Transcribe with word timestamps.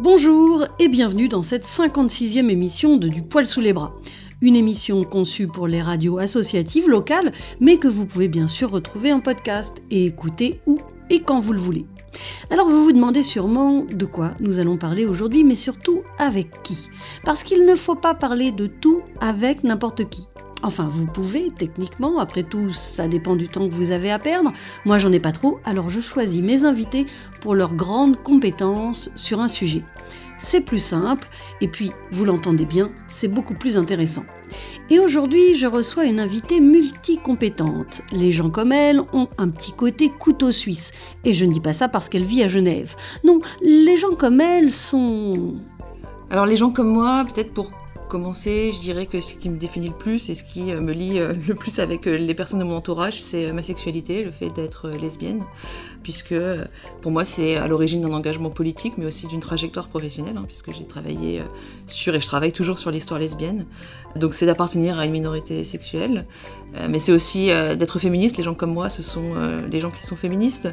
Bonjour 0.00 0.66
et 0.78 0.88
bienvenue 0.88 1.28
dans 1.28 1.42
cette 1.42 1.64
56e 1.64 2.48
émission 2.48 2.96
de 2.96 3.08
Du 3.08 3.22
poil 3.22 3.46
sous 3.46 3.60
les 3.60 3.72
bras. 3.72 3.94
Une 4.40 4.56
émission 4.56 5.04
conçue 5.04 5.46
pour 5.46 5.68
les 5.68 5.80
radios 5.80 6.18
associatives 6.18 6.88
locales, 6.88 7.32
mais 7.60 7.78
que 7.78 7.88
vous 7.88 8.06
pouvez 8.06 8.28
bien 8.28 8.46
sûr 8.46 8.70
retrouver 8.70 9.12
en 9.12 9.20
podcast 9.20 9.82
et 9.90 10.04
écouter 10.04 10.60
où 10.66 10.78
et 11.10 11.20
quand 11.20 11.40
vous 11.40 11.52
le 11.52 11.60
voulez. 11.60 11.86
Alors 12.50 12.68
vous 12.68 12.84
vous 12.84 12.92
demandez 12.92 13.22
sûrement 13.22 13.84
de 13.84 14.04
quoi 14.04 14.32
nous 14.40 14.58
allons 14.58 14.76
parler 14.76 15.06
aujourd'hui, 15.06 15.44
mais 15.44 15.56
surtout 15.56 16.02
avec 16.18 16.62
qui? 16.62 16.88
Parce 17.24 17.44
qu'il 17.44 17.64
ne 17.64 17.74
faut 17.74 17.94
pas 17.94 18.14
parler 18.14 18.50
de 18.50 18.66
tout 18.66 19.02
avec 19.20 19.64
n'importe 19.64 20.08
qui. 20.08 20.26
Enfin, 20.62 20.86
vous 20.88 21.06
pouvez, 21.06 21.50
techniquement, 21.50 22.18
après 22.20 22.44
tout, 22.44 22.72
ça 22.72 23.08
dépend 23.08 23.34
du 23.34 23.48
temps 23.48 23.68
que 23.68 23.74
vous 23.74 23.90
avez 23.90 24.12
à 24.12 24.18
perdre. 24.18 24.52
Moi, 24.84 24.98
j'en 24.98 25.10
ai 25.10 25.18
pas 25.18 25.32
trop, 25.32 25.58
alors 25.64 25.90
je 25.90 26.00
choisis 26.00 26.40
mes 26.40 26.64
invités 26.64 27.06
pour 27.40 27.54
leurs 27.54 27.74
grandes 27.74 28.22
compétences 28.22 29.10
sur 29.16 29.40
un 29.40 29.48
sujet. 29.48 29.82
C'est 30.38 30.60
plus 30.60 30.80
simple, 30.80 31.28
et 31.60 31.68
puis, 31.68 31.90
vous 32.10 32.24
l'entendez 32.24 32.64
bien, 32.64 32.90
c'est 33.08 33.28
beaucoup 33.28 33.54
plus 33.54 33.76
intéressant. 33.76 34.24
Et 34.90 34.98
aujourd'hui, 34.98 35.56
je 35.56 35.66
reçois 35.66 36.04
une 36.04 36.20
invitée 36.20 36.60
multicompétente. 36.60 38.02
Les 38.12 38.32
gens 38.32 38.50
comme 38.50 38.72
elle 38.72 39.00
ont 39.12 39.28
un 39.38 39.48
petit 39.48 39.72
côté 39.72 40.10
couteau 40.10 40.52
suisse. 40.52 40.92
Et 41.24 41.32
je 41.32 41.44
ne 41.44 41.52
dis 41.52 41.60
pas 41.60 41.72
ça 41.72 41.88
parce 41.88 42.08
qu'elle 42.08 42.24
vit 42.24 42.42
à 42.42 42.48
Genève. 42.48 42.94
Non, 43.24 43.38
les 43.62 43.96
gens 43.96 44.14
comme 44.14 44.40
elle 44.40 44.70
sont... 44.70 45.54
Alors 46.30 46.46
les 46.46 46.56
gens 46.56 46.70
comme 46.70 46.88
moi, 46.88 47.24
peut-être 47.24 47.52
pour 47.52 47.70
commencer, 48.12 48.72
je 48.74 48.78
dirais 48.78 49.06
que 49.06 49.22
ce 49.22 49.34
qui 49.34 49.48
me 49.48 49.56
définit 49.56 49.88
le 49.88 49.94
plus 49.94 50.28
et 50.28 50.34
ce 50.34 50.44
qui 50.44 50.70
euh, 50.70 50.82
me 50.82 50.92
lie 50.92 51.18
euh, 51.18 51.32
le 51.48 51.54
plus 51.54 51.78
avec 51.78 52.06
euh, 52.06 52.18
les 52.18 52.34
personnes 52.34 52.58
de 52.58 52.64
mon 52.64 52.76
entourage, 52.76 53.18
c'est 53.18 53.50
ma 53.52 53.62
sexualité, 53.62 54.22
le 54.22 54.30
fait 54.30 54.50
d'être 54.50 54.90
lesbienne, 54.90 55.42
puisque 56.02 56.34
pour 57.00 57.10
moi 57.10 57.24
c'est 57.24 57.56
à 57.56 57.66
l'origine 57.66 58.02
d'un 58.02 58.12
engagement 58.12 58.50
politique, 58.50 58.98
mais 58.98 59.06
aussi 59.06 59.28
d'une 59.28 59.40
trajectoire 59.40 59.88
professionnelle, 59.88 60.36
hein, 60.36 60.44
puisque 60.46 60.74
j'ai 60.74 60.84
travaillé 60.84 61.42
sur 61.86 62.14
et 62.14 62.20
je 62.20 62.26
travaille 62.26 62.52
toujours 62.52 62.76
sur 62.76 62.90
l'histoire 62.90 63.18
lesbienne. 63.18 63.64
Donc 64.16 64.34
c'est 64.34 64.46
d'appartenir 64.46 64.98
à 64.98 65.06
une 65.06 65.12
minorité 65.12 65.64
sexuelle, 65.64 66.26
mais 66.88 66.98
c'est 66.98 67.12
aussi 67.12 67.46
d'être 67.46 67.98
féministe. 67.98 68.36
Les 68.38 68.42
gens 68.42 68.54
comme 68.54 68.72
moi, 68.72 68.88
ce 68.88 69.02
sont 69.02 69.34
les 69.70 69.80
gens 69.80 69.90
qui 69.90 70.02
sont 70.02 70.16
féministes. 70.16 70.68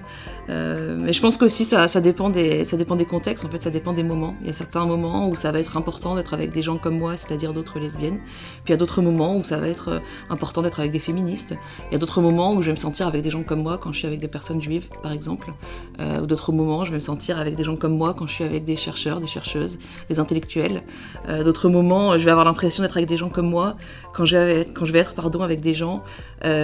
mais 0.48 1.14
je 1.14 1.22
pense 1.22 1.38
qu'aussi 1.38 1.66
ça, 1.66 1.88
ça, 1.88 2.02
dépend 2.02 2.30
des, 2.30 2.64
ça 2.64 2.78
dépend 2.78 2.96
des 2.96 3.06
contextes, 3.06 3.46
en 3.46 3.50
fait, 3.50 3.62
ça 3.62 3.70
dépend 3.70 3.94
des 3.94 4.04
moments. 4.04 4.36
Il 4.42 4.48
y 4.48 4.50
a 4.50 4.54
certains 4.54 4.86
moments 4.86 5.30
où 5.30 5.36
ça 5.36 5.52
va 5.52 5.60
être 5.60 5.78
important 5.78 6.16
d'être 6.16 6.34
avec 6.34 6.52
des 6.52 6.62
gens 6.62 6.78
comme 6.78 6.98
moi, 6.98 7.18
c'est-à-dire 7.18 7.54
d'autres 7.54 7.80
lesbiennes. 7.80 8.20
Puis 8.64 8.68
il 8.68 8.72
y 8.72 8.74
a 8.74 8.78
d'autres 8.78 9.02
moments 9.02 9.36
où 9.36 9.44
ça 9.44 9.58
va 9.58 9.68
être 9.68 9.90
euh, 9.90 10.00
important 10.30 10.62
d'être 10.62 10.80
avec 10.80 10.92
des 10.92 11.00
féministes. 11.00 11.56
Il 11.90 11.94
y 11.94 11.96
a 11.96 12.00
d'autres 12.00 12.22
moments 12.22 12.54
où 12.54 12.62
je 12.62 12.68
vais 12.68 12.74
me 12.74 12.78
sentir 12.78 13.08
avec 13.08 13.22
des 13.22 13.32
gens 13.32 13.44
comme 13.44 13.62
moi 13.62 13.78
quand 13.78 13.92
je 13.92 14.00
suis 14.00 14.08
avec 14.08 14.20
des 14.20 14.28
personnes 14.28 14.62
juives, 14.62 14.90
par 15.02 15.12
exemple. 15.12 15.54
Euh, 16.00 16.22
ou 16.22 16.26
d'autres 16.26 16.52
moments, 16.52 16.84
je 16.84 16.92
vais 16.92 16.98
me 16.98 17.02
sentir 17.02 17.38
avec 17.38 17.56
des 17.56 17.64
gens 17.64 17.76
comme 17.76 17.98
moi 17.98 18.14
quand 18.14 18.28
je 18.28 18.34
suis 18.34 18.44
avec 18.44 18.66
des 18.66 18.76
chercheurs, 18.76 19.20
des 19.20 19.28
chercheuses, 19.28 19.80
des 20.10 20.20
intellectuels. 20.20 20.84
Euh, 21.28 21.44
d'autres 21.44 21.70
moments, 21.70 22.18
je 22.18 22.26
vais 22.26 22.32
avoir 22.32 22.46
l'impression 22.46 22.84
d'être 22.84 22.98
avec 22.98 23.10
des 23.10 23.18
gens 23.18 23.29
comme 23.30 23.50
moi 23.50 23.76
quand 24.14 24.26
je 24.26 24.92
vais 24.92 25.00
être, 25.00 25.14
pardon, 25.14 25.42
avec 25.42 25.62
des 25.62 25.74
gens 25.74 26.04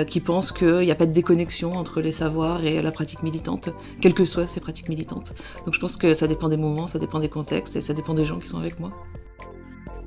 qui 0.08 0.20
pensent 0.20 0.52
qu'il 0.52 0.80
n'y 0.80 0.92
a 0.92 0.96
pas 0.96 1.06
de 1.06 1.14
déconnexion 1.14 1.74
entre 1.74 2.02
les 2.02 2.12
savoirs 2.12 2.64
et 2.64 2.82
la 2.82 2.92
pratique 2.92 3.24
militante, 3.24 3.70
quelles 4.02 4.14
que 4.14 4.26
soient 4.26 4.48
ces 4.48 4.60
pratiques 4.60 4.90
militantes. 4.90 5.34
Donc 5.66 5.74
je 5.74 5.80
pense 5.80 5.98
que 5.98 6.14
ça 6.14 6.28
dépend 6.28 6.50
des 6.50 6.58
moments, 6.58 6.88
ça 6.88 7.00
dépend 7.00 7.20
des 7.20 7.30
contextes 7.30 7.76
et 7.76 7.82
ça 7.82 7.94
dépend 7.94 8.14
des 8.14 8.26
gens 8.26 8.40
qui 8.40 8.48
sont 8.48 8.60
avec 8.60 8.80
moi. 8.80 8.92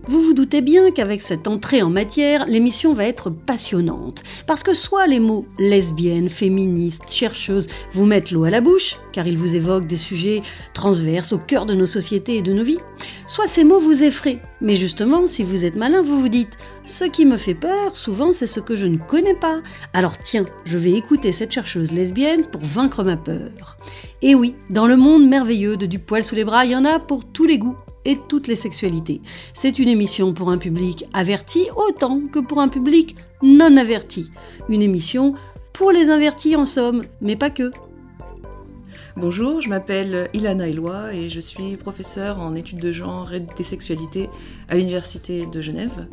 Vous 0.09 0.23
vous 0.23 0.33
doutez 0.33 0.63
bien 0.63 0.91
qu'avec 0.91 1.21
cette 1.21 1.47
entrée 1.47 1.83
en 1.83 1.91
matière, 1.91 2.47
l'émission 2.47 2.95
va 2.95 3.05
être 3.05 3.29
passionnante. 3.29 4.23
Parce 4.47 4.63
que 4.63 4.73
soit 4.73 5.07
les 5.07 5.21
mots 5.21 5.45
lesbienne, 5.59 6.31
féministe, 6.31 7.13
chercheuse 7.13 7.69
vous 7.93 8.07
mettent 8.07 8.31
l'eau 8.31 8.45
à 8.45 8.51
la 8.51 8.63
bouche, 8.63 8.97
car 9.13 9.27
ils 9.27 9.37
vous 9.37 9.55
évoquent 9.55 9.87
des 9.87 9.99
sujets 9.99 10.41
transverses 10.73 11.35
au 11.35 11.39
cœur 11.39 11.67
de 11.67 11.75
nos 11.75 11.85
sociétés 11.85 12.37
et 12.37 12.43
de 12.43 12.55
nos 12.55 12.63
vies, 12.63 12.79
soit 13.27 13.47
ces 13.47 13.65
mots 13.65 13.81
vous 13.81 14.03
effraient. 14.03 14.41
Mais 14.63 14.77
justement, 14.77 15.27
si 15.27 15.43
vous 15.43 15.67
êtes 15.67 15.77
malin, 15.77 16.01
vous 16.01 16.23
vous 16.23 16.31
dites 16.31 16.57
ce 16.87 17.05
qui 17.05 17.27
me 17.27 17.37
fait 17.37 17.53
peur, 17.53 17.95
souvent, 17.95 18.33
c'est 18.33 18.47
ce 18.47 18.61
que 18.61 18.77
je 18.77 18.87
ne 18.87 18.97
connais 18.97 19.35
pas. 19.35 19.61
Alors 19.93 20.17
tiens, 20.17 20.47
je 20.65 20.79
vais 20.79 20.93
écouter 20.93 21.33
cette 21.33 21.53
chercheuse 21.53 21.93
lesbienne 21.93 22.47
pour 22.47 22.63
vaincre 22.63 23.05
ma 23.05 23.19
peur. 23.19 23.77
Et 24.23 24.35
oui, 24.35 24.55
dans 24.71 24.87
le 24.87 24.97
monde 24.97 25.29
merveilleux 25.29 25.77
de 25.77 25.85
Du 25.85 25.99
poil 25.99 26.25
sous 26.25 26.35
les 26.35 26.45
bras, 26.45 26.65
il 26.65 26.71
y 26.71 26.77
en 26.77 26.87
a 26.87 26.99
pour 26.99 27.27
tous 27.27 27.45
les 27.45 27.59
goûts 27.59 27.77
toutes 28.17 28.47
les 28.47 28.57
sexualités. 28.57 29.21
C'est 29.55 29.79
une 29.79 29.89
émission 29.89 30.33
pour 30.33 30.51
un 30.51 30.59
public 30.59 31.05
averti 31.13 31.69
autant 31.77 32.23
que 32.33 32.39
pour 32.39 32.61
un 32.61 32.69
public 32.69 33.17
non 33.43 33.77
averti. 33.77 34.31
Une 34.69 34.83
émission 34.83 35.35
pour 35.73 35.93
les 35.93 36.11
invertis 36.11 36.57
en 36.57 36.65
somme, 36.65 37.03
mais 37.21 37.37
pas 37.37 37.51
que. 37.51 37.71
Bonjour, 39.17 39.61
je 39.61 39.69
m'appelle 39.69 40.31
Ilana 40.33 40.69
Eloi 40.69 41.13
et 41.13 41.29
je 41.29 41.41
suis 41.41 41.77
professeure 41.77 42.39
en 42.39 42.55
études 42.55 42.81
de 42.81 42.93
genre 42.93 43.33
et 43.33 43.41
des 43.41 43.65
sexualités 43.65 44.31
à 44.69 44.77
l'Université 44.77 45.45
de 45.45 45.61
Genève 45.61 46.07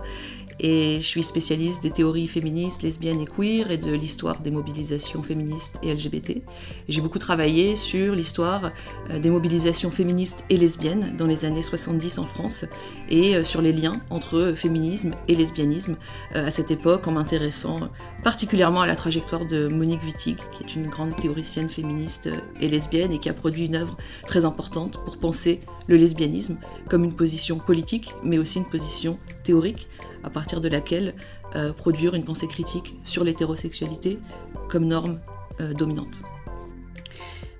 et 0.59 0.99
je 0.99 1.05
suis 1.05 1.23
spécialiste 1.23 1.83
des 1.83 1.91
théories 1.91 2.27
féministes, 2.27 2.81
lesbiennes 2.81 3.21
et 3.21 3.25
queer 3.25 3.71
et 3.71 3.77
de 3.77 3.91
l'histoire 3.91 4.39
des 4.39 4.51
mobilisations 4.51 5.21
féministes 5.23 5.77
et 5.83 5.93
LGBT. 5.93 6.41
J'ai 6.87 7.01
beaucoup 7.01 7.19
travaillé 7.19 7.75
sur 7.75 8.13
l'histoire 8.13 8.69
euh, 9.09 9.19
des 9.19 9.29
mobilisations 9.29 9.91
féministes 9.91 10.43
et 10.49 10.57
lesbiennes 10.57 11.15
dans 11.17 11.25
les 11.25 11.45
années 11.45 11.61
70 11.61 12.19
en 12.19 12.25
France 12.25 12.65
et 13.09 13.35
euh, 13.35 13.43
sur 13.43 13.61
les 13.61 13.73
liens 13.73 14.01
entre 14.09 14.53
féminisme 14.55 15.13
et 15.27 15.35
lesbianisme 15.35 15.97
euh, 16.35 16.47
à 16.47 16.51
cette 16.51 16.71
époque 16.71 17.07
en 17.07 17.11
m'intéressant 17.11 17.77
particulièrement 18.23 18.81
à 18.81 18.87
la 18.87 18.95
trajectoire 18.95 19.45
de 19.45 19.67
Monique 19.67 20.03
Wittig, 20.03 20.37
qui 20.51 20.63
est 20.63 20.75
une 20.75 20.87
grande 20.87 21.15
théoricienne 21.15 21.69
féministe 21.69 22.29
et 22.61 22.69
lesbienne 22.69 23.11
et 23.11 23.19
qui 23.19 23.29
a 23.29 23.33
produit 23.33 23.65
une 23.65 23.75
œuvre 23.75 23.97
très 24.23 24.45
importante 24.45 25.03
pour 25.03 25.17
penser 25.17 25.59
le 25.87 25.97
lesbianisme 25.97 26.57
comme 26.89 27.03
une 27.03 27.13
position 27.13 27.59
politique 27.59 28.15
mais 28.23 28.37
aussi 28.37 28.57
une 28.57 28.65
position 28.65 29.19
théorique 29.43 29.87
à 30.25 30.29
partir 30.29 30.59
de 30.59 30.67
laquelle 30.67 31.13
euh, 31.55 31.71
produire 31.71 32.15
une 32.15 32.25
pensée 32.25 32.47
critique 32.47 32.95
sur 33.03 33.23
l'hétérosexualité 33.23 34.19
comme 34.67 34.85
norme 34.85 35.19
euh, 35.61 35.73
dominante. 35.73 36.23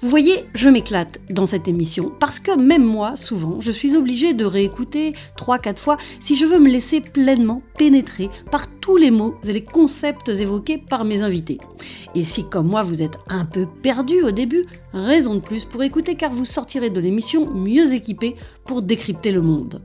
Vous 0.02 0.10
voyez, 0.10 0.46
je 0.54 0.70
m'éclate 0.70 1.20
dans 1.32 1.48
cette 1.48 1.68
émission 1.68 2.12
parce 2.20 2.40
que 2.40 2.56
même 2.56 2.84
moi, 2.84 3.16
souvent, 3.16 3.62
je 3.62 3.72
suis 3.72 3.96
obligée 3.96 4.34
de 4.34 4.46
réécouter 4.46 5.14
3-4 5.38 5.78
fois 5.78 5.98
si 6.20 6.36
je 6.36 6.46
veux 6.46 6.60
me 6.60 6.70
laisser 6.70 7.02
pleinement 7.02 7.62
pénétrer 7.78 8.30
par 8.52 8.68
tous 8.68 8.98
les 8.98 9.10
mots 9.10 9.36
et 9.44 9.54
les 9.54 9.64
concepts 9.64 10.30
évoqués 10.30 10.78
par 10.78 11.06
mes 11.06 11.22
invités. 11.22 11.60
Et 12.14 12.24
si, 12.24 12.48
comme 12.48 12.68
moi, 12.68 12.84
vous 12.84 13.02
êtes 13.02 13.18
un 13.30 13.46
peu 13.46 13.68
perdu 13.82 14.22
au 14.22 14.32
début, 14.32 14.66
raison 14.94 15.36
de 15.36 15.40
plus 15.40 15.66
pour 15.66 15.82
écouter 15.82 16.16
car 16.16 16.32
vous 16.32 16.46
sortirez 16.46 16.90
de 16.90 17.00
l'émission 17.00 17.50
mieux 17.50 17.94
équipé 17.94 18.36
pour 18.66 18.82
décrypter 18.82 19.32
le 19.32 19.42
monde. 19.42 19.82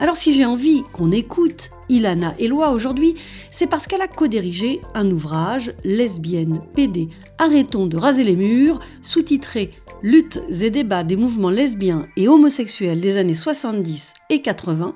Alors 0.00 0.16
si 0.16 0.34
j'ai 0.34 0.44
envie 0.44 0.82
qu'on 0.92 1.10
écoute 1.10 1.70
Ilana 1.88 2.34
Eloi 2.38 2.70
aujourd'hui, 2.70 3.14
c'est 3.50 3.66
parce 3.66 3.86
qu'elle 3.86 4.02
a 4.02 4.08
co-dirigé 4.08 4.80
un 4.94 5.10
ouvrage, 5.10 5.74
Lesbienne, 5.84 6.60
PD, 6.74 7.08
arrêtons 7.38 7.86
de 7.86 7.96
raser 7.96 8.24
les 8.24 8.36
murs, 8.36 8.80
sous-titré 9.02 9.70
Luttes 10.02 10.42
et 10.60 10.68
débats 10.68 11.02
des 11.02 11.16
mouvements 11.16 11.50
lesbiens 11.50 12.06
et 12.16 12.28
homosexuels 12.28 13.00
des 13.00 13.16
années 13.16 13.32
70 13.32 14.12
et 14.28 14.42
80, 14.42 14.94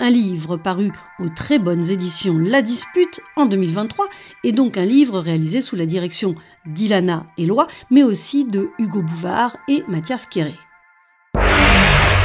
un 0.00 0.10
livre 0.10 0.56
paru 0.56 0.90
aux 1.20 1.28
très 1.28 1.60
bonnes 1.60 1.88
éditions 1.90 2.38
La 2.38 2.60
Dispute 2.60 3.20
en 3.36 3.46
2023, 3.46 4.08
et 4.42 4.50
donc 4.50 4.76
un 4.76 4.84
livre 4.84 5.20
réalisé 5.20 5.60
sous 5.60 5.76
la 5.76 5.86
direction 5.86 6.34
d'Ilana 6.66 7.26
Eloi, 7.38 7.68
mais 7.90 8.02
aussi 8.02 8.44
de 8.44 8.70
Hugo 8.78 9.02
Bouvard 9.02 9.56
et 9.68 9.84
Mathias 9.86 10.26
Kéré. 10.26 10.54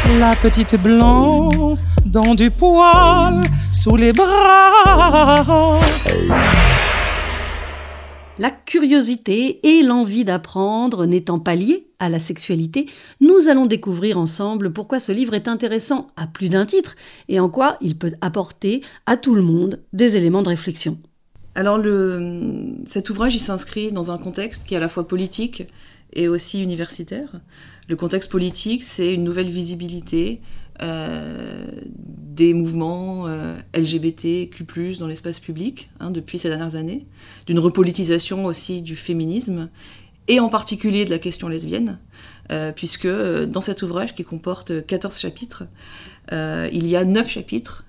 La 0.10 0.36
petite 0.36 0.76
blanc 0.76 1.78
dans 2.06 2.36
du 2.36 2.52
poil 2.52 3.40
sous 3.72 3.96
les 3.96 4.12
bras. 4.12 5.80
La 8.38 8.52
curiosité 8.52 9.66
et 9.66 9.82
l'envie 9.82 10.26
d'apprendre 10.26 11.06
n'étant 11.06 11.40
pas 11.40 11.56
liées 11.56 11.88
à 12.00 12.10
la 12.10 12.20
sexualité, 12.20 12.88
nous 13.22 13.48
allons 13.48 13.66
découvrir 13.66 14.18
ensemble 14.18 14.74
pourquoi 14.74 15.00
ce 15.00 15.14
livre 15.14 15.36
est 15.36 15.48
intéressant 15.48 16.08
à 16.18 16.28
plus 16.28 16.50
d'un 16.50 16.66
titre 16.66 16.96
et 17.30 17.40
en 17.40 17.48
quoi 17.48 17.78
il 17.80 17.98
peut 17.98 18.12
apporter 18.20 18.82
à 19.06 19.16
tout 19.16 19.36
le 19.36 19.42
monde 19.42 19.80
des 19.94 20.18
éléments 20.18 20.44
de 20.44 20.50
réflexion. 20.50 20.98
Alors 21.56 21.78
le, 21.78 22.76
cet 22.86 23.10
ouvrage 23.10 23.36
il 23.36 23.40
s'inscrit 23.40 23.94
dans 23.94 24.12
un 24.12 24.18
contexte 24.18 24.66
qui 24.66 24.74
est 24.74 24.78
à 24.78 24.82
la 24.82 24.90
fois 24.90 25.08
politique 25.08 25.64
et 26.12 26.28
aussi 26.28 26.62
universitaire. 26.62 27.30
Le 27.94 27.98
contexte 27.98 28.32
politique, 28.32 28.82
c'est 28.82 29.14
une 29.14 29.24
nouvelle 29.24 29.52
visibilité 29.52 30.42
euh, 30.82 31.64
des 31.94 32.56
mouvements 32.56 33.28
euh, 33.28 33.56
LGBTQ+, 33.76 34.98
dans 34.98 35.06
l'espace 35.06 35.40
public 35.40 35.92
hein, 36.00 36.10
depuis 36.10 36.40
ces 36.40 36.50
dernières 36.50 36.74
années, 36.76 37.06
d'une 37.46 37.60
repolitisation 37.60 38.46
aussi 38.46 38.82
du 38.82 38.96
féminisme 38.96 39.70
et 40.28 40.40
en 40.40 40.50
particulier 40.50 41.06
de 41.06 41.12
la 41.12 41.20
question 41.20 41.48
lesbienne, 41.48 42.00
euh, 42.52 42.72
puisque 42.72 43.08
dans 43.08 43.62
cet 43.62 43.84
ouvrage 43.84 44.16
qui 44.16 44.24
comporte 44.24 44.84
14 44.88 45.20
chapitres, 45.20 45.66
il 46.32 46.88
y 46.88 46.96
a 46.96 47.06
9 47.06 47.30
chapitres 47.30 47.86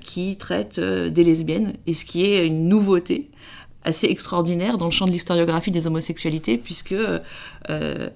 qui 0.00 0.36
traitent 0.36 0.80
des 0.80 1.22
lesbiennes, 1.22 1.74
et 1.86 1.94
ce 1.94 2.04
qui 2.04 2.24
est 2.24 2.44
une 2.44 2.66
nouveauté 2.66 3.30
assez 3.84 4.06
extraordinaire 4.06 4.78
dans 4.78 4.86
le 4.86 4.90
champ 4.90 5.06
de 5.06 5.10
l'historiographie 5.10 5.70
des 5.70 5.86
homosexualités, 5.86 6.58
puisque 6.58 6.94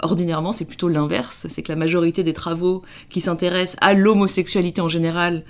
ordinairement 0.00 0.52
c'est 0.52 0.64
plutôt 0.64 0.88
l'inverse, 0.88 1.46
c'est 1.48 1.62
que 1.62 1.72
la 1.72 1.76
majorité 1.76 2.22
des 2.22 2.32
travaux 2.32 2.82
qui 3.08 3.20
s'intéressent 3.20 3.76
à 3.80 3.94
l'homosexualité 3.94 4.80
en 4.80 4.88
général, 4.88 5.44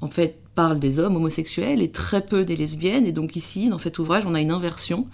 en 0.00 0.08
fait, 0.08 0.38
parlent 0.56 0.80
des 0.80 0.98
hommes 0.98 1.14
homosexuels 1.14 1.80
et 1.80 1.92
très 1.92 2.22
peu 2.22 2.44
des 2.44 2.56
lesbiennes. 2.56 3.06
Et 3.06 3.12
donc 3.12 3.36
ici, 3.36 3.68
dans 3.68 3.78
cet 3.78 4.00
ouvrage, 4.00 4.26
on 4.26 4.34
a 4.34 4.40
une 4.40 4.50
inversion 4.50 5.04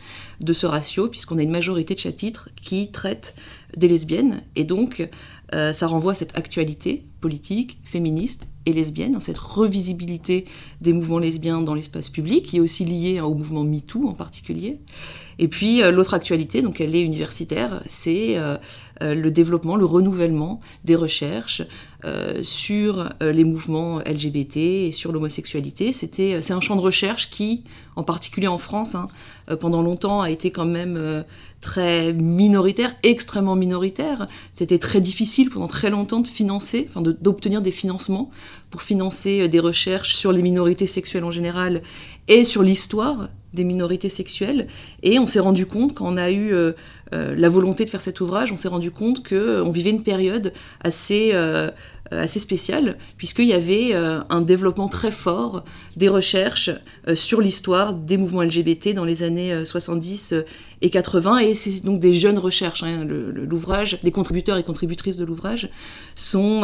de 0.41 0.53
ce 0.55 0.65
ratio, 0.67 1.09
puisqu'on 1.09 1.37
a 1.37 1.43
une 1.43 1.51
majorité 1.51 1.95
de 1.95 1.99
chapitres 1.99 2.49
qui 2.63 2.91
traitent 2.91 3.35
des 3.77 3.89
lesbiennes. 3.89 4.45
Et 4.57 4.65
donc, 4.65 5.07
euh, 5.55 5.75
ça 5.75 5.87
renvoie 5.87 6.13
à 6.13 6.15
cette 6.15 6.37
actualité 6.39 7.05
politique, 7.21 7.79
féministe 7.85 8.47
et 8.67 8.73
lesbienne, 8.73 9.21
cette 9.21 9.39
revisibilité 9.39 10.45
des 10.81 10.93
mouvements 10.93 11.19
lesbiens 11.19 11.61
dans 11.61 11.75
l'espace 11.75 12.09
public, 12.09 12.47
qui 12.47 12.59
est 12.59 12.61
aussi 12.61 12.85
liée 12.85 13.21
au 13.21 13.35
mouvement 13.35 13.65
MeToo 13.65 14.09
en 14.09 14.15
particulier. 14.15 14.79
Et 15.39 15.49
puis 15.49 15.83
euh, 15.83 15.91
l'autre 15.91 16.15
actualité, 16.15 16.63
donc 16.63 16.81
elle 16.81 16.95
est 16.95 17.03
universitaire, 17.03 17.83
c'est 17.87 18.37
euh, 18.37 18.57
le 19.03 19.31
développement, 19.31 19.77
le 19.77 19.85
renouvellement 19.85 20.61
des 20.85 20.95
recherches 20.95 21.63
sur 22.43 23.11
les 23.21 23.45
mouvements 23.45 23.99
LGBT 24.01 24.57
et 24.57 24.93
sur 24.93 25.13
l'homosexualité. 25.13 25.93
C'était, 25.93 26.41
c'est 26.41 26.53
un 26.53 26.61
champ 26.61 26.77
de 26.77 26.81
recherche 26.81 27.31
qui, 27.31 27.65
en 27.97 28.03
particulier 28.03 28.49
en 28.49 28.59
France, 28.59 28.95
hein, 28.95 29.09
pendant 29.61 29.83
longtemps 29.83 30.21
a 30.21 30.31
été 30.31 30.51
quand 30.51 30.67
même 30.67 31.25
très 31.63 32.13
minoritaire, 32.13 32.95
extrêmement 33.03 33.57
minoritaire. 33.57 34.27
C'était 34.53 34.79
très 34.79 35.01
difficile 35.01 35.49
pendant 35.49 35.69
très 35.69 35.89
longtemps 35.89 36.21
de 36.21 36.27
financer, 36.27 36.87
enfin 36.89 37.01
d'obtenir 37.01 37.63
des 37.63 37.71
financements 37.71 38.31
pour 38.71 38.83
financer 38.83 39.41
euh, 39.41 39.49
des 39.49 39.61
recherches 39.61 40.15
sur 40.15 40.33
les 40.33 40.43
minorités 40.43 40.87
sexuelles 40.87 41.25
en 41.25 41.31
général 41.31 41.83
et 42.29 42.45
sur 42.45 42.63
l'histoire 42.63 43.29
des 43.55 43.65
minorités 43.65 44.09
sexuelles. 44.09 44.67
Et 45.03 45.19
on 45.19 45.27
s'est 45.27 45.41
rendu 45.41 45.67
compte, 45.67 45.95
quand 45.95 46.13
on 46.13 46.17
a 46.17 46.31
eu 46.31 46.53
euh, 46.53 46.73
euh, 46.73 46.73
la 47.13 47.49
volonté 47.49 47.85
de 47.85 47.91
faire 47.91 48.01
cet 48.01 48.21
ouvrage, 48.21 48.53
on 48.53 48.57
s'est 48.57 48.69
rendu 48.69 48.91
compte 48.91 49.27
qu'on 49.27 49.71
vivait 49.71 49.91
une 49.91 50.03
période 50.03 50.53
assez 50.83 51.33
euh, 52.13 52.23
assez 52.23 52.41
spécial, 52.41 52.99
puisqu'il 53.17 53.47
y 53.47 53.55
avait 53.55 53.91
euh, 53.93 54.21
un 54.29 54.43
développement 54.43 54.89
très 54.89 55.11
fort 55.11 55.65
des 55.97 56.09
recherches 56.09 56.71
euh, 57.09 57.15
sur 57.15 57.41
l'histoire 57.41 57.95
des 57.95 58.17
mouvements 58.17 58.43
LGBT 58.43 58.93
dans 58.93 59.05
les 59.05 59.23
années 59.23 59.65
70 59.65 60.35
et 60.83 60.91
80, 60.91 61.39
et 61.39 61.55
c'est 61.55 61.83
donc 61.85 62.01
des 62.01 62.13
jeunes 62.13 62.39
recherches. 62.39 62.83
Hein. 62.83 63.07
Les 64.03 64.11
contributeurs 64.11 64.59
et 64.59 64.63
contributrices 64.63 65.17
de 65.17 65.25
l'ouvrage 65.25 65.71
sont 66.15 66.63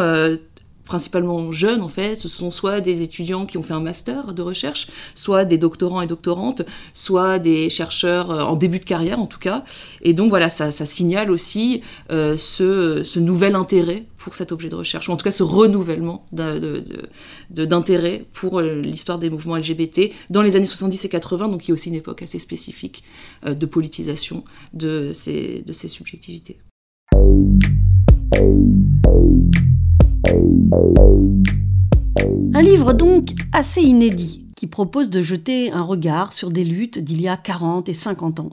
principalement 0.89 1.53
jeunes 1.53 1.83
en 1.83 1.89
fait, 1.89 2.17
ce 2.17 2.27
sont 2.27 2.51
soit 2.51 2.81
des 2.81 3.03
étudiants 3.03 3.47
qui 3.47 3.59
ont 3.59 3.63
fait 3.63 3.75
un 3.75 3.81
master 3.81 4.35
de 4.35 4.43
recherche, 4.43 4.89
soit 5.15 5.45
des 5.45 5.59
doctorants 5.59 6.01
et 6.01 6.09
doctorantes, 6.09 6.63
soit 6.95 7.39
des 7.39 7.71
chercheurs 7.71 8.31
en 8.31 8.57
début 8.57 8.81
de 8.81 8.85
carrière 8.85 9.21
en 9.21 9.27
tout 9.27 9.39
cas. 9.39 9.63
Et 10.03 10.15
donc 10.15 10.31
voilà, 10.31 10.49
ça, 10.49 10.71
signale 10.71 11.31
aussi 11.31 11.83
ce, 12.11 13.03
ce, 13.05 13.19
nouvel 13.21 13.55
intérêt 13.55 14.07
pour 14.19 14.35
cet 14.35 14.53
objet 14.53 14.69
de 14.69 14.75
recherche, 14.75 15.09
ou 15.09 15.13
en 15.13 15.17
tout 15.17 15.25
cas 15.25 15.31
ce 15.31 15.43
renouvellement 15.43 16.27
d'intérêt 17.51 18.25
pour 18.33 18.59
euh, 18.59 18.81
l'histoire 18.81 19.19
des 19.19 19.31
mouvements 19.31 19.57
LGBT 19.57 20.13
dans 20.31 20.43
les 20.43 20.57
années 20.57 20.67
70 20.67 21.05
et 21.05 21.09
80, 21.09 21.49
donc 21.49 21.69
y 21.69 21.71
a 21.71 21.75
aussi 21.75 21.89
une 21.89 21.95
époque 21.95 22.23
assez 22.23 22.39
spécifique 22.39 23.05
euh, 23.47 23.55
de 23.55 23.67
politisation 23.67 24.45
de 24.73 25.13
ces 25.13 25.65
subjectivités. 25.73 26.59
Un 32.55 32.63
livre 32.63 32.93
donc 32.93 33.31
assez 33.53 33.83
inédit 33.83 34.45
qui 34.57 34.67
propose 34.67 35.09
de 35.09 35.23
jeter 35.23 35.71
un 35.71 35.83
regard 35.83 36.33
sur 36.33 36.51
des 36.51 36.65
luttes 36.65 36.99
d'il 36.99 37.21
y 37.21 37.29
a 37.29 37.37
40 37.37 37.89
et 37.89 37.95
50 37.95 38.41
ans. 38.41 38.51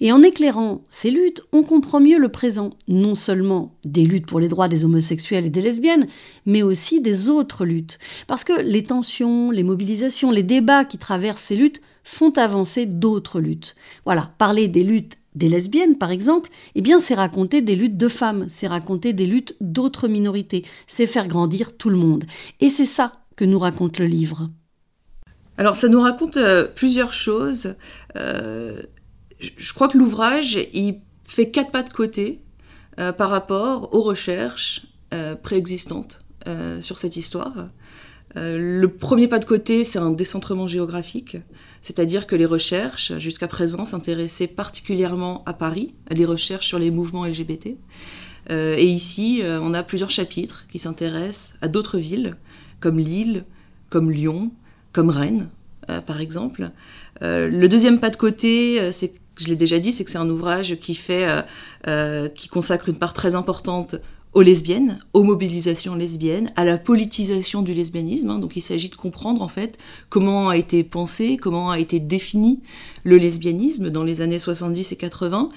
Et 0.00 0.12
en 0.12 0.22
éclairant 0.22 0.82
ces 0.88 1.10
luttes, 1.10 1.42
on 1.52 1.64
comprend 1.64 1.98
mieux 1.98 2.18
le 2.18 2.28
présent, 2.28 2.70
non 2.86 3.16
seulement 3.16 3.74
des 3.84 4.04
luttes 4.04 4.26
pour 4.26 4.38
les 4.38 4.46
droits 4.46 4.68
des 4.68 4.84
homosexuels 4.84 5.46
et 5.46 5.50
des 5.50 5.60
lesbiennes, 5.60 6.06
mais 6.46 6.62
aussi 6.62 7.00
des 7.00 7.28
autres 7.28 7.64
luttes. 7.64 7.98
Parce 8.28 8.44
que 8.44 8.60
les 8.60 8.84
tensions, 8.84 9.50
les 9.50 9.64
mobilisations, 9.64 10.30
les 10.30 10.44
débats 10.44 10.84
qui 10.84 10.98
traversent 10.98 11.42
ces 11.42 11.56
luttes 11.56 11.80
font 12.04 12.30
avancer 12.36 12.86
d'autres 12.86 13.40
luttes. 13.40 13.74
Voilà, 14.04 14.32
parler 14.38 14.68
des 14.68 14.84
luttes 14.84 15.18
des 15.34 15.48
lesbiennes, 15.48 15.96
par 15.96 16.10
exemple, 16.10 16.50
eh 16.74 16.80
bien, 16.80 16.98
c'est 16.98 17.14
raconter 17.14 17.60
des 17.60 17.76
luttes 17.76 17.96
de 17.96 18.08
femmes, 18.08 18.46
c'est 18.48 18.66
raconter 18.66 19.12
des 19.12 19.26
luttes 19.26 19.54
d'autres 19.60 20.08
minorités, 20.08 20.64
c'est 20.86 21.06
faire 21.06 21.28
grandir 21.28 21.76
tout 21.76 21.90
le 21.90 21.96
monde. 21.96 22.24
Et 22.60 22.70
c'est 22.70 22.86
ça 22.86 23.12
que 23.36 23.44
nous 23.44 23.58
raconte 23.58 23.98
le 23.98 24.06
livre. 24.06 24.50
Alors 25.60 25.74
ça 25.74 25.88
nous 25.88 26.00
raconte 26.00 26.38
euh, 26.38 26.64
plusieurs 26.64 27.12
choses. 27.12 27.74
Euh, 28.16 28.80
je 29.38 29.74
crois 29.74 29.88
que 29.88 29.98
l'ouvrage, 29.98 30.58
il 30.72 31.00
fait 31.28 31.50
quatre 31.50 31.70
pas 31.70 31.82
de 31.82 31.92
côté 31.92 32.40
euh, 32.98 33.12
par 33.12 33.28
rapport 33.28 33.94
aux 33.94 34.00
recherches 34.00 34.86
préexistantes 35.42 36.22
sur 36.80 36.98
cette 36.98 37.16
histoire. 37.16 37.68
le 38.36 38.86
premier 38.86 39.26
pas 39.26 39.40
de 39.40 39.44
côté, 39.44 39.82
c'est 39.82 39.98
un 39.98 40.12
décentrement 40.12 40.68
géographique, 40.68 41.36
c'est-à-dire 41.82 42.26
que 42.26 42.36
les 42.36 42.44
recherches, 42.44 43.16
jusqu'à 43.18 43.48
présent, 43.48 43.84
s'intéressaient 43.84 44.46
particulièrement 44.46 45.42
à 45.46 45.54
Paris, 45.54 45.94
les 46.10 46.24
recherches 46.24 46.66
sur 46.66 46.78
les 46.78 46.90
mouvements 46.90 47.24
LGBT. 47.24 47.76
et 48.50 48.86
ici, 48.86 49.42
on 49.44 49.74
a 49.74 49.82
plusieurs 49.82 50.10
chapitres 50.10 50.66
qui 50.70 50.78
s'intéressent 50.78 51.54
à 51.60 51.68
d'autres 51.68 51.98
villes, 51.98 52.36
comme 52.80 52.98
Lille, 52.98 53.44
comme 53.90 54.10
Lyon, 54.10 54.50
comme 54.92 55.10
Rennes, 55.10 55.48
euh, 55.90 56.00
par 56.00 56.20
exemple. 56.20 56.70
Euh, 57.22 57.48
le 57.48 57.68
deuxième 57.68 58.00
pas 58.00 58.10
de 58.10 58.16
côté, 58.16 58.80
euh, 58.80 58.92
c'est 58.92 59.12
je 59.38 59.46
l'ai 59.46 59.56
déjà 59.56 59.78
dit, 59.78 59.92
c'est 59.92 60.04
que 60.04 60.10
c'est 60.10 60.18
un 60.18 60.28
ouvrage 60.28 60.76
qui 60.80 60.94
fait, 60.94 61.26
qui 62.34 62.48
consacre 62.48 62.90
une 62.90 62.98
part 62.98 63.14
très 63.14 63.34
importante 63.34 63.96
aux 64.32 64.42
lesbiennes, 64.42 65.00
aux 65.12 65.24
mobilisations 65.24 65.94
lesbiennes, 65.94 66.52
à 66.56 66.64
la 66.64 66.78
politisation 66.78 67.62
du 67.62 67.74
lesbianisme. 67.74 68.30
Hein. 68.30 68.38
Donc 68.38 68.56
il 68.56 68.60
s'agit 68.60 68.88
de 68.88 68.94
comprendre 68.94 69.42
en 69.42 69.48
fait 69.48 69.78
comment 70.08 70.48
a 70.48 70.56
été 70.56 70.84
pensé, 70.84 71.36
comment 71.36 71.70
a 71.70 71.78
été 71.78 71.98
défini 72.00 72.60
le 73.02 73.16
lesbianisme 73.16 73.90
dans 73.90 74.04
les 74.04 74.20
années 74.20 74.38
70 74.38 74.92
et 74.92 74.96
80, 74.96 75.48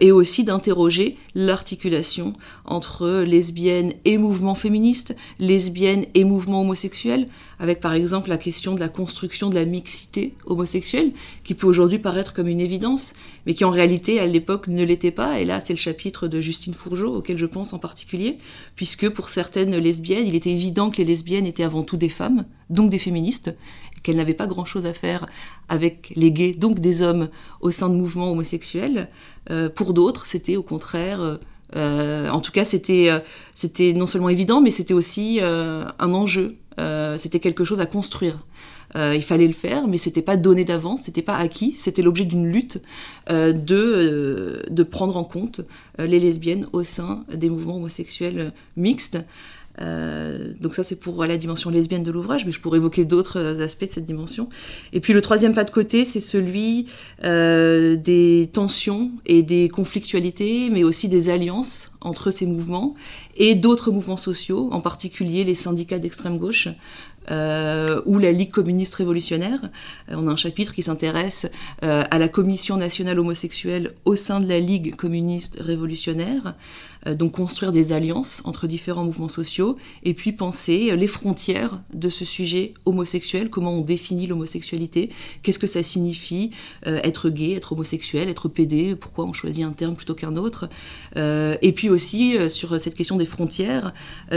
et 0.00 0.12
aussi 0.12 0.44
d'interroger 0.44 1.16
l'articulation 1.34 2.32
entre 2.64 3.22
lesbiennes 3.22 3.92
et 4.04 4.16
mouvements 4.16 4.54
féministes, 4.54 5.14
lesbiennes 5.38 6.06
et 6.14 6.24
mouvements 6.24 6.62
homosexuels, 6.62 7.28
avec 7.58 7.80
par 7.80 7.92
exemple 7.92 8.28
la 8.28 8.38
question 8.38 8.74
de 8.74 8.80
la 8.80 8.88
construction 8.88 9.50
de 9.50 9.54
la 9.54 9.64
mixité 9.64 10.34
homosexuelle, 10.46 11.12
qui 11.42 11.54
peut 11.54 11.66
aujourd'hui 11.66 11.98
paraître 11.98 12.32
comme 12.32 12.48
une 12.48 12.60
évidence, 12.60 13.14
mais 13.46 13.54
qui 13.54 13.64
en 13.64 13.70
réalité 13.70 14.20
à 14.20 14.26
l'époque 14.26 14.68
ne 14.68 14.84
l'était 14.84 15.10
pas. 15.10 15.40
Et 15.40 15.44
là, 15.44 15.60
c'est 15.60 15.72
le 15.72 15.78
chapitre 15.78 16.28
de 16.28 16.40
Justine 16.40 16.74
Fourgeot 16.74 17.16
auquel 17.16 17.38
je 17.38 17.46
pense 17.46 17.72
en 17.72 17.78
particulier, 17.78 18.38
puisque 18.76 19.08
pour 19.08 19.28
certaines 19.28 19.76
lesbiennes, 19.76 20.26
il 20.26 20.34
était 20.34 20.50
évident 20.50 20.90
que 20.90 20.98
les 20.98 21.04
lesbiennes 21.04 21.46
étaient 21.46 21.64
avant 21.64 21.82
tout 21.82 21.96
des 21.96 22.08
femmes, 22.08 22.44
donc 22.70 22.90
des 22.90 22.98
féministes, 22.98 23.54
qu'elles 24.04 24.16
n'avaient 24.16 24.34
pas 24.34 24.46
grand-chose 24.46 24.86
à 24.86 24.92
faire 24.92 25.26
avec 25.68 26.12
les 26.14 26.30
gays, 26.30 26.52
donc 26.52 26.78
des 26.78 27.02
hommes 27.02 27.30
au 27.60 27.72
sein 27.72 27.88
de 27.88 27.94
mouvements 27.94 28.30
homosexuels. 28.30 29.08
Euh, 29.50 29.68
pour 29.68 29.94
d'autres, 29.94 30.26
c'était 30.26 30.56
au 30.56 30.62
contraire... 30.62 31.20
Euh, 31.20 31.36
euh, 31.76 32.28
en 32.28 32.38
tout 32.38 32.52
cas, 32.52 32.64
c'était 32.64 33.22
non 33.94 34.06
seulement 34.06 34.28
évident, 34.28 34.60
mais 34.60 34.70
c'était 34.70 34.94
aussi 34.94 35.40
un 35.40 36.14
enjeu 36.14 36.54
euh, 36.78 37.16
c'était 37.16 37.40
quelque 37.40 37.64
chose 37.64 37.80
à 37.80 37.86
construire. 37.86 38.40
Euh, 38.96 39.14
il 39.14 39.22
fallait 39.22 39.46
le 39.46 39.52
faire, 39.52 39.88
mais 39.88 39.98
c'était 39.98 40.22
pas 40.22 40.36
donné 40.36 40.64
d'avance, 40.64 41.02
c'était 41.02 41.22
pas 41.22 41.36
acquis, 41.36 41.72
c'était 41.72 42.02
l'objet 42.02 42.24
d'une 42.24 42.50
lutte 42.50 42.80
euh, 43.30 43.52
de, 43.52 44.62
de 44.70 44.82
prendre 44.82 45.16
en 45.16 45.24
compte 45.24 45.62
les 45.98 46.20
lesbiennes 46.20 46.66
au 46.72 46.82
sein 46.84 47.24
des 47.32 47.50
mouvements 47.50 47.76
homosexuels 47.76 48.52
mixtes. 48.76 49.18
Donc 49.78 50.74
ça 50.74 50.84
c'est 50.84 51.00
pour 51.00 51.24
la 51.24 51.36
dimension 51.36 51.70
lesbienne 51.70 52.02
de 52.02 52.10
l'ouvrage, 52.10 52.46
mais 52.46 52.52
je 52.52 52.60
pourrais 52.60 52.78
évoquer 52.78 53.04
d'autres 53.04 53.60
aspects 53.60 53.86
de 53.86 53.92
cette 53.92 54.04
dimension. 54.04 54.48
Et 54.92 55.00
puis 55.00 55.12
le 55.12 55.20
troisième 55.20 55.54
pas 55.54 55.64
de 55.64 55.70
côté, 55.70 56.04
c'est 56.04 56.20
celui 56.20 56.86
des 57.22 58.50
tensions 58.52 59.10
et 59.26 59.42
des 59.42 59.68
conflictualités, 59.68 60.70
mais 60.70 60.84
aussi 60.84 61.08
des 61.08 61.28
alliances 61.28 61.90
entre 62.00 62.30
ces 62.30 62.46
mouvements 62.46 62.94
et 63.36 63.54
d'autres 63.54 63.90
mouvements 63.90 64.16
sociaux, 64.16 64.68
en 64.72 64.80
particulier 64.80 65.42
les 65.44 65.54
syndicats 65.54 65.98
d'extrême 65.98 66.38
gauche, 66.38 66.68
euh, 67.30 68.02
ou 68.04 68.18
la 68.18 68.32
Ligue 68.32 68.50
communiste 68.50 68.94
révolutionnaire. 68.96 69.70
Euh, 70.10 70.16
on 70.16 70.26
a 70.26 70.32
un 70.32 70.36
chapitre 70.36 70.72
qui 70.72 70.82
s'intéresse 70.82 71.46
euh, 71.82 72.04
à 72.10 72.18
la 72.18 72.28
Commission 72.28 72.76
nationale 72.76 73.18
homosexuelle 73.18 73.94
au 74.04 74.16
sein 74.16 74.40
de 74.40 74.48
la 74.48 74.60
Ligue 74.60 74.94
communiste 74.96 75.58
révolutionnaire, 75.60 76.54
donc 77.06 77.32
construire 77.32 77.70
des 77.70 77.92
alliances 77.92 78.40
entre 78.44 78.66
différents 78.66 79.04
mouvements 79.04 79.28
sociaux, 79.28 79.76
et 80.04 80.14
puis 80.14 80.32
penser 80.32 80.96
les 80.96 81.06
frontières 81.06 81.82
de 81.92 82.08
ce 82.08 82.24
sujet 82.24 82.72
homosexuel, 82.86 83.50
comment 83.50 83.74
on 83.74 83.82
définit 83.82 84.26
l'homosexualité, 84.26 85.10
qu'est-ce 85.42 85.58
que 85.58 85.66
ça 85.66 85.82
signifie 85.82 86.50
être 86.86 87.28
gay, 87.28 87.52
être 87.52 87.72
homosexuel, 87.72 88.30
être 88.30 88.48
pédé, 88.48 88.96
pourquoi 88.96 89.26
on 89.26 89.34
choisit 89.34 89.66
un 89.66 89.72
terme 89.72 89.96
plutôt 89.96 90.14
qu'un 90.14 90.36
autre, 90.36 90.70
et 91.14 91.72
puis 91.76 91.90
aussi 91.90 92.36
sur 92.48 92.80
cette 92.80 92.94
question 92.94 93.16
des 93.16 93.26
frontières, 93.26 93.92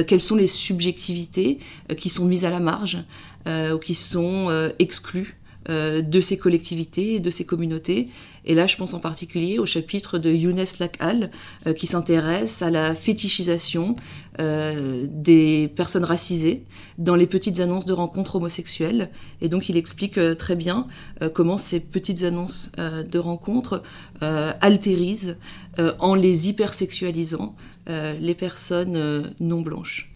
quelles 0.05 0.21
sont 0.21 0.35
les 0.35 0.47
subjectivités 0.47 1.59
qui 1.95 2.09
sont 2.09 2.25
mises 2.25 2.43
à 2.43 2.49
la 2.49 2.59
marge 2.59 2.76
euh, 3.47 3.73
ou 3.73 3.79
qui 3.79 3.95
sont 3.95 4.49
euh, 4.49 4.69
exclus 4.79 5.37
de 5.69 6.21
ces 6.21 6.37
collectivités, 6.37 7.19
de 7.19 7.29
ces 7.29 7.43
communautés. 7.43 8.07
Et 8.45 8.55
là, 8.55 8.67
je 8.67 8.77
pense 8.77 8.93
en 8.93 9.01
particulier 9.01 9.59
au 9.59 9.65
chapitre 9.65 10.17
de 10.17 10.31
Younes 10.31 10.63
Lakhal, 10.79 11.29
qui 11.75 11.87
s'intéresse 11.87 12.61
à 12.61 12.69
la 12.69 12.95
fétichisation 12.95 13.97
des 14.39 15.69
personnes 15.75 16.05
racisées 16.05 16.63
dans 16.97 17.17
les 17.17 17.27
petites 17.27 17.59
annonces 17.59 17.85
de 17.85 17.91
rencontres 17.91 18.37
homosexuelles. 18.37 19.09
Et 19.41 19.49
donc, 19.49 19.67
il 19.67 19.75
explique 19.75 20.17
très 20.37 20.55
bien 20.55 20.87
comment 21.33 21.57
ces 21.57 21.81
petites 21.81 22.23
annonces 22.23 22.71
de 22.77 23.19
rencontres 23.19 23.83
altérisent 24.21 25.35
en 25.99 26.15
les 26.15 26.47
hypersexualisant 26.47 27.57
les 27.87 28.35
personnes 28.35 29.33
non 29.41 29.59
blanches. 29.59 30.09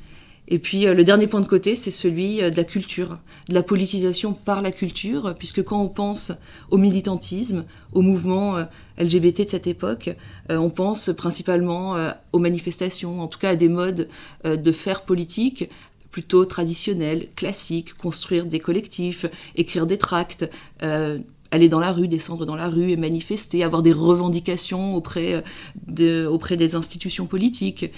Et 0.51 0.59
puis 0.59 0.85
euh, 0.85 0.93
le 0.93 1.05
dernier 1.05 1.27
point 1.27 1.39
de 1.39 1.47
côté, 1.47 1.75
c'est 1.75 1.91
celui 1.91 2.43
euh, 2.43 2.51
de 2.51 2.57
la 2.57 2.65
culture, 2.65 3.17
de 3.47 3.55
la 3.55 3.63
politisation 3.63 4.33
par 4.33 4.61
la 4.61 4.71
culture, 4.71 5.33
puisque 5.39 5.63
quand 5.63 5.81
on 5.81 5.87
pense 5.87 6.33
au 6.69 6.77
militantisme, 6.77 7.63
au 7.93 8.01
mouvement 8.01 8.57
euh, 8.57 8.65
LGBT 8.99 9.45
de 9.45 9.49
cette 9.49 9.65
époque, 9.65 10.11
on 10.49 10.69
pense 10.69 11.09
principalement 11.17 11.95
aux 12.33 12.39
manifestations, 12.39 13.21
en 13.21 13.27
tout 13.27 13.39
cas 13.39 13.51
à 13.51 13.55
des 13.55 13.69
modes 13.69 14.09
de 14.43 14.71
faire 14.71 15.03
politique 15.03 15.69
plutôt 16.11 16.45
traditionnels, 16.45 17.27
classiques, 17.35 17.93
construire 17.95 18.45
des 18.45 18.59
collectifs, 18.59 19.25
écrire 19.55 19.87
des 19.87 19.97
tracts, 19.97 20.47
aller 20.81 21.69
dans 21.69 21.79
la 21.79 21.91
rue, 21.93 22.07
descendre 22.07 22.45
dans 22.45 22.55
la 22.55 22.67
rue 22.67 22.91
et 22.91 22.97
manifester, 22.97 23.63
avoir 23.63 23.81
des 23.81 23.93
revendications 23.93 24.93
auprès, 24.93 25.43
de, 25.87 26.27
auprès 26.27 26.57
des 26.57 26.75
institutions 26.75 27.25
politiques. 27.25 27.91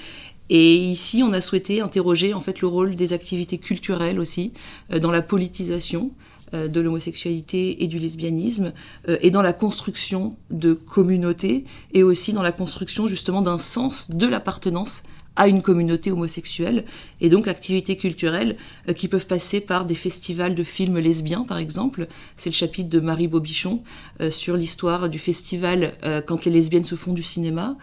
Et 0.49 0.75
ici, 0.75 1.23
on 1.23 1.33
a 1.33 1.41
souhaité 1.41 1.81
interroger 1.81 2.33
en 2.33 2.41
fait 2.41 2.61
le 2.61 2.67
rôle 2.67 2.95
des 2.95 3.13
activités 3.13 3.57
culturelles 3.57 4.19
aussi 4.19 4.53
euh, 4.91 4.99
dans 4.99 5.11
la 5.11 5.21
politisation 5.21 6.11
euh, 6.53 6.67
de 6.67 6.81
l'homosexualité 6.81 7.83
et 7.83 7.87
du 7.87 7.97
lesbianisme 7.97 8.73
euh, 9.07 9.17
et 9.21 9.31
dans 9.31 9.41
la 9.41 9.53
construction 9.53 10.35
de 10.51 10.73
communautés 10.73 11.63
et 11.93 12.03
aussi 12.03 12.33
dans 12.33 12.43
la 12.43 12.51
construction 12.51 13.07
justement 13.07 13.41
d'un 13.41 13.57
sens 13.57 14.11
de 14.11 14.27
l'appartenance 14.27 15.03
à 15.35 15.47
une 15.47 15.61
communauté 15.61 16.11
homosexuelle, 16.11 16.85
et 17.21 17.29
donc 17.29 17.47
activités 17.47 17.97
culturelles 17.97 18.55
qui 18.95 19.07
peuvent 19.07 19.27
passer 19.27 19.61
par 19.61 19.85
des 19.85 19.95
festivals 19.95 20.53
de 20.53 20.63
films 20.63 20.99
lesbiens, 20.99 21.43
par 21.43 21.57
exemple. 21.57 22.07
C'est 22.37 22.49
le 22.49 22.55
chapitre 22.55 22.89
de 22.89 22.99
Marie 22.99 23.27
Bobichon 23.27 23.81
sur 24.29 24.55
l'histoire 24.55 25.09
du 25.09 25.17
festival 25.17 25.93
quand 26.27 26.45
les 26.45 26.51
lesbiennes 26.51 26.83
se 26.83 26.95
font 26.95 27.13
du 27.13 27.23
cinéma. 27.23 27.77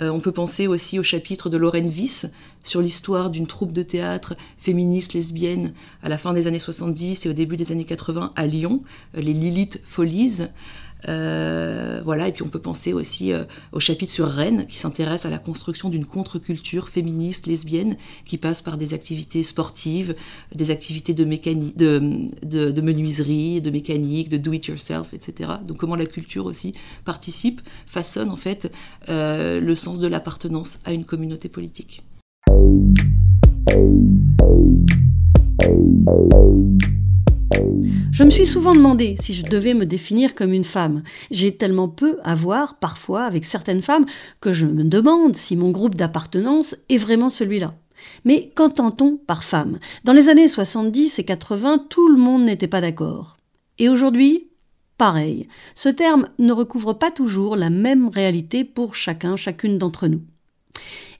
Euh, 0.00 0.10
on 0.10 0.20
peut 0.20 0.32
penser 0.32 0.66
aussi 0.66 0.98
au 0.98 1.02
chapitre 1.02 1.48
de 1.48 1.56
Lorraine 1.56 1.88
Wyss 1.88 2.26
sur 2.62 2.80
l'histoire 2.80 3.30
d'une 3.30 3.46
troupe 3.46 3.72
de 3.72 3.82
théâtre 3.82 4.36
féministe 4.58 5.14
lesbienne 5.14 5.72
à 6.02 6.08
la 6.08 6.18
fin 6.18 6.32
des 6.32 6.46
années 6.46 6.58
70 6.58 7.24
et 7.24 7.28
au 7.28 7.32
début 7.32 7.56
des 7.56 7.72
années 7.72 7.84
80 7.84 8.32
à 8.36 8.46
Lyon, 8.46 8.82
euh, 9.16 9.20
les 9.20 9.32
Lilith 9.32 9.80
Follies. 9.84 10.48
Euh, 11.08 12.00
voilà, 12.04 12.28
et 12.28 12.32
puis 12.32 12.42
on 12.42 12.48
peut 12.48 12.60
penser 12.60 12.92
aussi 12.92 13.32
au 13.72 13.80
chapitre 13.80 14.12
sur 14.12 14.26
Rennes, 14.28 14.66
qui 14.66 14.78
s'intéresse 14.78 15.24
à 15.24 15.30
la 15.30 15.38
construction 15.38 15.88
d'une 15.88 16.06
contre-culture 16.06 16.88
féministe 16.88 17.46
lesbienne 17.46 17.96
qui 18.24 18.38
passe 18.38 18.62
par 18.62 18.76
des 18.76 18.94
activités 18.94 19.42
sportives, 19.42 20.14
des 20.54 20.70
activités 20.70 21.14
de, 21.14 21.24
menuiserie, 22.80 23.60
de 23.60 23.70
mécanique, 23.70 24.28
de 24.28 24.36
do-it-yourself, 24.36 25.14
etc. 25.14 25.50
Donc 25.66 25.78
comment 25.78 25.96
la 25.96 26.06
culture 26.06 26.46
aussi 26.46 26.74
participe, 27.04 27.60
façonne 27.86 28.30
en 28.30 28.36
fait 28.36 28.72
le 29.08 29.74
sens 29.74 30.00
de 30.00 30.08
l'appartenance 30.08 30.78
à 30.84 30.92
une 30.92 31.04
communauté 31.04 31.48
politique. 31.48 32.02
Je 38.12 38.24
me 38.24 38.30
suis 38.30 38.46
souvent 38.46 38.74
demandé 38.74 39.16
si 39.20 39.34
je 39.34 39.44
devais 39.44 39.74
me 39.74 39.86
définir 39.86 40.34
comme 40.34 40.52
une 40.52 40.64
femme. 40.64 41.02
J'ai 41.30 41.56
tellement 41.56 41.88
peu 41.88 42.18
à 42.24 42.34
voir 42.34 42.78
parfois 42.78 43.24
avec 43.24 43.44
certaines 43.44 43.82
femmes 43.82 44.06
que 44.40 44.52
je 44.52 44.66
me 44.66 44.84
demande 44.84 45.36
si 45.36 45.56
mon 45.56 45.70
groupe 45.70 45.94
d'appartenance 45.94 46.76
est 46.88 46.96
vraiment 46.96 47.30
celui-là. 47.30 47.74
Mais 48.24 48.50
qu'entend-on 48.54 49.16
par 49.16 49.44
femme? 49.44 49.78
Dans 50.04 50.12
les 50.12 50.28
années 50.28 50.48
70 50.48 51.18
et 51.18 51.24
80, 51.24 51.86
tout 51.88 52.08
le 52.08 52.18
monde 52.18 52.44
n'était 52.44 52.68
pas 52.68 52.80
d'accord. 52.80 53.36
Et 53.78 53.88
aujourd'hui 53.88 54.48
Pareil, 54.98 55.46
ce 55.74 55.90
terme 55.90 56.28
ne 56.38 56.52
recouvre 56.52 56.94
pas 56.94 57.10
toujours 57.10 57.54
la 57.54 57.68
même 57.68 58.08
réalité 58.08 58.64
pour 58.64 58.94
chacun, 58.94 59.36
chacune 59.36 59.76
d'entre 59.76 60.08
nous. 60.08 60.22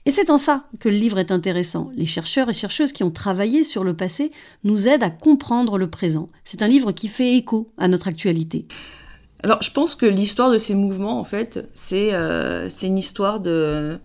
Et 0.07 0.11
c'est 0.11 0.29
en 0.29 0.37
ça 0.37 0.63
que 0.79 0.87
le 0.87 0.95
livre 0.95 1.19
est 1.19 1.31
intéressant. 1.31 1.91
Les 1.93 2.05
chercheurs 2.05 2.49
et 2.49 2.53
chercheuses 2.53 2.93
qui 2.93 3.03
ont 3.03 3.11
travaillé 3.11 3.65
sur 3.65 3.83
le 3.83 3.93
passé 3.93 4.31
nous 4.63 4.87
aident 4.87 5.03
à 5.03 5.09
comprendre 5.09 5.77
le 5.77 5.89
présent. 5.89 6.29
C'est 6.45 6.61
un 6.61 6.67
livre 6.69 6.93
qui 6.93 7.09
fait 7.09 7.35
écho 7.35 7.73
à 7.77 7.89
notre 7.89 8.07
actualité. 8.07 8.67
Alors 9.43 9.61
je 9.61 9.69
pense 9.69 9.95
que 9.95 10.05
l'histoire 10.05 10.49
de 10.49 10.59
ces 10.59 10.75
mouvements, 10.75 11.19
en 11.19 11.25
fait, 11.25 11.69
c'est 11.73 12.13
euh, 12.13 12.69
une 12.83 12.97
histoire 12.97 13.41
de... 13.41 13.99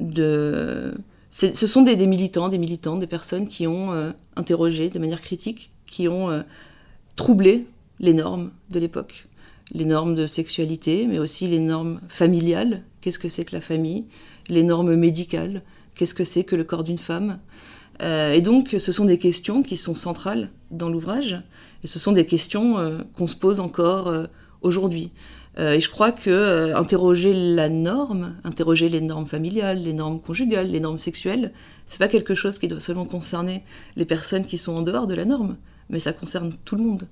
ce 0.00 1.52
sont 1.52 1.82
des, 1.82 1.96
militants, 2.04 2.48
des 2.48 2.58
militantes, 2.58 2.98
des 2.98 3.06
personnes 3.06 3.46
qui 3.46 3.68
ont 3.68 3.92
euh, 3.92 4.10
interrogé 4.34 4.90
de 4.90 4.98
manière 4.98 5.20
critique, 5.20 5.70
qui 5.86 6.08
ont 6.08 6.30
euh, 6.30 6.42
troublé 7.14 7.68
les 8.00 8.12
normes 8.12 8.50
de 8.70 8.80
l'époque, 8.80 9.28
les 9.70 9.84
normes 9.84 10.16
de 10.16 10.26
sexualité, 10.26 11.06
mais 11.06 11.20
aussi 11.20 11.46
les 11.46 11.60
normes 11.60 12.00
familiales, 12.08 12.82
qu'est-ce 13.00 13.20
que 13.20 13.28
c'est 13.28 13.44
que 13.44 13.54
la 13.54 13.60
famille, 13.60 14.06
les 14.48 14.62
normes 14.62 14.94
médicales, 14.94 15.62
qu'est-ce 15.94 16.14
que 16.14 16.24
c'est 16.24 16.44
que 16.44 16.56
le 16.56 16.64
corps 16.64 16.84
d'une 16.84 16.98
femme. 16.98 17.38
Euh, 18.02 18.32
et 18.32 18.42
donc 18.42 18.76
ce 18.78 18.92
sont 18.92 19.06
des 19.06 19.18
questions 19.18 19.62
qui 19.62 19.76
sont 19.76 19.94
centrales 19.94 20.50
dans 20.70 20.88
l'ouvrage, 20.88 21.42
et 21.82 21.86
ce 21.86 21.98
sont 21.98 22.12
des 22.12 22.26
questions 22.26 22.78
euh, 22.78 22.98
qu'on 23.14 23.26
se 23.26 23.36
pose 23.36 23.58
encore 23.60 24.08
euh, 24.08 24.26
aujourd'hui. 24.60 25.12
et 25.58 25.80
je 25.80 25.88
crois 25.88 26.12
que 26.12 26.74
interroger 26.74 27.32
la 27.32 27.70
norme, 27.70 28.36
interroger 28.44 28.90
les 28.90 29.00
normes 29.00 29.26
familiales, 29.26 29.82
les 29.82 29.94
normes 29.94 30.20
conjugales, 30.20 30.70
les 30.70 30.80
normes 30.80 30.98
sexuelles, 30.98 31.52
c'est 31.86 31.98
pas 31.98 32.08
quelque 32.08 32.34
chose 32.34 32.58
qui 32.58 32.68
doit 32.68 32.80
seulement 32.80 33.06
concerner 33.06 33.64
les 33.96 34.04
personnes 34.04 34.44
qui 34.44 34.58
sont 34.58 34.76
en 34.76 34.82
dehors 34.82 35.06
de 35.06 35.14
la 35.14 35.24
norme, 35.24 35.56
mais 35.88 35.98
ça 35.98 36.12
concerne 36.12 36.52
tout 36.64 36.76
le 36.76 36.82
monde. 36.82 37.08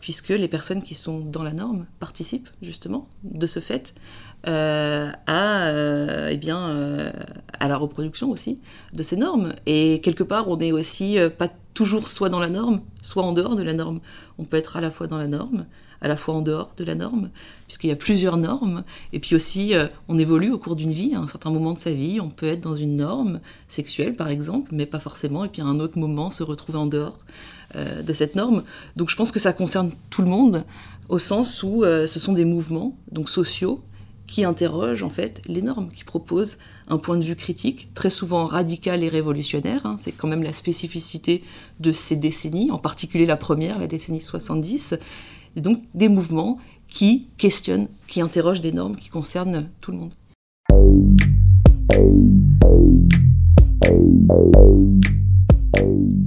Puisque 0.00 0.30
les 0.30 0.48
personnes 0.48 0.82
qui 0.82 0.96
sont 0.96 1.20
dans 1.20 1.44
la 1.44 1.52
norme 1.52 1.86
participent 2.00 2.50
justement 2.60 3.08
de 3.22 3.46
ce 3.46 3.60
fait 3.60 3.94
euh, 4.46 5.10
à, 5.26 5.66
euh, 5.66 6.28
eh 6.30 6.36
bien, 6.36 7.12
à 7.58 7.68
la 7.68 7.76
reproduction 7.76 8.30
aussi 8.30 8.58
de 8.92 9.02
ces 9.02 9.16
normes. 9.16 9.54
Et 9.66 10.00
quelque 10.02 10.22
part, 10.22 10.48
on 10.48 10.56
n'est 10.56 10.72
aussi 10.72 11.16
pas 11.38 11.48
toujours 11.74 12.08
soit 12.08 12.28
dans 12.28 12.40
la 12.40 12.50
norme, 12.50 12.80
soit 13.02 13.22
en 13.22 13.32
dehors 13.32 13.56
de 13.56 13.62
la 13.62 13.72
norme. 13.72 14.00
On 14.38 14.44
peut 14.44 14.56
être 14.56 14.76
à 14.76 14.80
la 14.80 14.90
fois 14.90 15.06
dans 15.06 15.18
la 15.18 15.26
norme, 15.26 15.66
à 16.00 16.08
la 16.08 16.16
fois 16.16 16.34
en 16.34 16.42
dehors 16.42 16.72
de 16.76 16.84
la 16.84 16.94
norme, 16.94 17.30
puisqu'il 17.66 17.88
y 17.88 17.92
a 17.92 17.96
plusieurs 17.96 18.36
normes. 18.36 18.82
Et 19.12 19.18
puis 19.18 19.34
aussi, 19.34 19.72
on 20.08 20.18
évolue 20.18 20.52
au 20.52 20.58
cours 20.58 20.76
d'une 20.76 20.92
vie. 20.92 21.14
À 21.14 21.20
un 21.20 21.28
certain 21.28 21.50
moment 21.50 21.72
de 21.72 21.78
sa 21.78 21.92
vie, 21.92 22.20
on 22.20 22.30
peut 22.30 22.46
être 22.46 22.60
dans 22.60 22.74
une 22.74 22.96
norme 22.96 23.40
sexuelle, 23.66 24.14
par 24.14 24.28
exemple, 24.28 24.70
mais 24.74 24.86
pas 24.86 25.00
forcément. 25.00 25.44
Et 25.44 25.48
puis 25.48 25.62
à 25.62 25.66
un 25.66 25.80
autre 25.80 25.98
moment, 25.98 26.30
se 26.30 26.42
retrouver 26.42 26.78
en 26.78 26.86
dehors. 26.86 27.18
Euh, 27.76 28.02
de 28.02 28.12
cette 28.12 28.36
norme. 28.36 28.62
Donc 28.94 29.10
je 29.10 29.16
pense 29.16 29.32
que 29.32 29.40
ça 29.40 29.52
concerne 29.52 29.90
tout 30.08 30.22
le 30.22 30.28
monde, 30.28 30.64
au 31.08 31.18
sens 31.18 31.64
où 31.64 31.82
euh, 31.82 32.06
ce 32.06 32.20
sont 32.20 32.32
des 32.32 32.44
mouvements 32.44 32.96
donc 33.10 33.28
sociaux 33.28 33.80
qui 34.26 34.44
interrogent 34.44 35.02
en 35.02 35.08
fait 35.08 35.42
les 35.46 35.62
normes, 35.62 35.90
qui 35.90 36.04
proposent 36.04 36.58
un 36.88 36.98
point 36.98 37.16
de 37.16 37.24
vue 37.24 37.36
critique, 37.36 37.88
très 37.94 38.10
souvent 38.10 38.46
radical 38.46 39.02
et 39.02 39.08
révolutionnaire. 39.08 39.84
Hein. 39.86 39.96
C'est 39.98 40.12
quand 40.12 40.28
même 40.28 40.42
la 40.42 40.52
spécificité 40.52 41.42
de 41.80 41.92
ces 41.92 42.16
décennies, 42.16 42.70
en 42.70 42.78
particulier 42.78 43.26
la 43.26 43.36
première, 43.36 43.78
la 43.78 43.86
décennie 43.86 44.20
70. 44.20 44.94
Et 45.56 45.60
donc 45.60 45.82
des 45.94 46.08
mouvements 46.08 46.58
qui 46.88 47.28
questionnent, 47.36 47.88
qui 48.06 48.20
interrogent 48.20 48.60
des 48.60 48.72
normes 48.72 48.96
qui 48.96 49.08
concernent 49.08 49.68
tout 49.80 49.92
le 49.92 49.98
monde. 49.98 50.12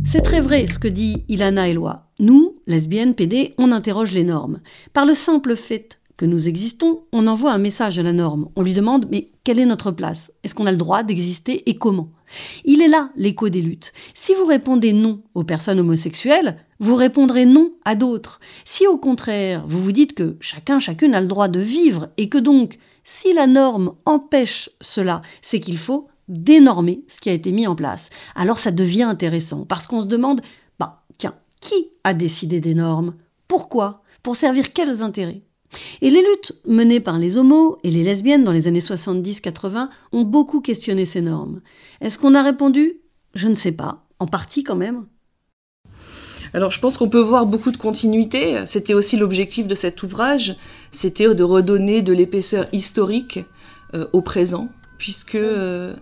C'est 0.06 0.22
très 0.22 0.40
vrai 0.40 0.68
ce 0.68 0.80
que 0.80 0.88
dit 0.88 1.24
Ilana 1.28 1.68
Eloi. 1.68 2.08
Nous, 2.20 2.56
lesbiennes, 2.66 3.14
PD, 3.14 3.54
on 3.58 3.72
interroge 3.72 4.14
les 4.14 4.24
normes. 4.24 4.62
Par 4.94 5.06
le 5.06 5.14
simple 5.14 5.56
fait 5.56 6.00
que 6.18 6.26
nous 6.26 6.48
existons, 6.48 7.04
on 7.12 7.28
envoie 7.28 7.54
un 7.54 7.60
message 7.60 8.00
à 8.00 8.04
la 8.04 8.12
norme. 8.12 8.50
On 8.56 8.64
lui 8.64 8.74
demande 8.74 9.08
mais 9.12 9.32
quelle 9.44 9.60
est 9.60 9.66
notre 9.66 9.92
place? 9.92 10.32
Est-ce 10.44 10.56
qu'on 10.56 10.66
a 10.66 10.72
le 10.72 10.78
droit 10.78 11.04
d'exister 11.04 11.70
et 11.70 11.76
comment? 11.76 12.10
Il 12.66 12.82
est 12.82 12.88
là 12.88 13.12
l'écho 13.16 13.50
des 13.50 13.62
luttes. 13.62 13.94
Si 14.14 14.34
vous 14.34 14.46
répondez 14.46 14.94
non 14.94 15.22
aux 15.36 15.44
personnes 15.44 15.80
homosexuelles, 15.80 16.58
vous 16.80 16.96
répondrez 16.96 17.46
non 17.46 17.72
à 17.86 17.96
d'autres. 17.96 18.40
Si 18.66 18.88
au 18.88 18.98
contraire, 18.98 19.64
vous 19.66 19.82
vous 19.82 19.92
dites 19.92 20.14
que 20.14 20.38
chacun, 20.40 20.80
chacune 20.80 21.14
a 21.14 21.22
le 21.22 21.28
droit 21.28 21.48
de 21.48 21.60
vivre 21.60 22.10
et 22.18 22.30
que 22.30 22.38
donc, 22.38 22.80
si 23.04 23.34
la 23.34 23.48
norme 23.48 23.94
empêche 24.06 24.70
cela, 24.82 25.22
c'est 25.42 25.60
qu'il 25.60 25.78
faut 25.78 26.08
dénormer 26.28 27.04
ce 27.08 27.22
qui 27.22 27.30
a 27.30 27.34
été 27.34 27.52
mis 27.52 27.68
en 27.68 27.76
place. 27.76 28.10
Alors 28.36 28.60
ça 28.60 28.72
devient 28.72 29.04
intéressant 29.04 29.66
parce 29.66 29.88
qu'on 29.88 30.02
se 30.02 30.08
demande, 30.08 30.42
bah 30.80 31.04
tiens, 31.18 31.36
qui 31.62 31.92
a 32.04 32.14
décidé 32.14 32.60
des 32.60 32.74
normes? 32.74 33.16
Pourquoi? 33.48 34.04
Pour 34.24 34.36
servir 34.36 34.74
quels 34.74 35.04
intérêts? 35.04 35.44
Et 36.02 36.10
les 36.10 36.22
luttes 36.22 36.54
menées 36.66 37.00
par 37.00 37.18
les 37.18 37.38
homos 37.38 37.78
et 37.84 37.92
les 37.92 38.04
lesbiennes 38.04 38.44
dans 38.44 38.52
les 38.52 38.68
années 38.68 38.80
70-80 38.80 39.90
ont 40.12 40.24
beaucoup 40.24 40.62
questionné 40.62 41.06
ces 41.06 41.22
normes. 41.22 41.62
Est-ce 42.02 42.18
qu'on 42.18 42.36
a 42.36 42.44
répondu? 42.44 43.02
Je 43.34 43.48
ne 43.48 43.54
sais 43.54 43.72
pas. 43.72 44.06
En 44.20 44.28
partie 44.28 44.64
quand 44.64 44.76
même. 44.76 45.06
Alors 46.54 46.72
je 46.72 46.80
pense 46.80 46.98
qu'on 46.98 47.10
peut 47.10 47.20
voir 47.20 47.46
beaucoup 47.46 47.72
de 47.72 47.78
continuité. 47.78 48.66
C'était 48.66 48.94
aussi 48.94 49.18
l'objectif 49.18 49.68
de 49.68 49.76
cet 49.76 50.02
ouvrage, 50.04 50.56
c'était 50.92 51.34
de 51.34 51.44
redonner 51.44 52.02
de 52.02 52.14
l'épaisseur 52.14 52.68
historique 52.72 53.40
euh, 53.94 54.08
au 54.14 54.22
présent, 54.22 54.70
puisque 54.98 55.36
euh, 55.36 55.96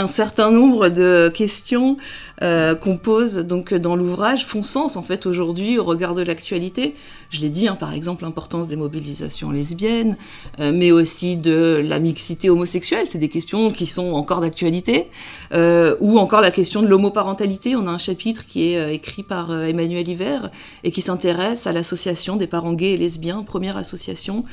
un 0.00 0.06
certain 0.06 0.50
nombre 0.50 0.88
de 0.88 1.30
questions 1.34 1.96
euh, 2.42 2.74
qu'on 2.74 2.96
pose 2.96 3.36
donc 3.36 3.74
dans 3.74 3.94
l'ouvrage 3.94 4.46
font 4.46 4.62
sens 4.62 4.96
en 4.96 5.02
fait 5.02 5.26
aujourd'hui 5.26 5.78
au 5.78 5.84
regard 5.84 6.14
de 6.14 6.22
l'actualité. 6.22 6.94
Je 7.28 7.40
l'ai 7.40 7.50
dit, 7.50 7.68
hein, 7.68 7.76
par 7.76 7.92
exemple 7.92 8.22
l'importance 8.24 8.66
des 8.66 8.76
mobilisations 8.76 9.50
lesbiennes, 9.50 10.16
euh, 10.58 10.72
mais 10.74 10.90
aussi 10.90 11.36
de 11.36 11.82
la 11.84 11.98
mixité 11.98 12.48
homosexuelle. 12.48 13.06
C'est 13.06 13.18
des 13.18 13.28
questions 13.28 13.70
qui 13.72 13.84
sont 13.84 14.14
encore 14.14 14.40
d'actualité, 14.40 15.08
euh, 15.52 15.96
ou 16.00 16.18
encore 16.18 16.40
la 16.40 16.50
question 16.50 16.80
de 16.80 16.86
l'homoparentalité. 16.86 17.76
On 17.76 17.86
a 17.86 17.90
un 17.90 17.98
chapitre 17.98 18.46
qui 18.46 18.68
est 18.68 18.94
écrit 18.94 19.22
par 19.22 19.52
Emmanuel 19.52 20.08
Hiver 20.08 20.50
et 20.82 20.92
qui 20.92 21.02
s'intéresse 21.02 21.66
à 21.66 21.72
l'association 21.72 22.36
des 22.36 22.46
parents 22.46 22.72
gays 22.72 22.92
et 22.92 22.96
lesbiens, 22.96 23.42
première 23.42 23.76
association 23.76 24.44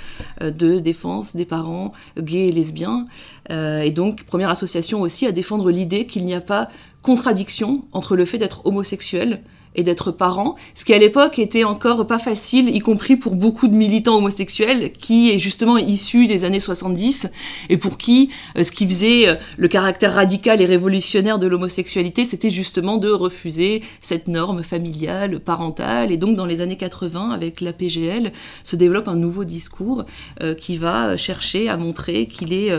de 0.41 0.79
défense 0.79 1.37
des 1.37 1.45
parents 1.45 1.93
gays 2.19 2.47
et 2.47 2.51
lesbiens, 2.51 3.07
et 3.49 3.91
donc 3.91 4.23
première 4.23 4.49
association 4.49 5.01
aussi 5.01 5.25
à 5.25 5.31
défendre 5.31 5.71
l'idée 5.71 6.05
qu'il 6.05 6.25
n'y 6.25 6.33
a 6.33 6.41
pas 6.41 6.69
contradiction 7.01 7.85
entre 7.93 8.15
le 8.15 8.25
fait 8.25 8.37
d'être 8.37 8.65
homosexuel 8.65 9.41
et 9.77 9.83
d'être 9.83 10.11
parent, 10.11 10.55
ce 10.73 10.83
qui 10.83 10.93
à 10.93 10.97
l'époque 10.97 11.37
était 11.39 11.63
encore 11.63 12.07
pas 12.07 12.17
facile, 12.17 12.75
y 12.75 12.79
compris 12.79 13.15
pour 13.15 13.35
beaucoup 13.35 13.67
de 13.67 13.75
militants 13.75 14.17
homosexuels 14.17 14.91
qui 14.91 15.31
est 15.31 15.39
justement 15.39 15.77
issu 15.77 16.25
des 16.25 16.43
années 16.43 16.59
70 16.59 17.29
et 17.69 17.77
pour 17.77 17.97
qui 17.97 18.29
euh, 18.57 18.63
ce 18.63 18.71
qui 18.71 18.87
faisait 18.87 19.27
euh, 19.27 19.35
le 19.57 19.67
caractère 19.67 20.15
radical 20.15 20.61
et 20.61 20.65
révolutionnaire 20.65 21.37
de 21.37 21.45
l'homosexualité, 21.45 22.25
c'était 22.25 22.49
justement 22.49 22.97
de 22.97 23.09
refuser 23.09 23.83
cette 24.01 24.27
norme 24.27 24.63
familiale, 24.63 25.39
parentale. 25.39 26.11
Et 26.11 26.17
donc 26.17 26.35
dans 26.35 26.47
les 26.47 26.61
années 26.61 26.77
80, 26.77 27.29
avec 27.29 27.61
la 27.61 27.71
PGL, 27.71 28.31
se 28.63 28.75
développe 28.75 29.07
un 29.07 29.15
nouveau 29.15 29.43
discours 29.43 30.05
euh, 30.41 30.55
qui 30.55 30.77
va 30.77 31.15
chercher 31.17 31.69
à 31.69 31.77
montrer 31.77 32.25
qu'il 32.25 32.51
est 32.51 32.71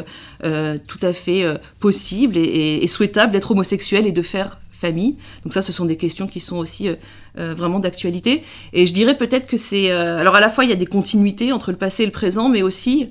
tout 0.87 0.99
à 1.03 1.13
fait 1.13 1.45
possible 1.79 2.37
et 2.37 2.87
souhaitable 2.87 3.33
d'être 3.33 3.53
homosexuel 3.53 4.07
et 4.07 4.13
de 4.13 4.23
faire 4.23 4.59
famille. 4.79 5.17
Donc 5.43 5.53
ça, 5.53 5.63
ce 5.63 5.73
sont 5.73 5.85
des 5.85 5.97
questions 5.97 6.27
qui 6.27 6.41
sont 6.41 6.57
aussi 6.57 6.89
euh, 6.89 6.95
euh, 7.39 7.55
vraiment 7.55 7.81
d'actualité. 7.81 8.43
Et 8.73 8.87
je 8.87 8.93
dirais 8.93 9.17
peut-être 9.17 9.47
que 9.47 9.57
c'est... 9.57 9.91
Euh, 9.91 10.19
alors 10.19 10.37
à 10.37 10.41
la 10.41 10.51
fois, 10.51 10.65
il 10.65 10.71
y 10.71 10.73
a 10.73 10.77
des 10.77 10.87
continuités 10.87 11.53
entre 11.53 11.73
le 11.73 11.77
passé 11.77 12.05
et 12.05 12.07
le 12.07 12.13
présent, 12.13 12.49
mais 12.49 12.63
aussi 12.63 13.11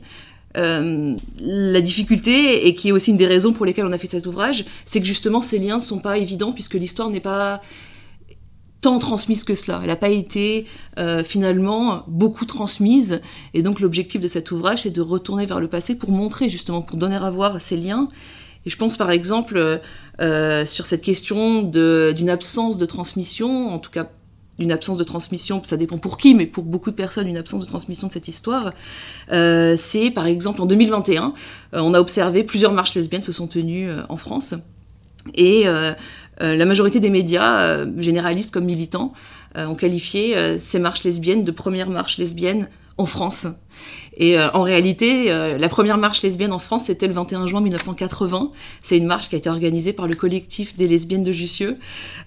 la 0.56 1.82
difficulté, 1.82 2.66
et 2.66 2.74
qui 2.74 2.88
est 2.88 2.92
aussi 2.92 3.12
une 3.12 3.18
des 3.18 3.28
raisons 3.28 3.54
pour 3.54 3.64
lesquelles 3.64 3.86
on 3.86 3.92
a 3.92 3.98
fait 4.00 4.08
cet 4.08 4.26
ouvrage, 4.26 4.66
c'est 4.86 5.00
que 5.00 5.06
justement, 5.06 5.40
ces 5.40 5.60
liens 5.60 5.76
ne 5.76 5.82
sont 5.82 6.00
pas 6.00 6.18
évidents, 6.18 6.52
puisque 6.52 6.74
l'histoire 6.74 7.12
n'est 7.12 7.20
pas 7.20 7.62
tant 8.82 8.98
transmise 8.98 9.44
que 9.44 9.54
cela. 9.54 9.78
Elle 9.84 9.90
n'a 9.90 9.96
pas 9.96 10.10
été 10.10 10.66
finalement 11.26 12.06
beaucoup 12.08 12.46
transmise. 12.46 13.22
Et 13.54 13.62
donc 13.62 13.80
l'objectif 13.80 14.20
de 14.20 14.28
cet 14.28 14.50
ouvrage, 14.50 14.82
c'est 14.82 14.90
de 14.90 15.02
retourner 15.02 15.46
vers 15.46 15.60
le 15.60 15.68
passé 15.68 15.94
pour 15.94 16.10
montrer 16.10 16.50
justement, 16.50 16.82
pour 16.82 16.98
donner 16.98 17.18
à 17.18 17.30
voir 17.30 17.62
ces 17.62 17.78
liens. 17.78 18.08
Et 18.66 18.70
je 18.70 18.78
pense 18.78 18.98
par 18.98 19.12
exemple 19.12 19.82
euh, 20.20 20.66
sur 20.66 20.86
cette 20.86 21.02
question 21.02 21.62
d'une 21.64 22.30
absence 22.30 22.78
de 22.78 22.86
transmission, 22.86 23.74
en 23.74 23.80
tout 23.80 23.92
cas 23.92 24.10
d'une 24.58 24.72
absence 24.72 24.98
de 24.98 25.04
transmission, 25.04 25.62
ça 25.64 25.78
dépend 25.78 26.00
pour 26.00 26.18
qui, 26.18 26.34
mais 26.34 26.48
pour 26.48 26.64
beaucoup 26.64 26.90
de 26.90 26.96
personnes, 26.96 27.28
une 27.28 27.38
absence 27.38 27.62
de 27.62 27.68
transmission 27.68 28.08
de 28.08 28.12
cette 28.12 28.28
histoire. 28.28 28.72
Euh, 29.32 29.76
c'est 29.78 30.10
par 30.10 30.26
exemple 30.26 30.62
en 30.62 30.66
2021, 30.66 31.36
euh, 31.76 31.80
on 31.80 31.94
a 31.94 32.00
observé 32.00 32.44
plusieurs 32.44 32.74
marches 32.74 32.96
lesbiennes 32.96 33.22
se 33.22 33.32
sont 33.32 33.46
tenues 33.48 33.90
en 34.10 34.18
France. 34.18 34.56
Et 35.36 35.66
la 36.40 36.66
majorité 36.66 37.02
des 37.02 37.10
médias, 37.10 37.86
généralistes 37.98 38.54
comme 38.54 38.64
militants, 38.64 39.12
ont 39.56 39.76
qualifié 39.76 40.58
ces 40.58 40.80
marches 40.80 41.04
lesbiennes 41.04 41.44
de 41.44 41.52
premières 41.52 41.90
marches 41.90 42.18
lesbiennes 42.18 42.70
en 42.98 43.06
France. 43.06 43.48
Et 44.20 44.38
euh, 44.38 44.50
en 44.54 44.64
réalité, 44.64 45.32
euh, 45.32 45.58
la 45.58 45.70
première 45.70 45.98
marche 45.98 46.24
lesbienne 46.24 46.52
en 46.52 46.60
France, 46.60 46.86
c'était 46.86 47.08
le 47.08 47.14
21 47.14 47.46
juin 47.46 47.62
1980. 47.62 48.52
C'est 48.82 48.98
une 48.98 49.06
marche 49.06 49.30
qui 49.30 49.36
a 49.36 49.38
été 49.38 49.50
organisée 49.50 49.94
par 49.94 50.08
le 50.08 50.16
collectif 50.16 50.76
des 50.76 50.88
lesbiennes 50.88 51.24
de 51.24 51.32
Jussieu. 51.32 51.78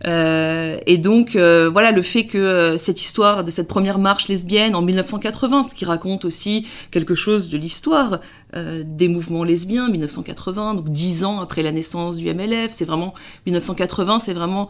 Euh, 0.06 0.78
et 0.86 0.98
donc, 0.98 1.32
voilà, 1.36 1.90
le 1.90 2.02
fait 2.02 2.24
que 2.26 2.76
cette 2.78 3.02
histoire 3.02 3.42
de 3.44 3.50
cette 3.50 3.68
première 3.68 3.98
marche 3.98 4.28
lesbienne 4.28 4.74
en 4.74 4.82
1980, 4.82 5.64
ce 5.64 5.74
qui 5.74 5.84
raconte 5.84 6.24
aussi 6.24 6.66
quelque 6.90 7.14
chose 7.14 7.50
de 7.50 7.58
l'histoire 7.58 8.20
des 8.54 9.08
mouvements 9.08 9.44
lesbiens, 9.44 9.88
1980, 9.88 10.74
donc 10.74 10.88
dix 10.90 11.24
ans 11.24 11.40
après 11.40 11.62
la 11.62 11.70
naissance 11.72 12.16
du 12.16 12.32
MLF, 12.32 12.72
c'est 12.72 12.84
vraiment 12.84 13.14
1980, 13.46 14.20
c'est 14.20 14.32
vraiment 14.32 14.68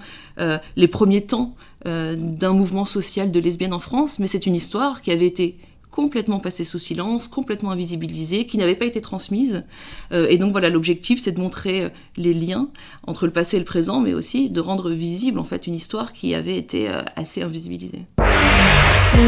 les 0.77 0.89
premiers 0.89 1.23
temps 1.23 1.55
d'un 1.85 2.53
mouvement 2.53 2.85
social 2.85 3.31
de 3.31 3.41
lesbiennes 3.41 3.73
en 3.73 3.79
France, 3.79 4.19
mais 4.19 4.27
c'est 4.27 4.47
une 4.47 4.55
histoire 4.55 5.01
qui 5.01 5.11
avait 5.11 5.27
été 5.27 5.57
complètement 6.01 6.41
passée 6.41 6.65
sous 6.65 6.79
silence, 6.79 7.29
complètement 7.29 7.73
invisibilisée, 7.73 8.47
qui 8.47 8.57
n'avait 8.57 8.75
pas 8.75 8.87
été 8.87 9.03
transmise. 9.03 9.65
Euh, 10.13 10.29
et 10.31 10.39
donc 10.39 10.53
voilà, 10.53 10.71
l'objectif, 10.71 11.21
c'est 11.21 11.33
de 11.33 11.39
montrer 11.39 11.85
euh, 11.85 11.89
les 12.17 12.33
liens 12.33 12.71
entre 13.07 13.27
le 13.27 13.33
passé 13.33 13.59
et 13.59 13.61
le 13.61 13.67
présent, 13.67 14.01
mais 14.01 14.15
aussi 14.15 14.49
de 14.49 14.61
rendre 14.61 14.89
visible 14.89 15.39
en 15.39 15.45
fait 15.45 15.67
une 15.67 15.75
histoire 15.75 16.15
qui 16.15 16.35
avait 16.35 16.57
été 16.57 16.89
euh, 16.89 17.03
assez 17.17 17.43
invisibilisée. 17.43 18.07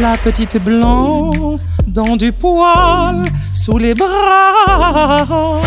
La 0.01 0.17
petite 0.17 0.57
blanc 0.57 1.59
dans 1.87 2.17
du 2.17 2.31
poil 2.31 3.21
sous 3.53 3.77
les 3.77 3.93
bras. 3.93 5.61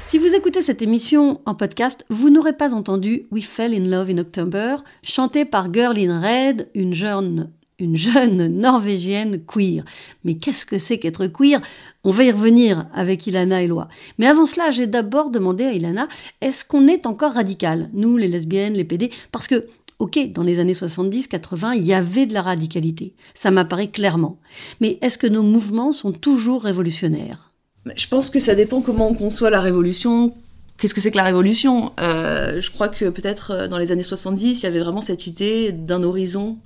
Si 0.00 0.16
vous 0.16 0.34
écoutez 0.34 0.62
cette 0.62 0.80
émission 0.80 1.42
en 1.44 1.54
podcast, 1.54 2.06
vous 2.08 2.30
n'aurez 2.30 2.54
pas 2.54 2.72
entendu 2.72 3.26
We 3.32 3.44
Fell 3.44 3.74
in 3.74 3.84
Love 3.84 4.08
in 4.08 4.16
October, 4.16 4.76
chanté 5.02 5.44
par 5.44 5.70
Girl 5.70 5.98
in 5.98 6.22
Red, 6.22 6.70
une 6.74 6.94
jeune 6.94 7.50
une 7.78 7.96
jeune 7.96 8.48
norvégienne 8.48 9.40
queer. 9.44 9.84
Mais 10.24 10.34
qu'est-ce 10.34 10.64
que 10.64 10.78
c'est 10.78 10.98
qu'être 10.98 11.26
queer? 11.26 11.60
On 12.04 12.10
va 12.10 12.24
y 12.24 12.30
revenir 12.30 12.86
avec 12.94 13.26
Ilana 13.26 13.62
Eloi. 13.62 13.88
Mais 14.18 14.26
avant 14.26 14.46
cela, 14.46 14.70
j'ai 14.70 14.86
d'abord 14.86 15.30
demandé 15.30 15.64
à 15.64 15.72
Ilana, 15.72 16.08
est-ce 16.40 16.64
qu'on 16.64 16.88
est 16.88 17.06
encore 17.06 17.34
radical, 17.34 17.90
nous 17.92 18.16
les 18.16 18.28
lesbiennes, 18.28 18.74
les 18.74 18.84
PD 18.84 19.10
Parce 19.32 19.46
que, 19.46 19.66
ok, 19.98 20.32
dans 20.32 20.42
les 20.42 20.58
années 20.58 20.72
70-80, 20.72 21.72
il 21.76 21.82
y 21.82 21.92
avait 21.94 22.26
de 22.26 22.34
la 22.34 22.42
radicalité. 22.42 23.14
Ça 23.34 23.50
m'apparaît 23.50 23.90
clairement. 23.90 24.38
Mais 24.80 24.98
est-ce 25.02 25.18
que 25.18 25.26
nos 25.26 25.42
mouvements 25.42 25.92
sont 25.92 26.12
toujours 26.12 26.62
révolutionnaires? 26.62 27.52
Je 27.96 28.08
pense 28.08 28.30
que 28.30 28.40
ça 28.40 28.54
dépend 28.54 28.80
comment 28.80 29.08
on 29.08 29.14
conçoit 29.14 29.50
la 29.50 29.60
révolution, 29.60 30.34
Qu'est-ce 30.78 30.92
que 30.92 31.00
c'est 31.00 31.10
que 31.10 31.16
la 31.16 31.24
révolution? 31.24 31.92
Euh, 32.00 32.60
Je 32.60 32.70
crois 32.70 32.88
que 32.88 33.06
peut-être 33.08 33.50
euh, 33.52 33.68
dans 33.68 33.78
les 33.78 33.92
années 33.92 34.02
70, 34.02 34.60
il 34.60 34.62
y 34.62 34.66
avait 34.66 34.80
vraiment 34.80 35.00
cette 35.00 35.26
idée 35.26 35.72
d'un 35.72 36.02
horizon 36.02 36.58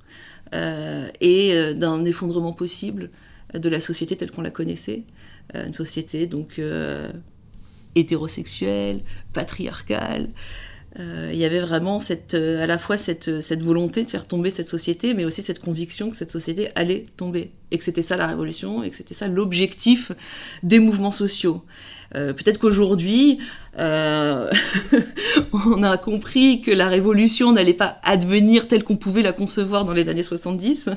et 0.53 1.53
euh, 1.53 1.73
d'un 1.73 2.05
effondrement 2.05 2.53
possible 2.53 3.09
de 3.53 3.69
la 3.69 3.81
société 3.81 4.15
telle 4.15 4.31
qu'on 4.31 4.41
la 4.41 4.51
connaissait. 4.51 5.03
Euh, 5.55 5.65
une 5.65 5.73
société 5.73 6.27
donc 6.27 6.61
hétérosexuelle, 7.95 9.01
patriarcale. 9.33 10.29
il 10.97 11.35
y 11.35 11.45
avait 11.45 11.59
vraiment 11.59 11.99
cette, 11.99 12.33
à 12.33 12.67
la 12.67 12.77
fois 12.77 12.97
cette, 12.97 13.41
cette, 13.41 13.63
volonté 13.63 14.03
de 14.03 14.09
faire 14.09 14.27
tomber 14.27 14.51
cette 14.51 14.67
société, 14.67 15.13
mais 15.13 15.25
aussi 15.25 15.41
cette 15.41 15.59
conviction 15.59 16.09
que 16.09 16.15
cette 16.15 16.31
société 16.31 16.69
allait 16.75 17.05
tomber, 17.17 17.51
et 17.71 17.77
que 17.77 17.83
c'était 17.83 18.01
ça 18.01 18.15
la 18.15 18.27
révolution, 18.27 18.83
et 18.83 18.89
que 18.89 18.95
c'était 18.95 19.13
ça 19.13 19.27
l'objectif 19.27 20.11
des 20.63 20.79
mouvements 20.79 21.11
sociaux. 21.11 21.63
Peut-être 22.13 22.59
qu'aujourd'hui, 22.59 23.39
euh, 23.79 24.51
on 25.53 25.81
a 25.83 25.97
compris 25.97 26.61
que 26.61 26.71
la 26.71 26.89
révolution 26.89 27.53
n'allait 27.53 27.73
pas 27.73 27.99
advenir 28.03 28.67
telle 28.67 28.83
qu'on 28.83 28.97
pouvait 28.97 29.21
la 29.21 29.31
concevoir 29.31 29.85
dans 29.85 29.93
les 29.93 30.09
années 30.09 30.23
70. 30.23 30.89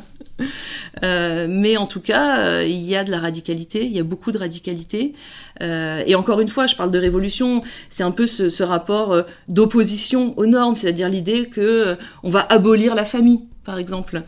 Euh, 1.05 1.47
mais 1.49 1.77
en 1.77 1.87
tout 1.87 2.01
cas, 2.01 2.41
euh, 2.41 2.67
il 2.67 2.83
y 2.83 2.97
a 2.97 3.05
de 3.05 3.11
la 3.13 3.21
radicalité, 3.21 3.85
il 3.85 3.93
y 3.93 4.01
a 4.01 4.03
beaucoup 4.03 4.33
de 4.33 4.39
radicalité. 4.39 5.15
et 5.61 6.15
encore 6.15 6.41
une 6.41 6.49
fois, 6.49 6.67
je 6.67 6.75
parle 6.75 6.91
de 6.91 6.99
révolution, 6.99 7.61
c'est 7.91 8.03
un 8.03 8.11
peu 8.11 8.27
ce, 8.27 8.63
rapport 8.63 9.25
d'opposition 9.49 10.37
aux 10.39 10.47
normes, 10.47 10.77
c'est-à-dire 10.77 11.09
l'idée 11.09 11.47
que 11.47 11.97
on 12.23 12.31
va 12.31 12.41
abolir 12.41 12.95
la 12.95 13.05
famille, 13.05 13.43
par 13.65 13.79
exemple. 13.79 14.23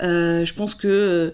je 0.00 0.52
pense 0.54 0.74
que 0.74 1.32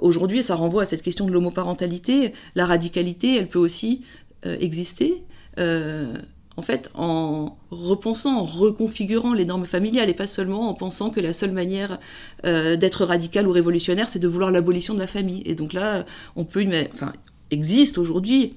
aujourd'hui, 0.00 0.42
ça 0.44 0.54
renvoie 0.54 0.82
à 0.82 0.86
cette 0.86 1.02
question 1.02 1.26
de 1.26 1.32
l'homoparentalité. 1.32 2.32
La 2.54 2.66
radicalité, 2.66 3.36
elle 3.36 3.48
peut 3.48 3.58
aussi 3.58 4.02
exister 4.44 5.24
euh, 5.58 6.14
en 6.58 6.62
fait, 6.62 6.90
en 6.94 7.56
repensant, 7.70 8.36
en 8.38 8.42
reconfigurant 8.42 9.32
les 9.32 9.44
normes 9.44 9.64
familiales, 9.64 10.08
et 10.08 10.14
pas 10.14 10.26
seulement 10.26 10.68
en 10.68 10.74
pensant 10.74 11.10
que 11.10 11.20
la 11.20 11.32
seule 11.32 11.52
manière 11.52 12.00
euh, 12.44 12.74
d'être 12.74 13.04
radical 13.04 13.46
ou 13.46 13.52
révolutionnaire, 13.52 14.08
c'est 14.08 14.18
de 14.18 14.26
vouloir 14.26 14.50
l'abolition 14.50 14.92
de 14.94 14.98
la 14.98 15.06
famille. 15.06 15.42
Et 15.46 15.54
donc 15.54 15.72
là, 15.72 16.04
on 16.34 16.44
peut, 16.44 16.66
enfin, 16.92 17.12
existe 17.52 17.96
aujourd'hui 17.96 18.54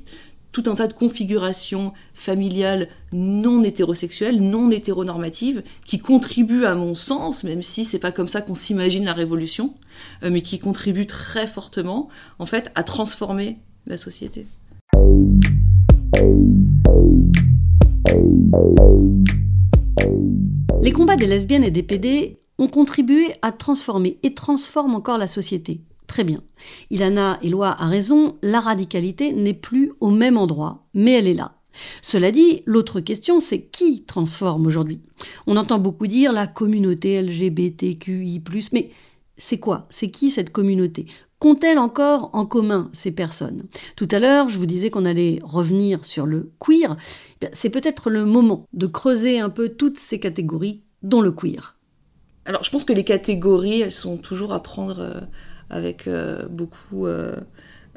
tout 0.52 0.64
un 0.66 0.76
tas 0.76 0.88
de 0.88 0.94
configurations 0.94 1.94
familiales 2.14 2.90
non 3.14 3.64
hétérosexuelles, 3.64 4.42
non 4.42 4.72
hétéronormatives, 4.72 5.64
qui 5.86 6.00
contribuent 6.00 6.66
à 6.66 6.76
mon 6.76 6.94
sens, 6.94 7.44
même 7.44 7.62
si 7.62 7.86
c'est 7.86 8.00
pas 8.00 8.12
comme 8.12 8.28
ça 8.28 8.42
qu'on 8.42 8.56
s'imagine 8.56 9.06
la 9.06 9.14
révolution, 9.14 9.76
euh, 10.24 10.30
mais 10.32 10.42
qui 10.42 10.60
contribuent 10.60 11.06
très 11.06 11.46
fortement, 11.46 12.10
en 12.40 12.48
fait, 12.48 12.72
à 12.76 12.84
transformer 12.84 13.60
la 13.86 13.98
société. 13.98 14.48
Les 20.82 20.91
combats 20.91 21.15
des 21.15 21.28
lesbiennes 21.28 21.63
et 21.63 21.71
des 21.71 21.84
PD 21.84 22.39
ont 22.58 22.67
contribué 22.67 23.28
à 23.41 23.52
transformer 23.52 24.19
et 24.24 24.34
transforment 24.34 24.95
encore 24.95 25.17
la 25.17 25.28
société. 25.28 25.82
Très 26.08 26.24
bien. 26.24 26.43
Ilana 26.89 27.39
Eloi 27.41 27.69
a 27.69 27.88
raison, 27.88 28.38
la 28.41 28.60
radicalité 28.60 29.32
n'est 29.32 29.54
plus 29.54 29.93
au 30.00 30.10
même 30.10 30.38
endroit, 30.38 30.88
mais 30.93 31.13
elle 31.13 31.28
est 31.28 31.34
là. 31.34 31.56
Cela 32.02 32.32
dit, 32.32 32.63
l'autre 32.65 33.00
question, 33.00 33.39
c'est 33.39 33.62
qui 33.62 34.04
transforme 34.04 34.67
aujourd'hui? 34.67 35.02
On 35.47 35.56
entend 35.56 35.80
beaucoup 35.80 36.08
dire 36.08 36.34
la 36.34 36.47
communauté 36.47 37.21
LGBTQI, 37.21 38.43
mais 38.74 38.89
c'est 39.38 39.60
quoi? 39.60 39.88
C'est 39.89 40.12
qui 40.12 40.30
cette 40.30 40.52
communauté? 40.52 41.06
Qu'ont-elles 41.41 41.80
encore 41.80 42.30
en 42.34 42.45
commun 42.45 42.91
ces 42.93 43.10
personnes? 43.10 43.63
Tout 43.95 44.08
à 44.12 44.19
l'heure, 44.19 44.49
je 44.49 44.60
vous 44.60 44.67
disais 44.67 44.91
qu'on 44.91 45.06
allait 45.06 45.39
revenir 45.41 46.06
sur 46.06 46.27
le 46.27 46.51
queer. 46.60 46.95
Eh 47.41 47.47
c'est 47.54 47.71
peut-être 47.71 48.12
le 48.12 48.25
moment 48.25 48.67
de 48.73 48.86
creuser 48.86 49.39
un 49.39 49.49
peu 49.49 49.69
toutes 49.69 49.97
ces 49.97 50.19
catégories, 50.19 50.84
dont 51.01 51.19
le 51.19 51.32
queer. 51.32 51.80
Alors, 52.45 52.63
je 52.63 52.69
pense 52.69 52.86
que 52.86 52.93
les 52.93 53.04
catégories, 53.04 53.82
elles 53.82 53.91
sont 53.91 54.17
toujours 54.17 54.54
à 54.54 54.62
prendre 54.62 54.99
euh, 54.99 55.19
avec 55.71 56.06
euh, 56.06 56.47
beaucoup 56.47 57.08
euh, 57.08 57.36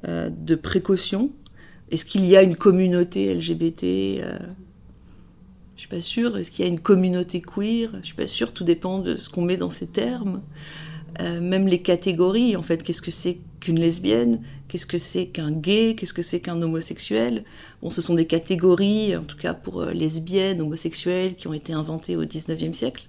de 0.03 0.55
précautions. 0.55 1.31
Est-ce 1.91 2.07
qu'il 2.07 2.25
y 2.25 2.39
a 2.39 2.43
une 2.43 2.57
communauté 2.57 3.35
LGBT 3.35 4.25
Je 5.77 5.81
suis 5.81 5.89
pas 5.89 6.01
sûre. 6.01 6.39
Est-ce 6.39 6.51
qu'il 6.51 6.65
y 6.65 6.69
a 6.69 6.71
une 6.71 6.81
communauté 6.81 7.43
queer? 7.43 7.91
Je 8.01 8.07
suis 8.07 8.15
pas 8.15 8.27
sûre. 8.27 8.55
Tout 8.55 8.65
dépend 8.65 9.01
de 9.01 9.17
ce 9.17 9.29
qu'on 9.29 9.43
met 9.43 9.59
dans 9.59 9.69
ces 9.69 9.87
termes. 9.87 10.41
Même 11.21 11.67
les 11.67 11.81
catégories, 11.81 12.57
en 12.57 12.63
fait, 12.63 12.83
qu'est-ce 12.83 13.03
que 13.03 13.11
c'est 13.11 13.39
qu'une 13.61 13.79
lesbienne 13.79 14.41
Qu'est-ce 14.69 14.87
que 14.87 14.99
c'est 14.99 15.27
qu'un 15.27 15.53
gay 15.53 15.95
Qu'est-ce 15.97 16.13
que 16.13 16.23
c'est 16.23 16.41
qu'un 16.41 16.61
homosexuel? 16.61 17.45
Bon, 17.83 17.91
ce 17.91 18.03
sont 18.03 18.15
des 18.15 18.27
catégories, 18.27 19.17
en 19.17 19.23
tout 19.23 19.37
cas 19.37 19.55
pour 19.55 19.85
lesbiennes, 19.85 20.61
homosexuelles, 20.61 21.37
qui 21.37 21.47
ont 21.47 21.55
été 21.55 21.73
inventées 21.73 22.17
au 22.17 22.25
19e 22.25 22.73
siècle 22.73 23.09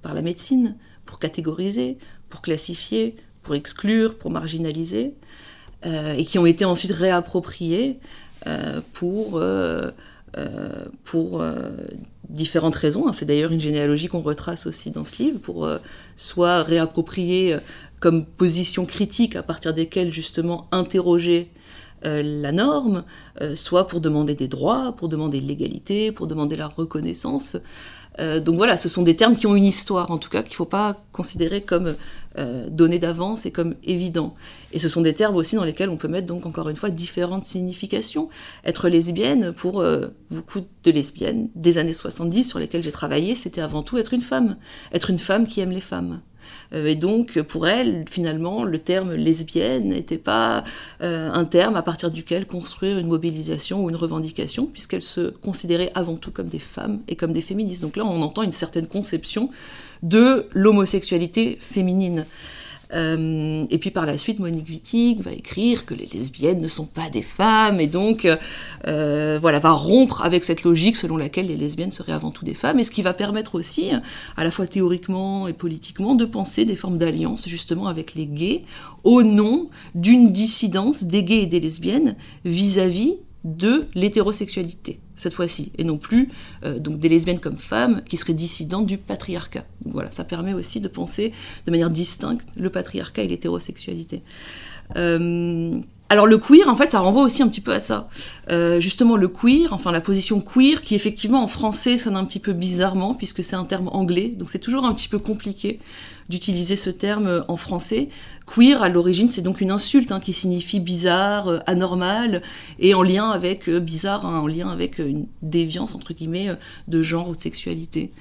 par 0.00 0.14
la 0.14 0.22
médecine 0.22 0.76
pour 1.04 1.18
catégoriser, 1.18 1.98
pour 2.28 2.42
classifier, 2.42 3.16
pour 3.42 3.54
exclure, 3.54 4.16
pour 4.16 4.30
marginaliser, 4.30 5.14
euh, 5.84 6.14
et 6.14 6.24
qui 6.24 6.38
ont 6.38 6.46
été 6.46 6.64
ensuite 6.64 6.94
euh, 7.00 7.20
euh, 10.36 10.84
pour 11.04 11.44
différentes 12.32 12.74
raisons. 12.74 13.06
Hein. 13.08 13.12
C'est 13.12 13.24
d'ailleurs 13.24 13.52
une 13.52 13.60
généalogie 13.60 14.08
qu'on 14.08 14.20
retrace 14.20 14.66
aussi 14.66 14.90
dans 14.90 15.04
ce 15.04 15.22
livre, 15.22 15.38
pour 15.38 15.68
soit 16.16 16.62
réapproprier 16.62 17.56
comme 18.00 18.24
position 18.24 18.84
critique 18.84 19.36
à 19.36 19.42
partir 19.42 19.74
desquelles 19.74 20.12
justement 20.12 20.66
interroger 20.72 21.50
la 22.02 22.50
norme, 22.50 23.04
soit 23.54 23.86
pour 23.86 24.00
demander 24.00 24.34
des 24.34 24.48
droits, 24.48 24.92
pour 24.96 25.08
demander 25.08 25.40
l'égalité, 25.40 26.10
pour 26.10 26.26
demander 26.26 26.56
la 26.56 26.66
reconnaissance. 26.66 27.56
Euh, 28.18 28.40
donc 28.40 28.56
voilà, 28.56 28.76
ce 28.76 28.88
sont 28.88 29.02
des 29.02 29.16
termes 29.16 29.36
qui 29.36 29.46
ont 29.46 29.56
une 29.56 29.64
histoire, 29.64 30.10
en 30.10 30.18
tout 30.18 30.28
cas, 30.28 30.42
qu'il 30.42 30.52
ne 30.52 30.56
faut 30.56 30.64
pas 30.64 31.02
considérer 31.12 31.62
comme 31.62 31.94
euh, 32.38 32.68
donnés 32.70 32.98
d'avance 32.98 33.46
et 33.46 33.50
comme 33.50 33.74
évidents. 33.84 34.34
Et 34.72 34.78
ce 34.78 34.88
sont 34.88 35.02
des 35.02 35.14
termes 35.14 35.36
aussi 35.36 35.56
dans 35.56 35.64
lesquels 35.64 35.90
on 35.90 35.96
peut 35.96 36.08
mettre, 36.08 36.26
donc 36.26 36.46
encore 36.46 36.68
une 36.68 36.76
fois, 36.76 36.90
différentes 36.90 37.44
significations. 37.44 38.28
Être 38.64 38.88
lesbienne, 38.88 39.52
pour 39.52 39.80
euh, 39.80 40.08
beaucoup 40.30 40.60
de 40.60 40.90
lesbiennes 40.90 41.48
des 41.54 41.78
années 41.78 41.92
70 41.92 42.44
sur 42.44 42.58
lesquelles 42.58 42.82
j'ai 42.82 42.92
travaillé, 42.92 43.34
c'était 43.34 43.60
avant 43.60 43.82
tout 43.82 43.98
être 43.98 44.14
une 44.14 44.22
femme. 44.22 44.56
Être 44.92 45.10
une 45.10 45.18
femme 45.18 45.46
qui 45.46 45.60
aime 45.60 45.72
les 45.72 45.80
femmes. 45.80 46.20
Euh, 46.72 46.86
et 46.86 46.94
donc, 46.94 47.40
pour 47.42 47.66
elle, 47.66 48.04
finalement, 48.10 48.64
le 48.64 48.78
terme 48.78 49.14
lesbienne 49.14 49.88
n'était 49.88 50.18
pas 50.18 50.64
euh, 51.02 51.30
un 51.32 51.44
terme 51.44 51.76
à 51.76 51.82
partir 51.82 52.10
duquel 52.10 52.46
construire 52.46 52.98
une 52.98 53.08
mobilisation 53.08 53.84
ou 53.84 53.90
une 53.90 53.96
revendication, 53.96 54.66
puisqu'elle 54.66 55.02
se 55.02 55.30
considérait 55.30 55.90
avant 55.94 56.16
tout 56.16 56.30
comme 56.30 56.48
des 56.48 56.58
femmes 56.58 57.00
et 57.08 57.16
comme 57.16 57.32
des 57.32 57.42
féministes. 57.42 57.82
Donc 57.82 57.96
là, 57.96 58.04
on 58.04 58.22
entend 58.22 58.42
une 58.42 58.52
certaine 58.52 58.86
conception 58.86 59.50
de 60.02 60.46
l'homosexualité 60.52 61.56
féminine. 61.60 62.26
Euh, 62.92 63.64
et 63.70 63.78
puis 63.78 63.90
par 63.90 64.06
la 64.06 64.18
suite, 64.18 64.38
Monique 64.38 64.68
Wittig 64.68 65.20
va 65.20 65.32
écrire 65.32 65.86
que 65.86 65.94
les 65.94 66.06
lesbiennes 66.06 66.60
ne 66.60 66.68
sont 66.68 66.86
pas 66.86 67.10
des 67.10 67.22
femmes, 67.22 67.80
et 67.80 67.86
donc 67.86 68.28
euh, 68.86 69.38
voilà, 69.40 69.58
va 69.58 69.72
rompre 69.72 70.22
avec 70.22 70.44
cette 70.44 70.62
logique 70.62 70.96
selon 70.96 71.16
laquelle 71.16 71.46
les 71.46 71.56
lesbiennes 71.56 71.90
seraient 71.90 72.12
avant 72.12 72.30
tout 72.30 72.44
des 72.44 72.54
femmes, 72.54 72.78
et 72.78 72.84
ce 72.84 72.90
qui 72.90 73.02
va 73.02 73.14
permettre 73.14 73.54
aussi, 73.54 73.90
à 74.36 74.44
la 74.44 74.50
fois 74.50 74.66
théoriquement 74.66 75.48
et 75.48 75.52
politiquement, 75.52 76.14
de 76.14 76.24
penser 76.24 76.64
des 76.64 76.76
formes 76.76 76.98
d'alliance 76.98 77.48
justement 77.48 77.86
avec 77.86 78.14
les 78.14 78.26
gays, 78.26 78.62
au 79.04 79.22
nom 79.22 79.68
d'une 79.94 80.32
dissidence 80.32 81.04
des 81.04 81.24
gays 81.24 81.42
et 81.42 81.46
des 81.46 81.60
lesbiennes 81.60 82.16
vis-à-vis 82.44 83.16
de 83.44 83.86
l'hétérosexualité 83.94 85.00
cette 85.22 85.34
fois-ci, 85.34 85.72
et 85.78 85.84
non 85.84 85.96
plus 85.96 86.30
euh, 86.64 86.78
des 86.78 87.08
lesbiennes 87.08 87.40
comme 87.40 87.56
femmes 87.56 88.02
qui 88.08 88.16
seraient 88.16 88.34
dissidentes 88.34 88.86
du 88.86 88.98
patriarcat. 88.98 89.64
voilà, 89.84 90.10
ça 90.10 90.24
permet 90.24 90.52
aussi 90.52 90.80
de 90.80 90.88
penser 90.88 91.32
de 91.66 91.70
manière 91.70 91.90
distincte 91.90 92.46
le 92.56 92.70
patriarcat 92.70 93.22
et 93.22 93.28
l'hétérosexualité. 93.28 94.22
Euh, 94.96 95.80
alors 96.12 96.26
le 96.26 96.36
queer, 96.36 96.68
en 96.68 96.76
fait, 96.76 96.90
ça 96.90 97.00
renvoie 97.00 97.22
aussi 97.22 97.42
un 97.42 97.48
petit 97.48 97.62
peu 97.62 97.72
à 97.72 97.80
ça. 97.80 98.10
Euh, 98.50 98.80
justement, 98.80 99.16
le 99.16 99.28
queer, 99.28 99.72
enfin 99.72 99.90
la 99.92 100.02
position 100.02 100.42
queer, 100.42 100.82
qui 100.82 100.94
effectivement 100.94 101.42
en 101.42 101.46
français 101.46 101.96
sonne 101.96 102.18
un 102.18 102.26
petit 102.26 102.38
peu 102.38 102.52
bizarrement, 102.52 103.14
puisque 103.14 103.42
c'est 103.42 103.56
un 103.56 103.64
terme 103.64 103.88
anglais, 103.88 104.28
donc 104.28 104.50
c'est 104.50 104.58
toujours 104.58 104.84
un 104.84 104.92
petit 104.92 105.08
peu 105.08 105.18
compliqué 105.18 105.80
d'utiliser 106.28 106.76
ce 106.76 106.90
terme 106.90 107.46
en 107.48 107.56
français. 107.56 108.10
Queer, 108.46 108.82
à 108.82 108.90
l'origine, 108.90 109.30
c'est 109.30 109.40
donc 109.40 109.62
une 109.62 109.70
insulte 109.70 110.12
hein, 110.12 110.20
qui 110.20 110.34
signifie 110.34 110.80
bizarre, 110.80 111.48
euh, 111.48 111.58
anormal, 111.66 112.42
et 112.78 112.92
en 112.92 113.02
lien 113.02 113.30
avec, 113.30 113.70
euh, 113.70 113.80
bizarre, 113.80 114.26
hein, 114.26 114.40
en 114.40 114.46
lien 114.46 114.68
avec 114.68 114.98
une 114.98 115.28
déviance, 115.40 115.94
entre 115.94 116.12
guillemets, 116.12 116.50
de 116.88 117.00
genre 117.00 117.30
ou 117.30 117.34
de 117.34 117.40
sexualité. 117.40 118.12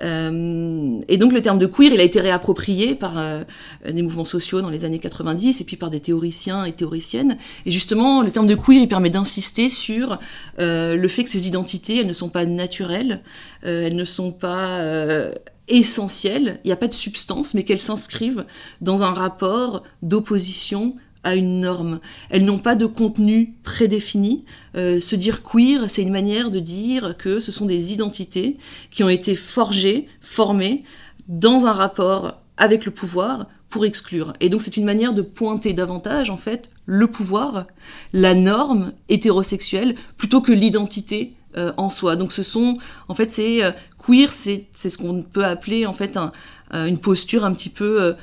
Euh, 0.00 1.00
et 1.08 1.16
donc 1.16 1.32
le 1.32 1.42
terme 1.42 1.58
de 1.58 1.66
queer, 1.66 1.92
il 1.92 2.00
a 2.00 2.04
été 2.04 2.20
réapproprié 2.20 2.94
par 2.94 3.18
euh, 3.18 3.42
des 3.88 4.02
mouvements 4.02 4.24
sociaux 4.24 4.60
dans 4.60 4.70
les 4.70 4.84
années 4.84 4.98
90 4.98 5.60
et 5.60 5.64
puis 5.64 5.76
par 5.76 5.90
des 5.90 6.00
théoriciens 6.00 6.64
et 6.64 6.72
théoriciennes. 6.72 7.36
Et 7.66 7.70
justement, 7.70 8.22
le 8.22 8.30
terme 8.30 8.46
de 8.46 8.54
queer, 8.54 8.82
il 8.82 8.88
permet 8.88 9.10
d'insister 9.10 9.68
sur 9.68 10.18
euh, 10.58 10.96
le 10.96 11.08
fait 11.08 11.24
que 11.24 11.30
ces 11.30 11.46
identités, 11.46 11.98
elles 11.98 12.06
ne 12.06 12.12
sont 12.12 12.28
pas 12.28 12.44
naturelles, 12.44 13.22
elles 13.62 13.96
ne 13.96 14.04
sont 14.04 14.32
pas 14.32 14.82
essentielles, 15.68 16.60
il 16.64 16.68
n'y 16.68 16.72
a 16.72 16.76
pas 16.76 16.88
de 16.88 16.94
substance, 16.94 17.54
mais 17.54 17.62
qu'elles 17.62 17.80
s'inscrivent 17.80 18.46
dans 18.80 19.02
un 19.02 19.12
rapport 19.12 19.82
d'opposition 20.02 20.96
à 21.24 21.34
une 21.34 21.60
norme. 21.60 22.00
Elles 22.30 22.44
n'ont 22.44 22.58
pas 22.58 22.74
de 22.74 22.86
contenu 22.86 23.54
prédéfini. 23.62 24.44
Euh, 24.76 25.00
se 25.00 25.16
dire 25.16 25.42
queer, 25.42 25.88
c'est 25.88 26.02
une 26.02 26.12
manière 26.12 26.50
de 26.50 26.60
dire 26.60 27.16
que 27.16 27.40
ce 27.40 27.52
sont 27.52 27.66
des 27.66 27.92
identités 27.92 28.56
qui 28.90 29.02
ont 29.02 29.08
été 29.08 29.34
forgées, 29.34 30.08
formées 30.20 30.84
dans 31.28 31.66
un 31.66 31.72
rapport 31.72 32.40
avec 32.56 32.84
le 32.84 32.92
pouvoir 32.92 33.46
pour 33.68 33.84
exclure. 33.84 34.32
Et 34.40 34.48
donc 34.48 34.62
c'est 34.62 34.76
une 34.76 34.84
manière 34.84 35.12
de 35.12 35.22
pointer 35.22 35.72
davantage 35.74 36.30
en 36.30 36.38
fait 36.38 36.70
le 36.86 37.06
pouvoir, 37.06 37.66
la 38.12 38.34
norme 38.34 38.92
hétérosexuelle 39.08 39.94
plutôt 40.16 40.40
que 40.40 40.52
l'identité 40.52 41.34
euh, 41.56 41.72
en 41.76 41.90
soi. 41.90 42.16
Donc 42.16 42.32
ce 42.32 42.42
sont 42.42 42.78
en 43.08 43.14
fait 43.14 43.30
c'est 43.30 43.62
euh, 43.62 43.72
queer, 43.98 44.32
c'est 44.32 44.66
ce 44.72 44.96
qu'on 44.96 45.22
peut 45.22 45.44
appeler 45.44 45.84
en 45.84 45.92
fait 45.92 46.18
une 46.72 46.98
posture 46.98 47.44
un 47.44 47.52
petit 47.52 47.70
peu 47.70 48.14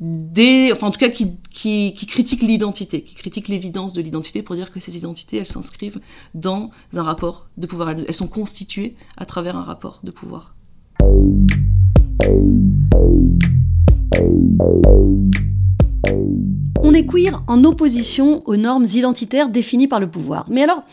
enfin 0.00 0.86
en 0.86 0.90
tout 0.90 1.00
cas 1.00 1.08
qui, 1.08 1.36
qui, 1.50 1.92
qui 1.94 2.06
critique 2.06 2.42
l'identité, 2.42 3.02
qui 3.02 3.14
critique 3.14 3.48
l'évidence 3.48 3.92
de 3.92 4.00
l'identité 4.00 4.42
pour 4.42 4.54
dire 4.54 4.72
que 4.72 4.80
ces 4.80 4.96
identités, 4.96 5.38
elles 5.38 5.46
s'inscrivent 5.48 6.00
dans 6.34 6.70
un 6.94 7.02
rapport 7.02 7.48
de 7.56 7.66
pouvoir, 7.66 7.90
elles 7.90 8.14
sont 8.14 8.28
constituées 8.28 8.94
à 9.16 9.26
travers 9.26 9.56
un 9.56 9.64
rapport 9.64 10.00
de 10.04 10.10
pouvoir. 10.10 10.54
On 16.82 16.94
est 16.94 17.06
queer 17.06 17.42
en 17.48 17.64
opposition 17.64 18.42
aux 18.46 18.56
normes 18.56 18.86
identitaires 18.94 19.48
définies 19.48 19.88
par 19.88 20.00
le 20.00 20.08
pouvoir. 20.08 20.46
Mais 20.48 20.62
alors, 20.62 20.84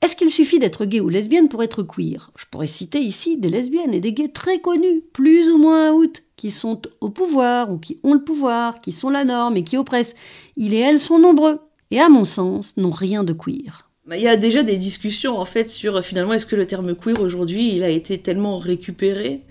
est-ce 0.00 0.14
qu'il 0.14 0.30
suffit 0.30 0.60
d'être 0.60 0.84
gay 0.84 1.00
ou 1.00 1.08
lesbienne 1.08 1.48
pour 1.48 1.62
être 1.62 1.82
queer? 1.82 2.30
Je 2.36 2.44
pourrais 2.50 2.68
citer 2.68 3.00
ici 3.00 3.36
des 3.36 3.48
lesbiennes 3.48 3.94
et 3.94 4.00
des 4.00 4.12
gays 4.12 4.28
très 4.28 4.60
connus, 4.60 5.02
plus 5.12 5.48
ou 5.48 5.58
moins 5.58 5.90
out, 5.90 6.22
qui 6.36 6.52
sont 6.52 6.82
au 7.00 7.10
pouvoir 7.10 7.72
ou 7.72 7.78
qui 7.78 7.98
ont 8.04 8.14
le 8.14 8.22
pouvoir, 8.22 8.80
qui 8.80 8.92
sont 8.92 9.10
la 9.10 9.24
norme 9.24 9.56
et 9.56 9.64
qui 9.64 9.76
oppressent. 9.76 10.14
Ils 10.56 10.72
et 10.72 10.78
elles 10.78 11.00
sont 11.00 11.18
nombreux 11.18 11.58
et 11.90 12.00
à 12.00 12.08
mon 12.08 12.24
sens 12.24 12.76
n'ont 12.76 12.92
rien 12.92 13.24
de 13.24 13.32
queer. 13.32 13.90
Bah, 14.06 14.16
il 14.16 14.22
y 14.22 14.28
a 14.28 14.36
déjà 14.36 14.62
des 14.62 14.76
discussions 14.76 15.36
en 15.36 15.44
fait 15.44 15.68
sur 15.68 16.02
finalement 16.04 16.32
est-ce 16.32 16.46
que 16.46 16.56
le 16.56 16.66
terme 16.66 16.94
queer 16.94 17.20
aujourd'hui 17.20 17.74
il 17.74 17.82
a 17.82 17.90
été 17.90 18.18
tellement 18.18 18.58
récupéré 18.58 19.42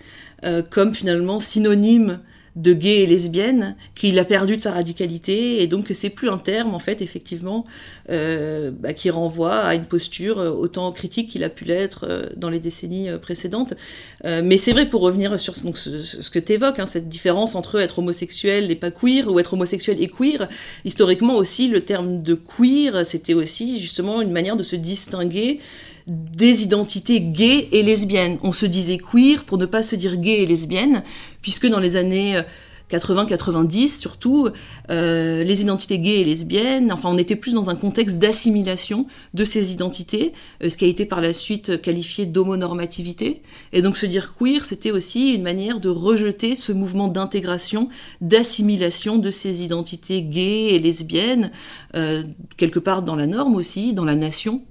euh, 0.44 0.64
comme 0.64 0.96
finalement 0.96 1.40
synonyme 1.40 2.22
de 2.58 2.74
gay 2.74 3.04
et 3.04 3.06
lesbienne, 3.06 3.76
qu'il 3.94 4.18
a 4.18 4.26
perdu 4.26 4.56
de 4.56 4.62
sa 4.62 4.72
radicalité, 4.72 5.62
et 5.62 5.68
donc 5.68 5.90
c'est 5.92 6.10
plus 6.10 6.28
un 6.28 6.40
terme, 6.40 6.74
en 6.74 6.80
fait, 6.80 7.04
effectivement, 7.04 7.66
euh, 8.10 8.72
bah, 8.72 8.94
qui 8.94 9.12
renvoie 9.12 9.60
à 9.60 9.76
une 9.76 9.86
posture 9.86 10.40
euh, 10.40 10.50
autant 10.50 10.92
critique 10.92 11.30
qu'il 11.30 11.44
a 11.44 11.50
pu 11.50 11.66
l'être 11.66 12.08
euh, 12.10 12.26
dans 12.36 12.50
les 12.50 12.60
décennies 12.60 13.10
précédentes. 13.22 13.76
mais 14.24 14.58
c'est 14.58 14.72
vrai, 14.72 14.88
pour 14.88 15.02
revenir 15.02 15.40
sur 15.40 15.56
ce, 15.56 16.30
que 16.32 16.40
tu 16.40 16.54
évoques, 16.54 16.80
hein, 16.80 16.88
cette 16.88 17.08
différence 17.08 17.54
entre 17.54 17.80
être 17.80 18.00
homosexuel 18.00 18.72
et 18.72 18.76
pas 18.76 18.90
queer, 18.90 19.28
ou 19.28 19.40
être 19.40 19.54
homosexuel 19.54 20.02
et 20.02 20.08
queer, 20.08 20.50
historiquement 20.84 21.36
aussi, 21.36 21.68
le 21.68 21.82
terme 21.82 22.24
de 22.24 22.34
queer, 22.34 23.06
c'était 23.06 23.36
aussi 23.36 23.80
justement 23.80 24.22
une 24.22 24.32
manière 24.32 24.58
de 24.58 24.64
se 24.64 24.76
distinguer 24.76 25.60
des 26.08 26.64
identités 26.64 27.22
gays 27.22 27.70
et 27.72 27.84
lesbiennes. 27.84 28.38
On 28.42 28.52
se 28.52 28.66
disait 28.66 28.98
queer 28.98 29.44
pour 29.44 29.58
ne 29.58 29.66
pas 29.66 29.84
se 29.84 29.96
dire 29.96 30.18
gay 30.18 30.44
et 30.44 30.46
lesbienne, 30.46 31.04
puisque 31.42 31.68
dans 31.68 31.80
les 31.80 31.96
années 31.96 32.42
80-90 32.90 34.00
surtout, 34.00 34.50
euh, 34.90 35.44
les 35.44 35.62
identités 35.62 36.00
gays 36.00 36.22
et 36.22 36.24
lesbiennes, 36.24 36.92
enfin 36.92 37.10
on 37.12 37.18
était 37.18 37.36
plus 37.36 37.54
dans 37.54 37.70
un 37.70 37.76
contexte 37.76 38.20
d'assimilation 38.20 39.08
de 39.34 39.44
ces 39.44 39.72
identités, 39.72 40.34
euh, 40.64 40.70
ce 40.70 40.78
qui 40.78 40.86
a 40.86 40.88
été 40.88 41.06
par 41.06 41.22
la 41.22 41.34
suite 41.34 41.82
qualifié 41.82 42.26
d'homonormativité. 42.26 43.42
Et 43.74 43.82
donc 43.82 43.98
se 43.98 44.06
dire 44.06 44.34
queer, 44.38 44.64
c'était 44.64 44.92
aussi 44.92 45.34
une 45.34 45.44
manière 45.44 45.80
de 45.80 45.90
rejeter 45.90 46.56
ce 46.56 46.72
mouvement 46.72 47.08
d'intégration, 47.08 47.90
d'assimilation 48.22 49.18
de 49.18 49.32
ces 49.32 49.64
identités 49.64 50.22
gays 50.22 50.76
et 50.76 50.80
lesbiennes, 50.80 51.52
euh, 51.96 52.24
quelque 52.56 52.80
part 52.80 53.02
dans 53.02 53.16
la 53.16 53.28
norme 53.28 53.56
aussi, 53.56 53.94
dans 53.94 54.06
la 54.06 54.16
nation 54.16 54.62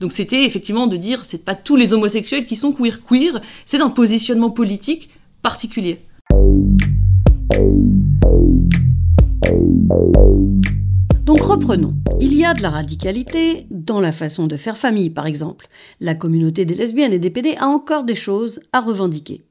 Donc 0.00 0.12
c'était 0.12 0.44
effectivement 0.44 0.86
de 0.86 0.96
dire 0.96 1.24
c'est 1.24 1.44
pas 1.44 1.54
tous 1.54 1.76
les 1.76 1.92
homosexuels 1.92 2.46
qui 2.46 2.56
sont 2.56 2.72
queer 2.72 3.00
queer, 3.02 3.40
c'est 3.64 3.80
un 3.80 3.90
positionnement 3.90 4.50
politique 4.50 5.10
particulier. 5.42 6.00
Donc 11.24 11.40
reprenons. 11.40 11.94
Il 12.20 12.34
y 12.34 12.44
a 12.44 12.54
de 12.54 12.62
la 12.62 12.70
radicalité 12.70 13.66
dans 13.70 14.00
la 14.00 14.12
façon 14.12 14.46
de 14.46 14.56
faire 14.56 14.76
famille, 14.76 15.10
par 15.10 15.26
exemple. 15.26 15.68
La 16.00 16.14
communauté 16.14 16.64
des 16.64 16.74
lesbiennes 16.74 17.12
et 17.12 17.18
des 17.18 17.30
PD 17.30 17.54
a 17.58 17.66
encore 17.66 18.04
des 18.04 18.14
choses 18.14 18.60
à 18.72 18.80
revendiquer. 18.80 19.44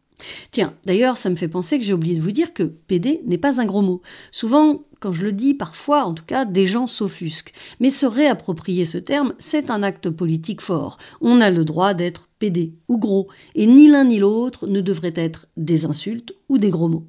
Tiens, 0.51 0.73
d'ailleurs, 0.85 1.17
ça 1.17 1.29
me 1.29 1.35
fait 1.35 1.47
penser 1.47 1.79
que 1.79 1.85
j'ai 1.85 1.93
oublié 1.93 2.15
de 2.15 2.21
vous 2.21 2.31
dire 2.31 2.53
que 2.53 2.63
PD 2.63 3.21
n'est 3.25 3.37
pas 3.37 3.61
un 3.61 3.65
gros 3.65 3.81
mot. 3.81 4.01
Souvent, 4.31 4.83
quand 4.99 5.11
je 5.11 5.23
le 5.23 5.33
dis, 5.33 5.53
parfois, 5.53 6.05
en 6.05 6.13
tout 6.13 6.23
cas, 6.25 6.45
des 6.45 6.65
gens 6.65 6.87
s'offusquent. 6.87 7.53
Mais 7.79 7.91
se 7.91 8.05
réapproprier 8.05 8.85
ce 8.85 8.97
terme, 8.97 9.33
c'est 9.37 9.69
un 9.69 9.83
acte 9.83 10.09
politique 10.09 10.61
fort. 10.61 10.97
On 11.19 11.41
a 11.41 11.49
le 11.49 11.65
droit 11.65 11.93
d'être 11.93 12.29
PD 12.39 12.73
ou 12.87 12.97
gros, 12.97 13.27
et 13.55 13.67
ni 13.67 13.87
l'un 13.87 14.05
ni 14.05 14.19
l'autre 14.19 14.67
ne 14.67 14.81
devrait 14.81 15.13
être 15.15 15.47
des 15.57 15.85
insultes 15.85 16.33
ou 16.49 16.57
des 16.57 16.69
gros 16.69 16.87
mots. 16.87 17.07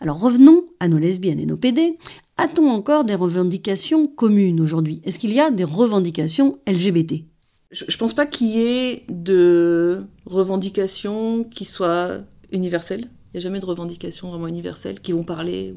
Alors 0.00 0.20
revenons 0.20 0.64
à 0.80 0.88
nos 0.88 0.98
lesbiennes 0.98 1.40
et 1.40 1.46
nos 1.46 1.56
PD. 1.56 1.98
A-t-on 2.36 2.68
encore 2.68 3.04
des 3.04 3.14
revendications 3.14 4.06
communes 4.06 4.60
aujourd'hui? 4.60 5.00
Est-ce 5.04 5.18
qu'il 5.18 5.32
y 5.32 5.40
a 5.40 5.50
des 5.50 5.64
revendications 5.64 6.58
LGBT 6.66 7.24
Je 7.70 7.84
ne 7.84 7.96
pense 7.96 8.14
pas 8.14 8.26
qu'il 8.26 8.48
y 8.48 8.60
ait 8.60 9.04
de 9.08 10.04
revendications 10.26 11.44
qui 11.44 11.64
soient 11.64 12.22
universelles. 12.52 13.02
Il 13.02 13.36
n'y 13.36 13.38
a 13.38 13.40
jamais 13.40 13.60
de 13.60 13.66
revendications 13.66 14.30
vraiment 14.30 14.46
universelles 14.46 15.00
qui 15.00 15.12
vont 15.12 15.24
parler 15.24 15.74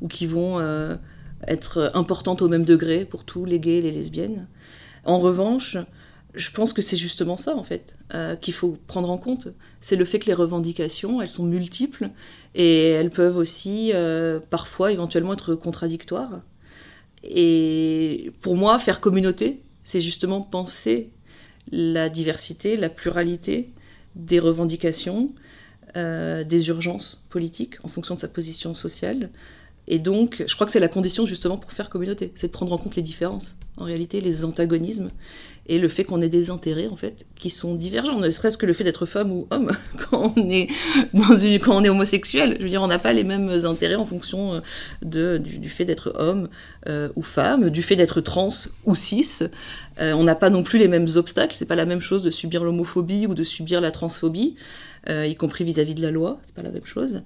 ou, 0.00 0.08
qui 0.08 0.26
vont 0.26 0.58
euh, 0.58 0.96
être 1.46 1.90
importantes 1.94 2.42
au 2.42 2.48
même 2.48 2.64
degré 2.64 3.04
pour 3.04 3.24
tous 3.24 3.44
les 3.44 3.60
gays 3.60 3.78
et 3.78 3.82
les 3.82 3.90
lesbiennes. 3.90 4.48
En 5.04 5.18
revanche, 5.18 5.76
je 6.34 6.50
pense 6.50 6.72
que 6.72 6.80
c'est 6.80 6.96
justement 6.96 7.36
ça, 7.36 7.56
en 7.56 7.62
fait, 7.62 7.96
euh, 8.14 8.36
qu'il 8.36 8.54
faut 8.54 8.78
prendre 8.86 9.10
en 9.10 9.18
compte. 9.18 9.48
C'est 9.80 9.96
le 9.96 10.04
fait 10.04 10.18
que 10.18 10.26
les 10.26 10.34
revendications, 10.34 11.20
elles 11.20 11.28
sont 11.28 11.44
multiples 11.44 12.10
et 12.54 12.90
elles 12.90 13.10
peuvent 13.10 13.36
aussi, 13.36 13.90
euh, 13.92 14.40
parfois, 14.50 14.92
éventuellement 14.92 15.34
être 15.34 15.54
contradictoires. 15.54 16.40
Et 17.22 18.32
pour 18.40 18.56
moi, 18.56 18.78
faire 18.78 19.00
communauté, 19.00 19.62
c'est 19.84 20.00
justement 20.00 20.40
penser 20.40 21.10
la 21.70 22.08
diversité, 22.08 22.76
la 22.76 22.88
pluralité 22.88 23.70
des 24.16 24.40
revendications, 24.40 25.32
euh, 25.96 26.44
des 26.44 26.68
urgences 26.68 27.22
politiques 27.28 27.76
en 27.82 27.88
fonction 27.88 28.14
de 28.14 28.20
sa 28.20 28.28
position 28.28 28.74
sociale. 28.74 29.30
Et 29.88 29.98
donc, 29.98 30.44
je 30.46 30.54
crois 30.54 30.66
que 30.66 30.72
c'est 30.72 30.80
la 30.80 30.88
condition 30.88 31.26
justement 31.26 31.58
pour 31.58 31.72
faire 31.72 31.90
communauté, 31.90 32.32
c'est 32.34 32.46
de 32.46 32.52
prendre 32.52 32.72
en 32.72 32.78
compte 32.78 32.96
les 32.96 33.02
différences, 33.02 33.56
en 33.76 33.84
réalité, 33.84 34.20
les 34.20 34.44
antagonismes 34.44 35.10
et 35.66 35.78
le 35.78 35.88
fait 35.88 36.04
qu'on 36.04 36.20
ait 36.20 36.28
des 36.28 36.50
intérêts 36.50 36.88
en 36.88 36.96
fait 36.96 37.24
qui 37.36 37.48
sont 37.48 37.74
divergents, 37.74 38.18
ne 38.18 38.30
serait-ce 38.30 38.58
que 38.58 38.66
le 38.66 38.72
fait 38.72 38.82
d'être 38.82 39.06
femme 39.06 39.30
ou 39.30 39.46
homme 39.50 39.70
quand 40.10 40.32
on 40.36 40.50
est 40.50 40.68
dans 41.14 41.36
une, 41.36 41.58
quand 41.60 41.76
on 41.76 41.84
est 41.84 41.88
homosexuel. 41.88 42.56
Je 42.58 42.64
veux 42.64 42.68
dire, 42.68 42.82
on 42.82 42.88
n'a 42.88 42.98
pas 42.98 43.12
les 43.12 43.24
mêmes 43.24 43.48
intérêts 43.64 43.94
en 43.94 44.04
fonction 44.04 44.54
euh, 44.54 44.60
de, 45.02 45.38
du, 45.38 45.68
fait 45.68 45.84
d'être 45.84 46.12
homme 46.18 46.48
euh, 46.88 47.08
ou 47.14 47.22
femme, 47.22 47.70
du 47.70 47.82
fait 47.82 47.96
d'être 47.96 48.20
trans 48.20 48.48
ou 48.84 48.94
cis. 48.94 49.40
Euh, 50.00 50.12
on 50.14 50.24
n'a 50.24 50.34
pas 50.34 50.50
non 50.50 50.62
plus 50.62 50.78
les 50.78 50.88
mêmes 50.88 51.08
obstacles. 51.14 51.56
C'est 51.56 51.66
pas 51.66 51.76
la 51.76 51.86
même 51.86 52.00
chose 52.00 52.22
de 52.24 52.30
subir 52.30 52.64
l'homophobie 52.64 53.26
ou 53.26 53.34
de 53.34 53.44
subir 53.44 53.80
la 53.80 53.90
transphobie. 53.90 54.56
Y 55.08 55.34
compris 55.34 55.64
vis-à-vis 55.64 55.94
de 55.96 56.02
la 56.02 56.12
loi, 56.12 56.38
c'est 56.44 56.54
pas 56.54 56.62
la 56.62 56.70
même 56.70 56.86
chose. 56.86 57.22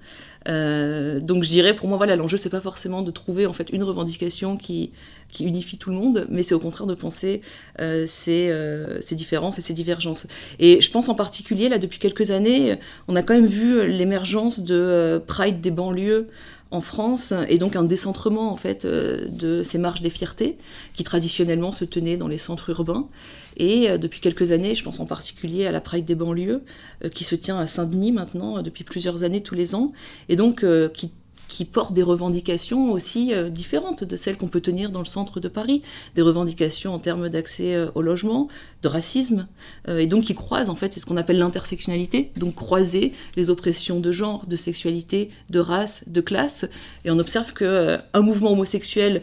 Donc 0.46 1.44
je 1.44 1.48
dirais, 1.50 1.76
pour 1.76 1.88
moi, 1.88 1.98
voilà, 1.98 2.16
l'enjeu 2.16 2.38
c'est 2.38 2.48
pas 2.48 2.62
forcément 2.62 3.02
de 3.02 3.10
trouver 3.10 3.44
en 3.44 3.52
fait 3.52 3.68
une 3.68 3.82
revendication 3.82 4.56
qui, 4.56 4.92
qui 5.28 5.44
unifie 5.44 5.78
tout 5.78 5.90
le 5.90 5.96
monde, 5.96 6.26
mais 6.30 6.42
c'est 6.42 6.54
au 6.54 6.58
contraire 6.58 6.86
de 6.86 6.94
penser 6.94 7.42
euh, 7.80 8.04
ces, 8.06 8.52
ces, 9.00 9.14
différences 9.14 9.58
et 9.58 9.62
ces 9.62 9.74
divergences. 9.74 10.26
Et 10.58 10.80
je 10.80 10.90
pense 10.90 11.08
en 11.08 11.14
particulier 11.14 11.68
là 11.68 11.78
depuis 11.78 11.98
quelques 11.98 12.30
années, 12.30 12.78
on 13.08 13.16
a 13.16 13.22
quand 13.22 13.34
même 13.34 13.46
vu 13.46 13.86
l'émergence 13.86 14.60
de 14.60 15.22
Pride 15.26 15.60
des 15.60 15.70
banlieues 15.70 16.28
en 16.70 16.80
France 16.80 17.32
et 17.48 17.58
donc 17.58 17.76
un 17.76 17.84
décentrement 17.84 18.50
en 18.50 18.56
fait 18.56 18.84
euh, 18.84 19.28
de 19.28 19.62
ces 19.62 19.78
marches 19.78 20.00
des 20.00 20.10
fiertés 20.10 20.58
qui 20.94 21.04
traditionnellement 21.04 21.70
se 21.70 21.84
tenaient 21.84 22.16
dans 22.16 22.28
les 22.28 22.38
centres 22.38 22.70
urbains 22.70 23.08
et 23.56 23.88
euh, 23.88 23.98
depuis 23.98 24.20
quelques 24.20 24.50
années, 24.50 24.74
je 24.74 24.82
pense 24.82 24.98
en 24.98 25.06
particulier 25.06 25.66
à 25.66 25.72
la 25.72 25.80
Pride 25.80 26.04
des 26.04 26.16
banlieues 26.16 26.62
euh, 27.04 27.08
qui 27.08 27.22
se 27.22 27.36
tient 27.36 27.58
à 27.58 27.66
Saint-Denis 27.66 28.12
maintenant 28.12 28.62
depuis 28.62 28.82
plusieurs 28.82 29.22
années 29.22 29.42
tous 29.42 29.54
les 29.54 29.74
ans 29.74 29.92
et 30.28 30.34
donc 30.34 30.64
qui 30.92 31.12
qui 31.48 31.64
portent 31.64 31.92
des 31.92 32.02
revendications 32.02 32.90
aussi 32.92 33.32
euh, 33.32 33.48
différentes 33.50 34.04
de 34.04 34.16
celles 34.16 34.36
qu'on 34.36 34.48
peut 34.48 34.60
tenir 34.60 34.90
dans 34.90 35.00
le 35.00 35.06
centre 35.06 35.40
de 35.40 35.48
Paris, 35.48 35.82
des 36.14 36.22
revendications 36.22 36.94
en 36.94 36.98
termes 36.98 37.28
d'accès 37.28 37.74
euh, 37.74 37.88
au 37.94 38.02
logement, 38.02 38.48
de 38.82 38.88
racisme, 38.88 39.46
euh, 39.88 39.98
et 39.98 40.06
donc 40.06 40.24
qui 40.24 40.34
croisent 40.34 40.70
en 40.70 40.74
fait, 40.74 40.92
c'est 40.92 41.00
ce 41.00 41.06
qu'on 41.06 41.16
appelle 41.16 41.38
l'intersectionnalité, 41.38 42.30
donc 42.36 42.54
croiser 42.54 43.12
les 43.36 43.50
oppressions 43.50 44.00
de 44.00 44.12
genre, 44.12 44.46
de 44.46 44.56
sexualité, 44.56 45.30
de 45.50 45.60
race, 45.60 46.04
de 46.08 46.20
classe, 46.20 46.66
et 47.04 47.10
on 47.10 47.18
observe 47.18 47.52
que 47.52 47.98
un 48.12 48.20
mouvement 48.20 48.52
homosexuel 48.52 49.22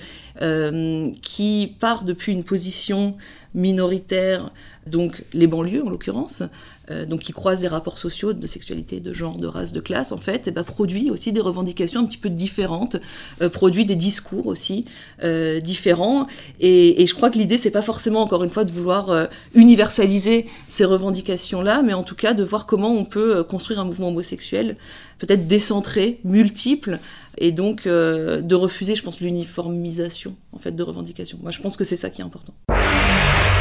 qui 1.22 1.76
part 1.80 2.04
depuis 2.04 2.32
une 2.32 2.44
position 2.44 3.16
minoritaire, 3.54 4.52
donc 4.88 5.24
les 5.34 5.48
banlieues 5.48 5.86
en 5.86 5.90
l'occurrence, 5.90 6.44
euh, 6.92 7.06
donc 7.06 7.22
qui 7.22 7.32
croisent 7.32 7.62
les 7.62 7.70
rapports 7.70 7.98
sociaux 7.98 8.34
de 8.34 8.46
sexualité, 8.46 9.00
de 9.00 9.14
genre, 9.14 9.38
de 9.38 9.48
race, 9.48 9.72
de 9.72 9.80
classe, 9.80 10.12
en 10.12 10.18
fait, 10.18 10.50
et 10.50 10.52
ben, 10.52 10.64
produit 10.64 11.10
aussi 11.12 11.32
des 11.32 11.40
revendications 11.40 12.02
un 12.02 12.06
petit 12.06 12.18
peu 12.18 12.30
différentes, 12.30 12.98
euh, 13.42 13.48
produit 13.48 13.86
des 13.86 13.96
discours 13.96 14.48
aussi 14.48 14.84
euh, 15.24 15.62
différents. 15.62 16.28
Et, 16.60 17.06
je 17.06 17.14
crois 17.14 17.30
que 17.30 17.38
l'idée, 17.38 17.58
c'est 17.58 17.72
pas 17.72 17.82
forcément, 17.82 18.22
encore 18.22 18.44
une 18.44 18.50
fois, 18.50 18.66
de 18.66 18.72
vouloir 18.72 19.28
universaliser 19.54 20.48
ces 20.68 20.86
revendications-là, 20.86 21.82
mais 21.84 21.94
en 21.94 22.04
tout 22.04 22.16
cas 22.16 22.34
de 22.34 22.44
voir 22.44 22.66
comment 22.66 22.92
on 22.92 23.06
peut 23.06 23.44
construire 23.44 23.80
un 23.80 23.86
mouvement 23.86 24.08
homosexuel 24.08 24.78
peut-être 25.20 25.48
décentré, 25.48 26.20
multiple, 26.24 27.00
et 27.38 27.52
donc 27.52 27.88
de 27.88 28.56
refuser, 28.56 28.96
je 28.96 29.04
pense, 29.04 29.22
l'uniformisation 29.22 30.36
en 30.54 30.60
fait 30.60 30.72
de 30.72 30.84
revendications. 30.84 31.38
Moi, 31.42 31.52
je 31.52 31.60
pense 31.60 31.78
que 31.78 31.84
c'est 31.84 31.96
ça 31.96 32.10
qui 32.10 32.22
est 32.22 32.26
important. 32.26 32.54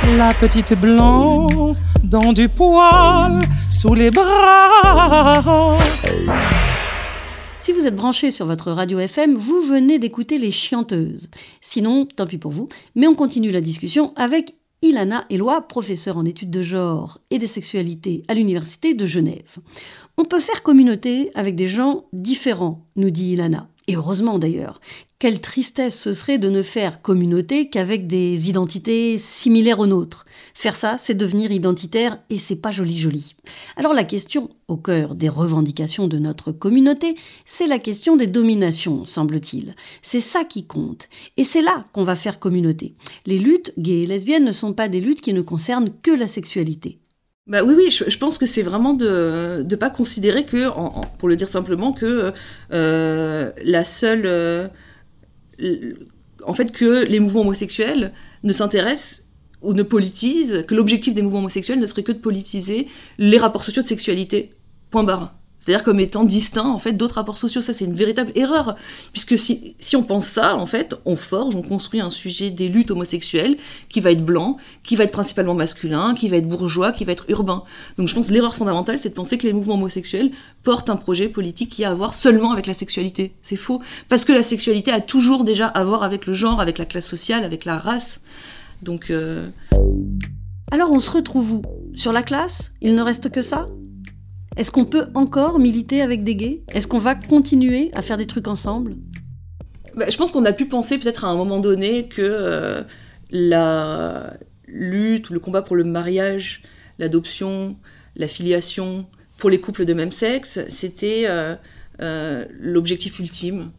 La 0.05 0.35
petite 0.35 0.75
blanc 0.75 1.47
dans 2.03 2.33
du 2.33 2.49
poil 2.49 3.39
sous 3.71 3.95
les 3.95 4.11
bras. 4.11 5.79
Si 7.59 7.73
vous 7.73 7.87
êtes 7.87 7.95
branché 7.95 8.33
sur 8.33 8.45
votre 8.45 8.73
radio 8.73 8.99
FM, 8.99 9.37
vous 9.37 9.63
venez 9.63 10.01
d'écouter 10.01 10.39
les 10.39 10.51
chianteuses. 10.51 11.31
Sinon, 11.61 12.07
tant 12.07 12.27
pis 12.27 12.37
pour 12.37 12.51
vous, 12.51 12.69
mais 12.97 13.07
on 13.07 13.15
continue 13.15 13.53
la 13.53 13.61
discussion 13.61 14.13
avec 14.17 14.57
Ilana 14.83 15.25
Eloi, 15.31 15.63
professeure 15.69 16.19
en 16.19 16.25
études 16.25 16.51
de 16.51 16.63
genre 16.63 17.19
et 17.31 17.39
des 17.39 17.47
sexualités 17.47 18.25
à 18.27 18.35
l'Université 18.35 18.95
de 18.95 19.07
Genève. 19.07 19.59
On 20.19 20.25
peut 20.25 20.41
faire 20.41 20.65
communauté 20.65 21.31
avec 21.37 21.55
des 21.55 21.69
gens 21.69 22.07
différents, 22.13 22.85
nous 22.97 23.11
dit 23.11 23.35
Ilana. 23.35 23.69
Et 23.89 23.97
heureusement 23.97 24.39
d'ailleurs. 24.39 24.81
Quelle 25.19 25.41
tristesse 25.41 26.01
ce 26.01 26.15
serait 26.15 26.39
de 26.39 26.51
ne 26.51 26.65
faire 26.65 27.01
communauté 27.01 27.69
qu'avec 27.69 28.09
des 28.09 28.49
identités 28.49 29.19
similaires 29.19 29.79
aux 29.79 29.87
nôtres. 29.87 30.27
Faire 30.53 30.75
ça, 30.75 30.97
c'est 30.99 31.15
devenir 31.15 31.53
identitaire 31.53 32.19
et 32.29 32.41
c'est 32.41 32.57
pas 32.57 32.73
joli 32.73 32.99
joli. 32.99 33.37
Alors 33.77 33.95
la 33.95 34.03
question 34.03 34.51
au 34.67 34.77
cœur 34.77 35.15
des 35.15 35.29
revendications 35.29 36.09
de 36.09 36.19
notre 36.19 36.51
communauté, 36.51 37.15
c'est 37.45 37.69
la 37.69 37.79
question 37.79 38.17
des 38.17 38.27
dominations, 38.27 39.05
semble-t-il. 39.05 39.77
C'est 40.03 40.19
ça 40.19 40.43
qui 40.43 40.67
compte. 40.67 41.09
Et 41.37 41.45
c'est 41.45 41.63
là 41.63 41.87
qu'on 41.93 42.03
va 42.03 42.17
faire 42.17 42.41
communauté. 42.41 42.97
Les 43.27 43.39
luttes 43.39 43.73
gays 43.79 44.03
et 44.03 44.07
lesbiennes 44.07 44.45
ne 44.45 44.51
sont 44.51 44.73
pas 44.73 44.89
des 44.89 45.01
luttes 45.01 45.21
qui 45.21 45.35
ne 45.35 45.43
concernent 45.43 45.93
que 46.03 46.11
la 46.11 46.27
sexualité. 46.27 46.99
Bah 47.49 47.65
oui, 47.65 47.75
oui, 47.77 47.91
je, 47.91 48.19
pense 48.19 48.39
que 48.39 48.47
c'est 48.47 48.63
vraiment 48.63 48.95
de 48.95 49.67
ne 49.69 49.77
pas 49.77 49.91
considérer 49.91 50.47
que, 50.47 50.69
pour 51.19 51.29
le 51.29 51.35
dire 51.35 51.49
simplement, 51.49 51.93
que 51.93 52.33
euh, 52.73 53.51
la 53.65 53.85
seule. 53.85 54.23
Euh, 54.27 54.69
en 56.45 56.55
fait, 56.55 56.71
que 56.71 57.05
les 57.05 57.21
mouvements 57.21 57.43
homosexuels 57.43 58.13
ne 58.45 58.53
s'intéressent 58.53 59.25
ou 59.61 59.75
ne 59.75 59.83
politisent, 59.83 60.65
que 60.67 60.75
l'objectif 60.75 61.15
des 61.15 61.23
mouvements 61.23 61.41
homosexuels 61.41 61.81
ne 61.81 61.87
serait 61.87 62.03
que 62.03 62.13
de 62.13 62.19
politiser 62.19 62.89
les 63.19 63.39
rapports 63.39 63.65
sociaux 63.65 63.83
de 63.83 63.87
sexualité. 63.89 64.51
Point 64.91 65.05
barre. 65.05 65.35
C'est-à-dire 65.63 65.85
comme 65.85 66.01
étant 66.01 66.25
distinct 66.25 66.65
en 66.65 66.79
fait 66.79 66.93
d'autres 66.93 67.15
rapports 67.15 67.39
sociaux. 67.39 67.61
Ça, 67.61 67.73
c'est 67.73 67.85
une 67.85 67.95
véritable 67.95 68.33
erreur, 68.35 68.75
puisque 69.13 69.39
si, 69.39 69.77
si 69.79 69.95
on 69.95 70.03
pense 70.03 70.27
ça, 70.27 70.57
en 70.57 70.67
fait, 70.67 70.97
on 71.05 71.15
forge, 71.15 71.55
on 71.55 71.63
construit 71.63 72.01
un 72.01 72.11
sujet 72.11 72.51
des 72.51 72.69
luttes 72.69 72.91
homosexuelles 72.91 73.57
qui 73.89 74.01
va 74.01 74.11
être 74.11 74.25
blanc, 74.25 74.57
qui 74.83 74.97
va 74.97 75.05
être 75.05 75.13
principalement 75.13 75.55
masculin, 75.55 76.15
qui 76.15 76.29
va 76.29 76.39
être 76.39 76.49
bourgeois, 76.49 76.91
qui 76.91 77.05
va 77.05 77.13
être 77.13 77.27
urbain. 77.29 77.63
Donc 77.97 78.09
je 78.09 78.15
pense 78.15 78.29
l'erreur 78.29 78.57
fondamentale, 78.57 78.99
c'est 78.99 79.11
de 79.11 79.15
penser 79.15 79.39
que 79.39 79.47
les 79.47 79.53
mouvements 79.53 79.75
homosexuels 79.75 80.33
portent 80.65 80.91
un 80.91 80.97
projet 80.97 81.29
politique 81.29 81.71
qui 81.71 81.85
a 81.85 81.91
à 81.91 81.95
voir 81.95 82.13
seulement 82.13 82.51
avec 82.51 82.67
la 82.67 82.75
sexualité. 82.75 83.33
C'est 83.41 83.55
faux, 83.55 83.81
parce 84.09 84.25
que 84.25 84.33
la 84.33 84.43
sexualité 84.43 84.91
a 84.91 85.01
toujours 85.01 85.45
déjà 85.45 85.69
à 85.69 85.85
voir 85.85 86.03
avec 86.03 86.27
le 86.27 86.33
genre, 86.33 86.61
avec 86.61 86.77
la 86.77 86.87
classe 86.87 87.07
sociale, 87.07 87.45
avec 87.45 87.65
la 87.65 87.79
race. 87.79 88.21
Donc. 88.83 89.11
Euh... 89.11 89.49
Alors 90.73 90.91
on 90.91 90.99
se 90.99 91.11
retrouve 91.11 91.53
où? 91.53 91.63
Sur 91.95 92.13
la 92.13 92.25
classe? 92.25 92.73
Il 92.81 92.97
ne 92.97 93.03
reste 93.03 93.31
que 93.31 93.43
ça? 93.43 93.67
Est-ce 94.57 94.71
qu'on 94.71 94.85
peut 94.85 95.07
encore 95.15 95.59
militer 95.59 96.03
avec 96.03 96.25
des 96.25 96.37
gays? 96.37 96.63
Est-ce 96.75 96.87
qu'on 96.87 96.99
va 96.99 97.15
continuer 97.15 97.91
à 97.95 98.03
faire 98.03 98.17
des 98.17 98.27
trucs 98.27 98.49
ensemble? 98.49 98.97
Bah, 99.97 100.07
Je 100.09 100.17
pense 100.17 100.31
qu'on 100.31 100.45
a 100.45 100.53
pu 100.53 100.67
penser 100.67 100.99
peut-être 100.99 101.25
à 101.25 101.29
un 101.29 101.37
moment 101.37 101.59
donné 101.59 102.09
que 102.09 102.23
euh, 102.23 102.83
la 103.31 104.35
lutte 104.67 105.31
ou 105.31 105.33
le 105.33 105.41
combat 105.41 105.63
pour 105.63 105.77
le 105.77 105.85
mariage, 105.85 106.63
l'adoption, 106.99 107.77
la 108.17 108.29
filiation 108.29 109.07
pour 109.39 109.51
les 109.51 109.61
couples 109.61 109.85
de 109.85 109.95
même 109.95 110.11
sexe, 110.11 110.61
c'était 110.69 111.25
euh, 111.27 111.57
euh, 112.01 112.45
l'objectif 112.61 113.19
ultime 113.19 113.73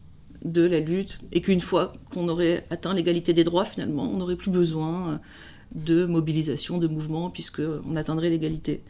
de 0.44 0.62
la 0.62 0.80
lutte 0.80 1.18
et 1.32 1.40
qu'une 1.40 1.60
fois 1.60 1.92
qu'on 2.10 2.28
aurait 2.28 2.64
atteint 2.70 2.94
l'égalité 2.94 3.32
des 3.32 3.44
droits, 3.44 3.64
finalement, 3.64 4.10
on 4.12 4.16
n'aurait 4.16 4.36
plus 4.36 4.50
besoin 4.50 5.20
de 5.74 6.04
mobilisation, 6.04 6.78
de 6.78 6.86
mouvement, 6.86 7.30
puisqu'on 7.30 7.96
atteindrait 7.96 8.30
l'égalité. 8.30 8.82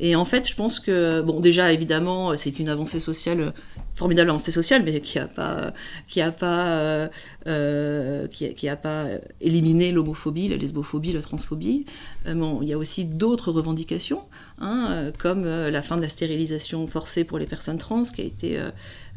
Et 0.00 0.14
en 0.14 0.24
fait, 0.24 0.48
je 0.48 0.54
pense 0.54 0.80
que, 0.80 1.20
bon, 1.22 1.40
déjà, 1.40 1.72
évidemment, 1.72 2.36
c'est 2.36 2.58
une 2.58 2.68
avancée 2.68 3.00
sociale, 3.00 3.52
formidable 3.94 4.30
avancée 4.30 4.52
sociale, 4.52 4.82
mais 4.84 5.00
qui 5.00 5.18
n'a 5.18 5.26
pas, 5.26 5.72
qui 6.08 6.20
a 6.20 6.30
pas, 6.30 6.78
euh, 6.78 7.08
euh, 7.46 8.26
qui, 8.28 8.68
a, 8.68 8.76
pas 8.76 9.06
éliminé 9.40 9.90
l'homophobie, 9.90 10.48
la 10.48 10.56
lesbophobie, 10.56 11.12
la 11.12 11.20
transphobie. 11.20 11.84
Euh, 12.26 12.34
bon, 12.34 12.62
il 12.62 12.68
y 12.68 12.72
a 12.72 12.78
aussi 12.78 13.04
d'autres 13.04 13.50
revendications, 13.50 14.22
hein, 14.60 15.10
comme 15.18 15.44
la 15.44 15.82
fin 15.82 15.96
de 15.96 16.02
la 16.02 16.08
stérilisation 16.08 16.86
forcée 16.86 17.24
pour 17.24 17.38
les 17.38 17.46
personnes 17.46 17.78
trans, 17.78 18.04
qui 18.04 18.20
a 18.20 18.24
été 18.24 18.60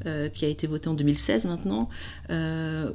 euh, 0.08 0.30
qui 0.30 0.46
a 0.46 0.48
été 0.48 0.66
voté 0.66 0.90
en 0.90 0.96
2016 0.96 1.46
maintenant, 1.46 1.88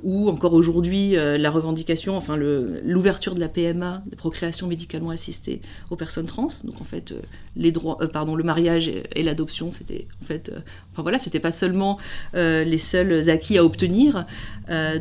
ou 0.03 0.29
encore 0.29 0.55
aujourd'hui 0.55 1.13
la 1.13 1.51
revendication, 1.51 2.17
enfin 2.17 2.37
l'ouverture 2.37 3.37
de 3.37 3.41
la 3.41 3.49
PMA, 3.49 4.03
de 4.11 4.17
procréation 4.17 4.67
médicalement 4.67 5.11
assistée 5.11 5.63
aux 5.91 5.97
personnes 5.97 6.27
trans. 6.27 6.49
Donc 6.65 6.81
en 6.81 6.85
fait, 6.85 7.15
les 7.57 7.73
droits, 7.73 7.99
pardon, 8.13 8.35
le 8.35 8.45
mariage 8.45 8.89
et, 8.89 9.23
l'adoption, 9.23 9.71
c'était 9.71 10.07
en 10.23 10.25
fait, 10.25 10.53
enfin 10.93 11.03
voilà, 11.03 11.19
c'était 11.19 11.41
pas 11.41 11.53
seulement 11.53 11.99
les 12.35 12.79
seuls 12.79 13.29
acquis 13.31 13.59
à 13.59 13.65
obtenir. 13.65 14.27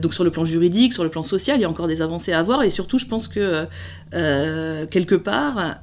donc 0.01 0.13
sur 0.13 0.23
le 0.23 0.31
plan 0.31 0.45
juridique, 0.45 0.93
sur 0.93 1.03
le 1.03 1.09
plan 1.09 1.23
social, 1.23 1.57
il 1.57 1.61
y 1.61 1.65
a 1.65 1.69
encore 1.69 1.87
des 1.87 2.01
avancées 2.01 2.31
à 2.31 2.39
avoir, 2.39 2.63
et 2.63 2.69
surtout, 2.69 2.97
je 2.97 3.05
pense 3.05 3.27
que 3.27 3.67
quelque 4.11 5.15
part, 5.15 5.77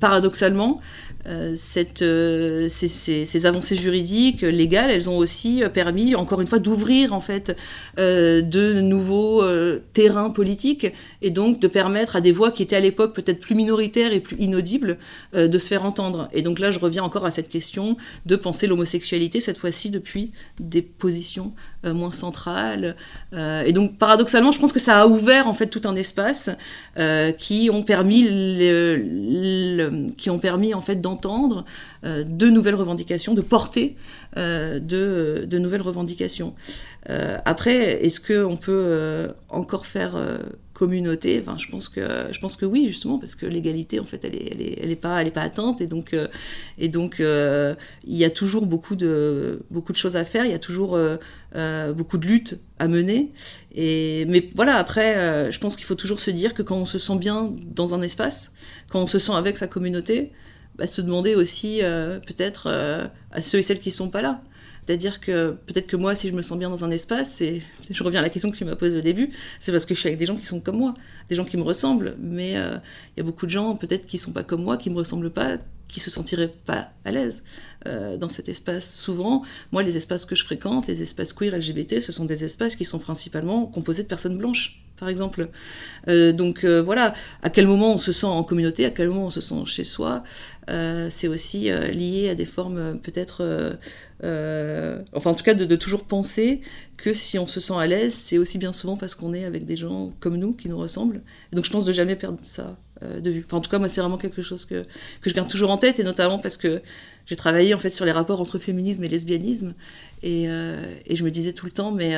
paradoxalement, 0.00 0.80
euh, 0.80 1.07
cette, 1.56 2.02
euh, 2.02 2.68
ces, 2.68 3.46
avancées 3.46 3.76
juridiques 3.76 4.40
légales, 4.42 4.90
elles 4.90 5.10
ont 5.10 5.18
aussi 5.18 5.62
permis, 5.74 6.14
encore 6.14 6.40
une 6.40 6.46
fois, 6.46 6.58
d'ouvrir 6.58 7.12
en 7.12 7.20
fait 7.20 7.54
euh, 7.98 8.40
de 8.40 8.80
nouveaux 8.80 9.44
terrains 9.92 10.30
politiques 10.30 10.86
et 11.22 11.30
donc 11.30 11.60
de 11.60 11.68
permettre 11.68 12.16
à 12.16 12.20
des 12.20 12.32
voix 12.32 12.50
qui 12.50 12.62
étaient 12.62 12.76
à 12.76 12.80
l'époque 12.80 13.14
peut-être 13.14 13.40
plus 13.40 13.54
minoritaires 13.54 14.12
et 14.12 14.20
plus 14.20 14.36
inaudibles 14.38 14.98
de 15.34 15.58
se 15.58 15.68
faire 15.68 15.84
entendre. 15.84 16.28
Et 16.32 16.42
donc 16.42 16.58
là, 16.58 16.70
je 16.70 16.78
reviens 16.78 17.02
encore 17.02 17.26
à 17.26 17.30
cette 17.30 17.48
question 17.48 17.96
de 18.26 18.36
penser 18.36 18.66
l'homosexualité 18.66 19.40
cette 19.40 19.58
fois-ci 19.58 19.90
depuis 19.90 20.32
des 20.58 20.82
positions 20.82 21.52
moins 21.84 22.12
centrales. 22.12 22.96
et 23.32 23.72
donc 23.72 23.98
paradoxalement, 23.98 24.52
je 24.52 24.58
pense 24.58 24.72
que 24.72 24.80
ça 24.80 25.00
a 25.00 25.06
ouvert 25.06 25.46
en 25.48 25.54
fait 25.54 25.66
tout 25.66 25.82
un 25.84 25.96
espace 25.96 26.50
qui 27.38 27.70
ont 27.72 27.82
permis, 27.82 28.24
qui 30.16 30.30
ont 30.30 30.38
permis 30.38 30.74
en 30.74 30.80
fait 30.80 31.00
euh, 32.04 32.24
de 32.24 32.48
nouvelles 32.48 32.74
revendications, 32.74 33.34
de 33.34 33.40
porter 33.40 33.96
euh, 34.36 34.78
de, 34.78 35.58
nouvelles 35.58 35.82
revendications. 35.82 36.54
Euh, 37.10 37.38
après, 37.44 38.04
est-ce 38.04 38.20
qu'on 38.20 38.56
peut 38.56 39.30
encore 39.48 39.86
faire 39.86 40.16
communauté? 40.74 41.40
Enfin, 41.40 41.56
je, 41.58 41.68
pense 41.68 41.88
que, 41.88 42.28
je 42.30 42.38
pense 42.38 42.56
que 42.56 42.66
oui, 42.66 42.86
justement, 42.86 43.18
parce 43.18 43.34
que 43.34 43.46
l'égalité, 43.46 43.98
en 43.98 44.04
fait, 44.04 44.24
elle 44.24 44.32
n'est 44.32 44.48
elle 44.50 44.60
est, 44.60 44.78
elle 44.80 44.90
est 44.90 44.96
pas, 44.96 45.24
pas 45.30 45.42
atteinte. 45.42 45.80
Et 45.80 45.86
donc, 45.86 46.14
et 46.78 46.88
donc 46.88 47.16
il 47.18 48.16
y 48.16 48.24
a 48.24 48.30
toujours 48.30 48.66
beaucoup 48.66 48.94
de, 48.94 49.62
beaucoup 49.70 49.92
de 49.92 49.98
choses 49.98 50.16
à 50.16 50.24
faire, 50.24 50.44
il 50.44 50.50
y 50.50 50.54
a 50.54 50.58
toujours 50.58 50.98
beaucoup 51.96 52.18
de 52.18 52.26
luttes 52.26 52.58
à 52.78 52.86
mener. 52.86 53.32
Et, 53.74 54.24
mais 54.28 54.50
voilà, 54.54 54.76
après, 54.76 55.50
je 55.50 55.58
pense 55.58 55.76
qu'il 55.76 55.86
faut 55.86 55.96
toujours 55.96 56.20
se 56.20 56.30
dire 56.30 56.54
que 56.54 56.62
quand 56.62 56.76
on 56.76 56.86
se 56.86 56.98
sent 56.98 57.16
bien 57.16 57.52
dans 57.64 57.94
un 57.94 58.02
espace, 58.02 58.52
quand 58.88 59.00
on 59.00 59.06
se 59.06 59.18
sent 59.18 59.32
avec 59.32 59.56
sa 59.56 59.66
communauté, 59.66 60.32
bah, 60.78 60.86
se 60.86 61.00
demander 61.00 61.34
aussi 61.34 61.82
euh, 61.82 62.20
peut-être 62.20 62.68
euh, 62.70 63.06
à 63.32 63.42
ceux 63.42 63.58
et 63.58 63.62
celles 63.62 63.80
qui 63.80 63.90
sont 63.90 64.10
pas 64.10 64.22
là. 64.22 64.40
C'est-à-dire 64.86 65.20
que 65.20 65.56
peut-être 65.66 65.88
que 65.88 65.96
moi, 65.96 66.14
si 66.14 66.28
je 66.28 66.34
me 66.34 66.40
sens 66.40 66.58
bien 66.58 66.70
dans 66.70 66.84
un 66.84 66.90
espace, 66.90 67.40
et 67.40 67.62
je 67.90 68.02
reviens 68.04 68.20
à 68.20 68.22
la 68.22 68.30
question 68.30 68.50
que 68.50 68.56
tu 68.56 68.64
m'as 68.64 68.76
posée 68.76 68.96
au 68.96 69.02
début, 69.02 69.30
c'est 69.58 69.72
parce 69.72 69.84
que 69.84 69.94
je 69.94 70.00
suis 70.00 70.08
avec 70.08 70.18
des 70.20 70.26
gens 70.26 70.36
qui 70.36 70.46
sont 70.46 70.60
comme 70.60 70.78
moi, 70.78 70.94
des 71.28 71.34
gens 71.34 71.44
qui 71.44 71.56
me 71.56 71.62
ressemblent. 71.62 72.16
Mais 72.20 72.56
euh, 72.56 72.76
il 73.16 73.20
y 73.20 73.20
a 73.20 73.24
beaucoup 73.24 73.44
de 73.44 73.50
gens 73.50 73.74
peut-être 73.74 74.06
qui 74.06 74.18
sont 74.18 74.32
pas 74.32 74.44
comme 74.44 74.62
moi, 74.62 74.76
qui 74.76 74.88
me 74.88 74.96
ressemblent 74.96 75.30
pas, 75.30 75.58
qui 75.88 75.98
se 76.00 76.10
sentiraient 76.10 76.54
pas 76.64 76.90
à 77.04 77.10
l'aise 77.10 77.44
dans 77.86 78.28
cet 78.28 78.50
espace. 78.50 78.94
Souvent, 78.94 79.42
moi, 79.72 79.82
les 79.82 79.96
espaces 79.96 80.26
que 80.26 80.34
je 80.34 80.44
fréquente, 80.44 80.86
les 80.86 81.00
espaces 81.00 81.32
queer 81.32 81.56
LGBT, 81.56 82.00
ce 82.00 82.12
sont 82.12 82.26
des 82.26 82.44
espaces 82.44 82.76
qui 82.76 82.84
sont 82.84 82.98
principalement 82.98 83.64
composés 83.64 84.02
de 84.02 84.08
personnes 84.08 84.36
blanches 84.36 84.82
par 84.98 85.08
exemple. 85.08 85.48
Euh, 86.08 86.32
donc 86.32 86.64
euh, 86.64 86.82
voilà, 86.82 87.14
à 87.42 87.50
quel 87.50 87.66
moment 87.66 87.94
on 87.94 87.98
se 87.98 88.12
sent 88.12 88.26
en 88.26 88.42
communauté, 88.42 88.84
à 88.84 88.90
quel 88.90 89.08
moment 89.08 89.26
on 89.26 89.30
se 89.30 89.40
sent 89.40 89.54
chez 89.66 89.84
soi, 89.84 90.22
euh, 90.68 91.08
c'est 91.10 91.28
aussi 91.28 91.70
lié 91.70 92.28
à 92.30 92.34
des 92.34 92.44
formes 92.44 92.98
peut-être, 92.98 93.76
enfin 94.22 95.30
en 95.30 95.34
tout 95.34 95.44
cas 95.44 95.54
de, 95.54 95.76
toujours 95.76 96.04
penser 96.04 96.60
que 96.96 97.12
si 97.12 97.38
on 97.38 97.46
se 97.46 97.60
sent 97.60 97.74
à 97.78 97.86
l'aise, 97.86 98.14
c'est 98.14 98.38
aussi 98.38 98.58
bien 98.58 98.72
souvent 98.72 98.96
parce 98.96 99.14
qu'on 99.14 99.32
est 99.32 99.44
avec 99.44 99.64
des 99.64 99.76
gens 99.76 100.12
comme 100.20 100.36
nous, 100.36 100.52
qui 100.52 100.68
nous 100.68 100.78
ressemblent. 100.78 101.22
Donc 101.52 101.64
je 101.64 101.70
pense 101.70 101.84
de 101.84 101.92
jamais 101.92 102.16
perdre 102.16 102.38
ça 102.42 102.76
de 103.02 103.30
vue. 103.30 103.44
Enfin 103.46 103.58
en 103.58 103.60
tout 103.60 103.70
cas 103.70 103.78
moi 103.78 103.88
c'est 103.88 104.00
vraiment 104.00 104.18
quelque 104.18 104.42
chose 104.42 104.64
que, 104.64 104.82
que 105.20 105.30
je 105.30 105.34
garde 105.34 105.48
toujours 105.48 105.70
en 105.70 105.78
tête, 105.78 106.00
et 106.00 106.04
notamment 106.04 106.38
parce 106.38 106.56
que 106.56 106.82
j'ai 107.26 107.36
travaillé 107.36 107.74
en 107.74 107.78
fait 107.78 107.90
sur 107.90 108.04
les 108.04 108.12
rapports 108.12 108.40
entre 108.40 108.58
féminisme 108.58 109.04
et 109.04 109.08
lesbianisme, 109.08 109.74
et 110.22 110.46
je 110.46 111.24
me 111.24 111.30
disais 111.30 111.52
tout 111.52 111.66
le 111.66 111.72
temps, 111.72 111.92
mais 111.92 112.14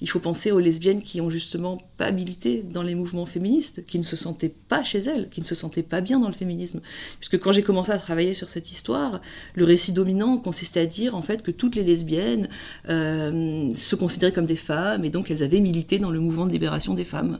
il 0.00 0.08
faut 0.08 0.18
penser 0.18 0.50
aux 0.50 0.58
lesbiennes 0.58 1.02
qui 1.02 1.20
ont 1.20 1.30
justement 1.30 1.78
pas 1.96 2.10
milité 2.10 2.62
dans 2.62 2.82
les 2.82 2.94
mouvements 2.94 3.26
féministes, 3.26 3.84
qui 3.86 3.98
ne 3.98 4.04
se 4.04 4.16
sentaient 4.16 4.52
pas 4.68 4.82
chez 4.82 4.98
elles, 4.98 5.28
qui 5.28 5.40
ne 5.40 5.46
se 5.46 5.54
sentaient 5.54 5.82
pas 5.82 6.00
bien 6.00 6.18
dans 6.18 6.28
le 6.28 6.34
féminisme. 6.34 6.80
Puisque 7.18 7.38
quand 7.38 7.52
j'ai 7.52 7.62
commencé 7.62 7.92
à 7.92 7.98
travailler 7.98 8.32
sur 8.32 8.48
cette 8.48 8.70
histoire, 8.70 9.20
le 9.54 9.64
récit 9.64 9.92
dominant 9.92 10.38
consistait 10.38 10.80
à 10.80 10.86
dire 10.86 11.14
en 11.14 11.22
fait 11.22 11.42
que 11.42 11.50
toutes 11.50 11.76
les 11.76 11.84
lesbiennes 11.84 12.48
euh, 12.88 13.68
se 13.74 13.94
considéraient 13.94 14.32
comme 14.32 14.46
des 14.46 14.56
femmes 14.56 15.04
et 15.04 15.10
donc 15.10 15.30
elles 15.30 15.42
avaient 15.42 15.60
milité 15.60 15.98
dans 15.98 16.10
le 16.10 16.20
mouvement 16.20 16.46
de 16.46 16.52
libération 16.52 16.94
des 16.94 17.04
femmes. 17.04 17.38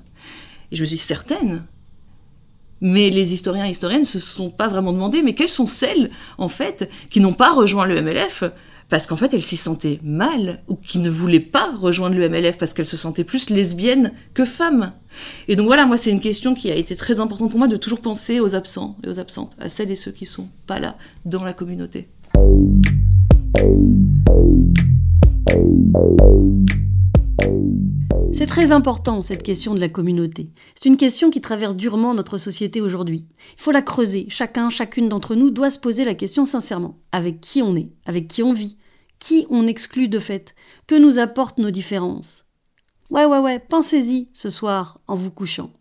Et 0.70 0.76
je 0.76 0.82
me 0.82 0.86
suis 0.86 0.98
certaine 0.98 1.64
mais 2.82 3.10
les 3.10 3.34
historiens 3.34 3.66
et 3.66 3.70
historiennes 3.70 4.00
ne 4.00 4.06
se 4.06 4.18
sont 4.18 4.50
pas 4.50 4.66
vraiment 4.66 4.92
demandé, 4.92 5.22
mais 5.22 5.34
quelles 5.34 5.50
sont 5.50 5.66
celles, 5.66 6.10
en 6.38 6.48
fait, 6.48 6.88
qui 7.10 7.20
n'ont 7.20 7.34
pas 7.34 7.52
rejoint 7.52 7.84
le 7.86 8.00
MLF 8.00 8.44
parce 8.90 9.06
qu'en 9.06 9.16
fait, 9.16 9.32
elle 9.32 9.42
s'y 9.42 9.56
sentait 9.56 10.00
mal, 10.02 10.62
ou 10.68 10.74
qui 10.74 10.98
ne 10.98 11.08
voulait 11.08 11.40
pas 11.40 11.72
rejoindre 11.80 12.16
le 12.16 12.28
MLF 12.28 12.58
parce 12.58 12.74
qu'elle 12.74 12.86
se 12.86 12.96
sentait 12.96 13.24
plus 13.24 13.48
lesbienne 13.48 14.12
que 14.34 14.44
femme. 14.44 14.92
Et 15.46 15.54
donc 15.56 15.66
voilà, 15.66 15.86
moi, 15.86 15.96
c'est 15.96 16.10
une 16.10 16.20
question 16.20 16.54
qui 16.54 16.70
a 16.70 16.74
été 16.74 16.96
très 16.96 17.20
importante 17.20 17.50
pour 17.50 17.58
moi 17.58 17.68
de 17.68 17.76
toujours 17.76 18.00
penser 18.00 18.40
aux 18.40 18.56
absents 18.56 18.96
et 19.04 19.08
aux 19.08 19.20
absentes, 19.20 19.52
à 19.60 19.68
celles 19.68 19.92
et 19.92 19.96
ceux 19.96 20.10
qui 20.10 20.26
sont 20.26 20.48
pas 20.66 20.80
là 20.80 20.96
dans 21.24 21.44
la 21.44 21.52
communauté. 21.52 22.08
C'est 28.32 28.46
très 28.46 28.72
important, 28.72 29.22
cette 29.22 29.42
question 29.42 29.74
de 29.74 29.80
la 29.80 29.88
communauté. 29.88 30.50
C'est 30.74 30.88
une 30.88 30.96
question 30.96 31.30
qui 31.30 31.40
traverse 31.40 31.76
durement 31.76 32.14
notre 32.14 32.38
société 32.38 32.80
aujourd'hui. 32.80 33.26
Il 33.56 33.60
faut 33.60 33.70
la 33.70 33.82
creuser. 33.82 34.26
Chacun, 34.30 34.70
chacune 34.70 35.08
d'entre 35.08 35.34
nous 35.34 35.50
doit 35.50 35.70
se 35.70 35.78
poser 35.78 36.04
la 36.04 36.14
question 36.14 36.44
sincèrement. 36.44 36.98
Avec 37.12 37.40
qui 37.40 37.62
on 37.62 37.76
est? 37.76 37.90
Avec 38.06 38.26
qui 38.26 38.42
on 38.42 38.52
vit? 38.52 38.78
Qui 39.20 39.46
on 39.50 39.68
exclut 39.68 40.08
de 40.08 40.18
fait 40.18 40.54
Que 40.88 40.96
nous 40.96 41.18
apportent 41.18 41.58
nos 41.58 41.70
différences 41.70 42.46
Ouais, 43.10 43.24
ouais, 43.24 43.38
ouais, 43.38 43.58
pensez-y 43.58 44.28
ce 44.32 44.50
soir 44.50 45.00
en 45.06 45.14
vous 45.14 45.30
couchant. 45.30 45.72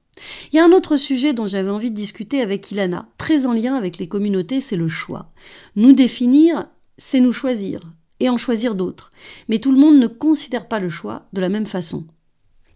Il 0.51 0.57
y 0.57 0.59
a 0.59 0.65
un 0.65 0.71
autre 0.71 0.97
sujet 0.97 1.33
dont 1.33 1.47
j'avais 1.47 1.69
envie 1.69 1.91
de 1.91 1.95
discuter 1.95 2.41
avec 2.41 2.71
Ilana, 2.71 3.07
très 3.17 3.45
en 3.45 3.53
lien 3.53 3.75
avec 3.75 3.97
les 3.97 4.07
communautés, 4.07 4.61
c'est 4.61 4.75
le 4.75 4.89
choix. 4.89 5.31
Nous 5.75 5.93
définir, 5.93 6.69
c'est 6.97 7.19
nous 7.19 7.31
choisir, 7.31 7.81
et 8.19 8.29
en 8.29 8.37
choisir 8.37 8.75
d'autres. 8.75 9.11
Mais 9.47 9.59
tout 9.59 9.71
le 9.71 9.77
monde 9.77 9.99
ne 9.99 10.07
considère 10.07 10.67
pas 10.67 10.79
le 10.79 10.89
choix 10.89 11.27
de 11.33 11.41
la 11.41 11.49
même 11.49 11.67
façon. 11.67 12.05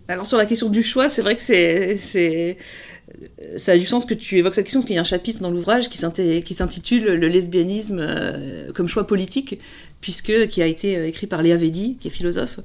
Alors 0.08 0.28
sur 0.28 0.38
la 0.38 0.46
question 0.46 0.70
du 0.70 0.84
choix, 0.84 1.10
c'est 1.10 1.22
vrai 1.22 1.36
que 1.36 1.42
c'est 1.42 2.58
ça 3.58 3.74
a 3.74 3.78
du 3.78 3.86
sens 3.86 4.06
que 4.06 4.14
tu 4.14 4.38
évoques 4.38 4.56
cette 4.56 4.66
question, 4.66 4.80
parce 4.80 4.88
qu'il 4.88 4.96
y 4.96 4.98
a 4.98 5.02
un 5.02 5.06
chapitre 5.06 5.42
dans 5.42 5.52
l'ouvrage 5.52 5.90
qui 5.90 5.98
s'intitule 5.98 7.04
Le 7.04 7.28
lesbianisme 7.28 8.72
comme 8.74 8.88
choix 8.88 9.06
politique, 9.06 9.60
puisque 10.04 10.48
qui 10.48 10.62
a 10.62 10.66
été 10.66 11.08
écrit 11.08 11.28
par 11.28 11.42
Léa 11.42 11.56
Védi, 11.56 11.96
qui 11.98 12.10
est 12.10 12.12
philosophe, 12.12 12.60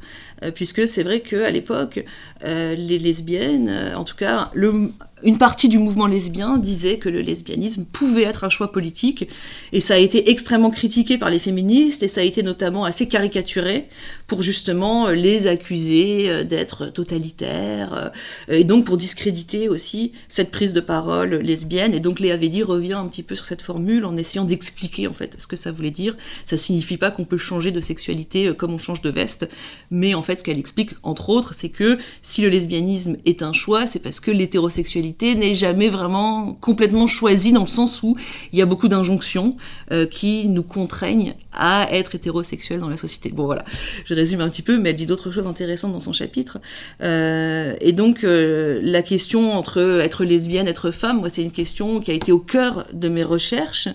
puisque 0.57 0.89
c'est 0.89 1.05
vrai 1.05 1.21
qu'à 1.21 1.51
l'époque, 1.51 2.05
les 2.43 2.99
lesbiennes, 2.99 3.95
en 3.95 4.03
tout 4.03 4.17
cas, 4.17 4.51
le, 4.55 4.91
une 5.23 5.39
partie 5.39 5.69
du 5.69 5.79
mouvement 5.79 6.07
lesbien 6.07 6.59
disait 6.59 6.99
que 6.99 7.09
le 7.09 7.21
lesbianisme 7.21 7.85
pouvait 7.85 8.23
être 8.23 8.45
un 8.45 8.49
choix 8.49 8.73
politique, 8.73 9.29
et 9.73 9.81
ça 9.81 9.95
a 9.95 9.99
été 9.99 10.31
extrêmement 10.31 10.71
critiqué 10.71 11.19
par 11.19 11.31
les 11.31 11.39
féministes, 11.39 12.03
et 12.03 12.09
ça 12.09 12.21
a 12.21 12.25
été 12.25 12.43
notamment 12.43 12.85
assez 12.85 13.09
caricaturé 13.09 13.89
pour 14.27 14.43
justement 14.43 15.09
les 15.09 15.47
accuser 15.47 16.29
euh, 16.29 16.45
d'être 16.45 16.87
totalitaires, 16.87 18.13
euh, 18.49 18.55
et 18.55 18.65
donc 18.65 18.85
pour 18.85 18.97
discréditer 18.97 19.69
aussi 19.69 20.13
cette 20.29 20.51
prise 20.51 20.73
de 20.73 20.81
parole 20.81 21.35
lesbienne, 21.37 21.95
et 21.95 22.01
donc 22.01 22.21
Léa 22.21 22.37
Védi 22.37 22.63
revient 22.63 22.95
un 22.95 23.09
petit 23.09 23.23
peu 23.23 23.35
sur 23.35 23.45
cette 23.45 23.63
formule 23.63 24.05
en 24.05 24.17
essayant 24.17 24.45
d'expliquer 24.45 25.09
en 25.09 25.13
fait 25.13 25.35
ce 25.39 25.47
que 25.47 25.57
ça 25.57 25.73
voulait 25.73 25.91
dire. 25.91 26.17
Ça 26.45 26.57
signifie 26.57 26.97
pas 26.97 27.11
qu'on 27.11 27.25
peut 27.25 27.39
changer 27.39 27.71
de 27.71 27.81
sexualité 27.81 28.47
euh, 28.47 28.55
comme 28.55 28.73
on 28.73 28.79
change 28.79 29.03
de 29.03 29.11
veste, 29.11 29.49
mais 29.91 30.15
en 30.15 30.23
fait 30.23 30.41
ce 30.41 30.45
qu'elle 30.45 30.59
explique 30.59 30.91
entre 31.03 31.31
autres, 31.31 31.55
c'est 31.55 31.71
que 31.71 31.99
si 32.23 32.43
le 32.43 32.49
lesbianisme 32.49 33.17
est 33.25 33.43
un 33.43 33.53
choix, 33.53 33.87
c'est 33.87 33.99
parce 33.99 34.21
que 34.21 34.31
l'hétérosexualité 34.31 35.08
n'est 35.21 35.55
jamais 35.55 35.89
vraiment 35.89 36.57
complètement 36.61 37.07
choisie 37.07 37.53
dans 37.53 37.63
le 37.63 37.67
sens 37.67 38.03
où 38.03 38.17
il 38.53 38.59
y 38.59 38.63
a 38.63 38.67
beaucoup 38.67 38.89
d'injonctions 38.89 39.57
euh, 39.93 40.07
qui 40.07 40.49
nous 40.49 40.63
contraignent 40.63 41.35
à 41.53 41.89
être 41.91 42.15
hétérosexuels 42.15 42.81
dans 42.81 42.89
la 42.89 42.97
société. 42.97 43.31
Bon 43.31 43.45
voilà, 43.45 43.65
je 44.05 44.15
résume 44.15 44.41
un 44.41 44.49
petit 44.49 44.63
peu, 44.63 44.79
mais 44.79 44.91
elle 44.91 44.97
dit 44.97 45.07
d'autres 45.07 45.31
choses 45.31 45.47
intéressantes 45.47 45.93
dans 45.93 46.01
son 46.01 46.13
chapitre. 46.13 46.59
Euh, 47.03 47.75
et 47.81 47.93
donc 47.93 48.25
euh, 48.25 48.81
la 48.83 49.03
question 49.03 49.53
entre 49.53 50.01
être 50.01 50.25
lesbienne, 50.25 50.69
être 50.69 50.91
femme, 50.91 51.21
moi 51.21 51.29
c'est 51.29 51.43
une 51.43 51.53
question 51.53 52.01
qui 52.01 52.11
a 52.11 52.15
été 52.15 52.33
au 52.33 52.39
cœur 52.39 52.87
de 52.93 53.09
mes 53.09 53.25
recherches. 53.25 53.89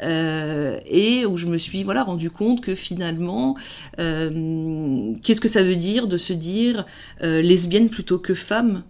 et 0.00 1.24
où 1.24 1.36
je 1.36 1.46
me 1.46 1.56
suis 1.56 1.84
voilà 1.84 2.02
rendu 2.02 2.28
compte 2.28 2.60
que 2.60 2.74
finalement, 2.74 3.56
qu'est-ce 3.96 5.40
que 5.40 5.48
ça 5.48 5.62
veut 5.62 5.76
dire 5.76 6.08
de 6.08 6.16
se 6.16 6.32
dire 6.32 6.84
lesbienne 7.22 7.88
plutôt 7.88 8.18
que 8.18 8.34
femme 8.34 8.82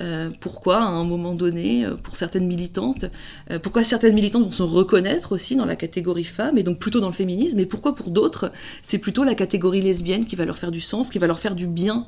euh, 0.00 0.30
pourquoi, 0.40 0.78
à 0.78 0.86
un 0.86 1.04
moment 1.04 1.34
donné, 1.34 1.84
euh, 1.84 1.96
pour 1.96 2.16
certaines 2.16 2.46
militantes, 2.46 3.04
euh, 3.50 3.58
pourquoi 3.58 3.84
certaines 3.84 4.14
militantes 4.14 4.44
vont 4.44 4.52
se 4.52 4.62
reconnaître 4.62 5.32
aussi 5.32 5.54
dans 5.54 5.66
la 5.66 5.76
catégorie 5.76 6.24
femme, 6.24 6.56
et 6.56 6.62
donc 6.62 6.78
plutôt 6.78 7.00
dans 7.00 7.08
le 7.08 7.12
féminisme, 7.12 7.58
et 7.58 7.66
pourquoi 7.66 7.94
pour 7.94 8.10
d'autres, 8.10 8.52
c'est 8.82 8.98
plutôt 8.98 9.22
la 9.22 9.34
catégorie 9.34 9.82
lesbienne 9.82 10.24
qui 10.24 10.34
va 10.34 10.44
leur 10.44 10.56
faire 10.56 10.70
du 10.70 10.80
sens, 10.80 11.10
qui 11.10 11.18
va 11.18 11.26
leur 11.26 11.40
faire 11.40 11.54
du 11.54 11.66
bien. 11.66 12.06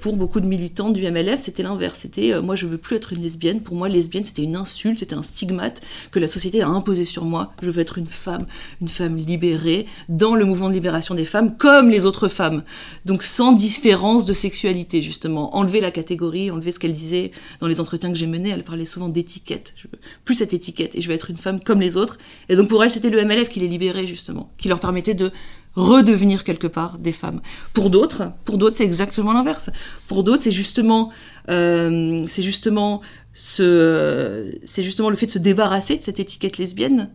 pour 0.00 0.16
beaucoup 0.16 0.40
de 0.40 0.46
militantes 0.46 0.94
du 0.94 1.10
MLF, 1.10 1.40
c'était 1.40 1.62
l'inverse. 1.62 2.00
C'était 2.00 2.40
moi, 2.40 2.54
je 2.54 2.66
veux 2.66 2.78
plus 2.78 2.96
être 2.96 3.12
une 3.12 3.22
lesbienne. 3.22 3.60
Pour 3.60 3.76
moi, 3.76 3.88
lesbienne, 3.88 4.24
c'était 4.24 4.42
une 4.42 4.56
insulte, 4.56 5.00
c'était 5.00 5.14
un 5.14 5.22
stigmate 5.22 5.82
que 6.10 6.18
la 6.18 6.28
société 6.28 6.62
a 6.62 6.68
imposé 6.68 7.04
sur 7.04 7.24
moi. 7.24 7.52
Je 7.62 7.70
veux 7.70 7.80
être 7.80 7.98
une 7.98 8.06
femme, 8.06 8.46
une 8.80 8.88
femme 8.88 9.16
libérée, 9.16 9.86
dans 10.08 10.34
le 10.34 10.44
mouvement 10.44 10.68
de 10.68 10.74
libération 10.74 11.14
des 11.14 11.24
femmes, 11.24 11.56
comme 11.56 11.90
les 11.90 12.04
autres 12.04 12.28
femmes. 12.28 12.62
Donc 13.04 13.22
sans 13.22 13.52
différence 13.52 14.24
de 14.24 14.32
sexualité, 14.32 15.02
justement. 15.02 15.56
Enlever 15.56 15.80
la 15.80 15.90
catégorie, 15.90 16.50
enlever 16.50 16.72
ce 16.72 16.78
qu'elle 16.84 16.92
disait 16.92 17.30
dans 17.60 17.66
les 17.66 17.80
entretiens 17.80 18.12
que 18.12 18.18
j'ai 18.18 18.26
menés, 18.26 18.50
elle 18.50 18.62
parlait 18.62 18.84
souvent 18.84 19.08
d'étiquette. 19.08 19.72
Je 19.76 19.84
veux 19.84 19.98
plus 20.26 20.34
cette 20.34 20.52
étiquette 20.52 20.94
et 20.94 21.00
je 21.00 21.08
veux 21.08 21.14
être 21.14 21.30
une 21.30 21.38
femme 21.38 21.60
comme 21.60 21.80
les 21.80 21.96
autres. 21.96 22.18
Et 22.50 22.56
donc 22.56 22.68
pour 22.68 22.84
elle, 22.84 22.90
c'était 22.90 23.08
le 23.08 23.24
MLF 23.24 23.48
qui 23.48 23.60
les 23.60 23.68
libérait 23.68 24.06
justement, 24.06 24.50
qui 24.58 24.68
leur 24.68 24.80
permettait 24.80 25.14
de 25.14 25.32
redevenir 25.76 26.44
quelque 26.44 26.66
part 26.66 26.98
des 26.98 27.12
femmes. 27.12 27.40
Pour 27.72 27.88
d'autres, 27.88 28.32
pour 28.44 28.58
d'autres, 28.58 28.76
c'est 28.76 28.84
exactement 28.84 29.32
l'inverse. 29.32 29.70
Pour 30.06 30.24
d'autres, 30.24 30.42
c'est 30.42 30.52
justement, 30.52 31.10
euh, 31.48 32.22
c'est 32.28 32.42
justement 32.42 33.00
ce, 33.32 34.52
c'est 34.64 34.82
justement 34.82 35.08
le 35.08 35.16
fait 35.16 35.26
de 35.26 35.30
se 35.32 35.38
débarrasser 35.38 35.96
de 35.96 36.02
cette 36.02 36.20
étiquette 36.20 36.58
lesbienne 36.58 37.10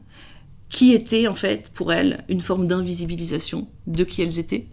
qui 0.69 0.93
était 0.93 1.27
en 1.27 1.35
fait 1.35 1.71
pour 1.73 1.93
elles 1.93 2.23
une 2.27 2.41
forme 2.41 2.67
d'invisibilisation 2.67 3.67
de 3.87 4.03
qui 4.03 4.21
elles 4.21 4.37
étaient 4.39 4.67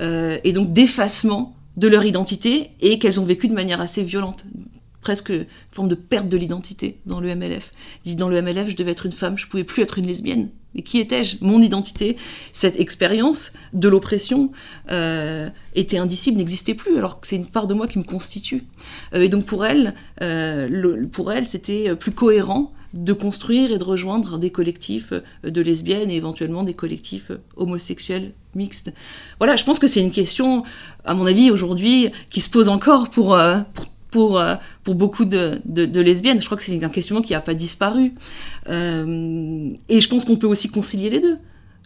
euh, 0.00 0.38
et 0.42 0.52
donc 0.52 0.72
d'effacement 0.72 1.56
de 1.76 1.88
leur 1.88 2.04
identité 2.04 2.70
et 2.80 2.98
qu'elles 2.98 3.20
ont 3.20 3.24
vécu 3.24 3.48
de 3.48 3.54
manière 3.54 3.80
assez 3.80 4.02
violente, 4.02 4.44
presque 5.00 5.30
une 5.30 5.46
forme 5.70 5.88
de 5.88 5.94
perte 5.94 6.28
de 6.28 6.36
l'identité 6.36 6.98
dans 7.06 7.20
le 7.20 7.34
MLF. 7.34 7.72
Dans 8.16 8.28
le 8.28 8.42
MLF, 8.42 8.70
je 8.70 8.76
devais 8.76 8.92
être 8.92 9.06
une 9.06 9.12
femme, 9.12 9.38
je 9.38 9.46
pouvais 9.46 9.64
plus 9.64 9.82
être 9.82 9.98
une 9.98 10.06
lesbienne. 10.06 10.50
Mais 10.74 10.82
qui 10.82 10.98
étais-je? 10.98 11.36
Mon 11.40 11.62
identité, 11.62 12.16
cette 12.52 12.78
expérience 12.78 13.52
de 13.72 13.88
l'oppression 13.88 14.50
euh, 14.90 15.48
était 15.74 15.98
indicible, 15.98 16.38
n'existait 16.38 16.74
plus, 16.74 16.98
alors 16.98 17.20
que 17.20 17.26
c'est 17.26 17.36
une 17.36 17.46
part 17.46 17.66
de 17.66 17.74
moi 17.74 17.86
qui 17.86 17.98
me 17.98 18.04
constitue. 18.04 18.64
Euh, 19.14 19.22
et 19.22 19.28
donc 19.28 19.46
pour 19.46 19.64
elle, 19.64 19.94
euh, 20.22 21.06
pour 21.12 21.32
elle, 21.32 21.46
c'était 21.46 21.94
plus 21.94 22.12
cohérent 22.12 22.72
de 22.94 23.12
construire 23.12 23.72
et 23.72 23.78
de 23.78 23.84
rejoindre 23.84 24.38
des 24.38 24.50
collectifs 24.50 25.12
de 25.42 25.60
lesbiennes 25.60 26.10
et 26.10 26.16
éventuellement 26.16 26.62
des 26.62 26.74
collectifs 26.74 27.30
homosexuels 27.56 28.32
mixtes. 28.56 28.92
Voilà, 29.38 29.54
je 29.54 29.64
pense 29.64 29.78
que 29.78 29.86
c'est 29.86 30.00
une 30.00 30.10
question, 30.10 30.64
à 31.04 31.14
mon 31.14 31.26
avis, 31.26 31.50
aujourd'hui, 31.50 32.10
qui 32.30 32.40
se 32.40 32.50
pose 32.50 32.68
encore 32.68 33.10
pour, 33.10 33.34
euh, 33.34 33.60
pour, 34.10 34.40
euh, 34.40 34.56
pour, 34.82 34.94
beaucoup 34.94 35.24
de, 35.24 35.60
de, 35.64 36.00
lesbiennes. 36.00 36.40
Je 36.40 36.46
crois 36.46 36.56
que 36.56 36.64
c'est 36.64 36.82
un 36.82 36.88
questionnement 36.88 37.22
qui 37.22 37.34
n'a 37.34 37.40
pas 37.40 37.54
disparu. 37.54 38.14
Euh, 38.68 39.70
et 39.88 40.00
je 40.00 40.08
pense 40.08 40.24
qu'on 40.24 40.36
peut 40.36 40.46
aussi 40.46 40.68
concilier 40.68 41.10
les 41.10 41.20
deux. 41.20 41.38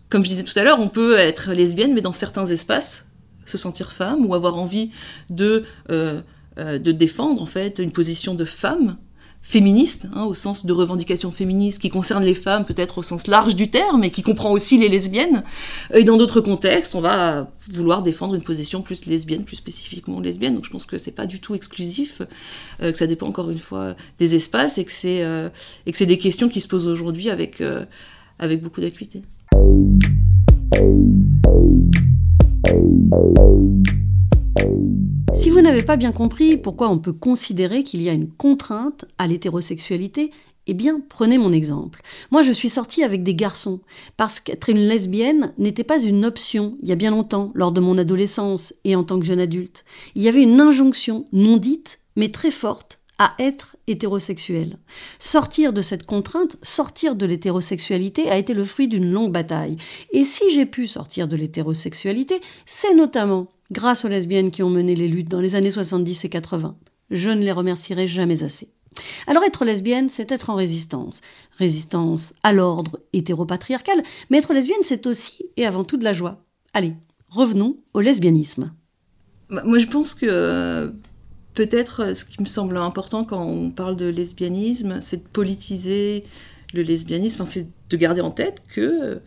Comme 0.08 0.24
je 0.24 0.30
disais 0.30 0.44
tout 0.44 0.58
à 0.58 0.64
l'heure, 0.64 0.80
on 0.80 0.88
peut 0.88 1.18
être 1.18 1.52
lesbienne, 1.52 1.92
mais 1.92 2.00
dans 2.00 2.12
certains 2.12 2.46
espaces, 2.46 3.06
se 3.44 3.58
sentir 3.58 3.92
femme 3.92 4.24
ou 4.26 4.34
avoir 4.34 4.56
envie 4.56 4.90
de, 5.28 5.64
de 5.88 6.92
défendre 6.92 7.42
en 7.42 7.46
fait 7.46 7.78
une 7.78 7.90
position 7.90 8.34
de 8.34 8.44
femme 8.44 8.96
féministe, 9.50 10.06
hein, 10.14 10.24
au 10.24 10.34
sens 10.34 10.64
de 10.64 10.72
revendication 10.72 11.32
féministe, 11.32 11.82
qui 11.82 11.88
concerne 11.88 12.24
les 12.24 12.34
femmes 12.34 12.64
peut-être 12.64 12.98
au 12.98 13.02
sens 13.02 13.26
large 13.26 13.56
du 13.56 13.68
terme, 13.68 14.04
et 14.04 14.10
qui 14.10 14.22
comprend 14.22 14.52
aussi 14.52 14.78
les 14.78 14.88
lesbiennes. 14.88 15.42
Et 15.92 16.04
dans 16.04 16.16
d'autres 16.16 16.40
contextes, 16.40 16.94
on 16.94 17.00
va 17.00 17.50
vouloir 17.70 18.02
défendre 18.02 18.36
une 18.36 18.42
position 18.42 18.80
plus 18.80 19.06
lesbienne, 19.06 19.44
plus 19.44 19.56
spécifiquement 19.56 20.20
lesbienne. 20.20 20.54
Donc 20.54 20.64
je 20.64 20.70
pense 20.70 20.86
que 20.86 20.98
c'est 20.98 21.10
pas 21.10 21.26
du 21.26 21.40
tout 21.40 21.56
exclusif, 21.56 22.22
euh, 22.80 22.92
que 22.92 22.98
ça 22.98 23.08
dépend 23.08 23.26
encore 23.26 23.50
une 23.50 23.58
fois 23.58 23.96
des 24.18 24.36
espaces, 24.36 24.78
et 24.78 24.84
que 24.84 24.92
c'est 24.92 25.22
euh, 25.24 25.48
et 25.84 25.90
que 25.90 25.98
c'est 25.98 26.06
des 26.06 26.18
questions 26.18 26.48
qui 26.48 26.60
se 26.60 26.68
posent 26.68 26.86
aujourd'hui 26.86 27.28
avec 27.28 27.60
euh, 27.60 27.84
avec 28.38 28.62
beaucoup 28.62 28.80
d'acuité. 28.80 29.22
Vous 35.60 35.66
n'avez 35.66 35.82
pas 35.82 35.98
bien 35.98 36.12
compris 36.12 36.56
pourquoi 36.56 36.88
on 36.88 36.98
peut 36.98 37.12
considérer 37.12 37.84
qu'il 37.84 38.00
y 38.00 38.08
a 38.08 38.14
une 38.14 38.30
contrainte 38.30 39.04
à 39.18 39.26
l'hétérosexualité, 39.26 40.30
eh 40.66 40.72
bien, 40.72 41.02
prenez 41.10 41.36
mon 41.36 41.52
exemple. 41.52 42.00
Moi, 42.30 42.40
je 42.40 42.50
suis 42.50 42.70
sortie 42.70 43.04
avec 43.04 43.22
des 43.22 43.34
garçons, 43.34 43.80
parce 44.16 44.40
qu'être 44.40 44.70
une 44.70 44.78
lesbienne 44.78 45.52
n'était 45.58 45.84
pas 45.84 46.00
une 46.00 46.24
option 46.24 46.78
il 46.80 46.88
y 46.88 46.92
a 46.92 46.96
bien 46.96 47.10
longtemps, 47.10 47.52
lors 47.54 47.72
de 47.72 47.80
mon 47.82 47.98
adolescence 47.98 48.72
et 48.84 48.96
en 48.96 49.04
tant 49.04 49.20
que 49.20 49.26
jeune 49.26 49.38
adulte. 49.38 49.84
Il 50.14 50.22
y 50.22 50.28
avait 50.28 50.44
une 50.44 50.62
injonction 50.62 51.26
non 51.30 51.58
dite, 51.58 52.00
mais 52.16 52.30
très 52.30 52.50
forte, 52.50 52.98
à 53.18 53.34
être 53.38 53.76
hétérosexuel. 53.86 54.78
Sortir 55.18 55.74
de 55.74 55.82
cette 55.82 56.06
contrainte, 56.06 56.56
sortir 56.62 57.16
de 57.16 57.26
l'hétérosexualité 57.26 58.30
a 58.30 58.38
été 58.38 58.54
le 58.54 58.64
fruit 58.64 58.88
d'une 58.88 59.12
longue 59.12 59.30
bataille. 59.30 59.76
Et 60.12 60.24
si 60.24 60.54
j'ai 60.54 60.64
pu 60.64 60.86
sortir 60.86 61.28
de 61.28 61.36
l'hétérosexualité, 61.36 62.40
c'est 62.64 62.94
notamment 62.94 63.48
grâce 63.70 64.04
aux 64.04 64.08
lesbiennes 64.08 64.50
qui 64.50 64.62
ont 64.62 64.70
mené 64.70 64.94
les 64.94 65.08
luttes 65.08 65.28
dans 65.28 65.40
les 65.40 65.56
années 65.56 65.70
70 65.70 66.24
et 66.24 66.28
80. 66.28 66.76
Je 67.10 67.30
ne 67.30 67.42
les 67.42 67.52
remercierai 67.52 68.06
jamais 68.06 68.42
assez. 68.42 68.68
Alors 69.26 69.44
être 69.44 69.64
lesbienne, 69.64 70.08
c'est 70.08 70.32
être 70.32 70.50
en 70.50 70.56
résistance. 70.56 71.20
Résistance 71.58 72.34
à 72.42 72.52
l'ordre 72.52 73.00
hétéropatriarcal, 73.12 74.02
mais 74.28 74.38
être 74.38 74.52
lesbienne, 74.52 74.78
c'est 74.82 75.06
aussi 75.06 75.44
et 75.56 75.66
avant 75.66 75.84
tout 75.84 75.96
de 75.96 76.04
la 76.04 76.12
joie. 76.12 76.44
Allez, 76.74 76.94
revenons 77.28 77.76
au 77.94 78.00
lesbianisme. 78.00 78.72
Bah, 79.48 79.62
moi, 79.64 79.78
je 79.78 79.86
pense 79.86 80.14
que 80.14 80.26
euh, 80.28 80.88
peut-être 81.54 82.02
euh, 82.02 82.14
ce 82.14 82.24
qui 82.24 82.40
me 82.40 82.46
semble 82.46 82.76
important 82.76 83.24
quand 83.24 83.44
on 83.44 83.70
parle 83.70 83.96
de 83.96 84.06
lesbianisme, 84.06 85.00
c'est 85.00 85.24
de 85.24 85.28
politiser 85.28 86.24
le 86.72 86.82
lesbianisme, 86.82 87.44
c'est 87.46 87.66
de 87.88 87.96
garder 87.96 88.20
en 88.20 88.30
tête 88.30 88.62
que 88.68 89.20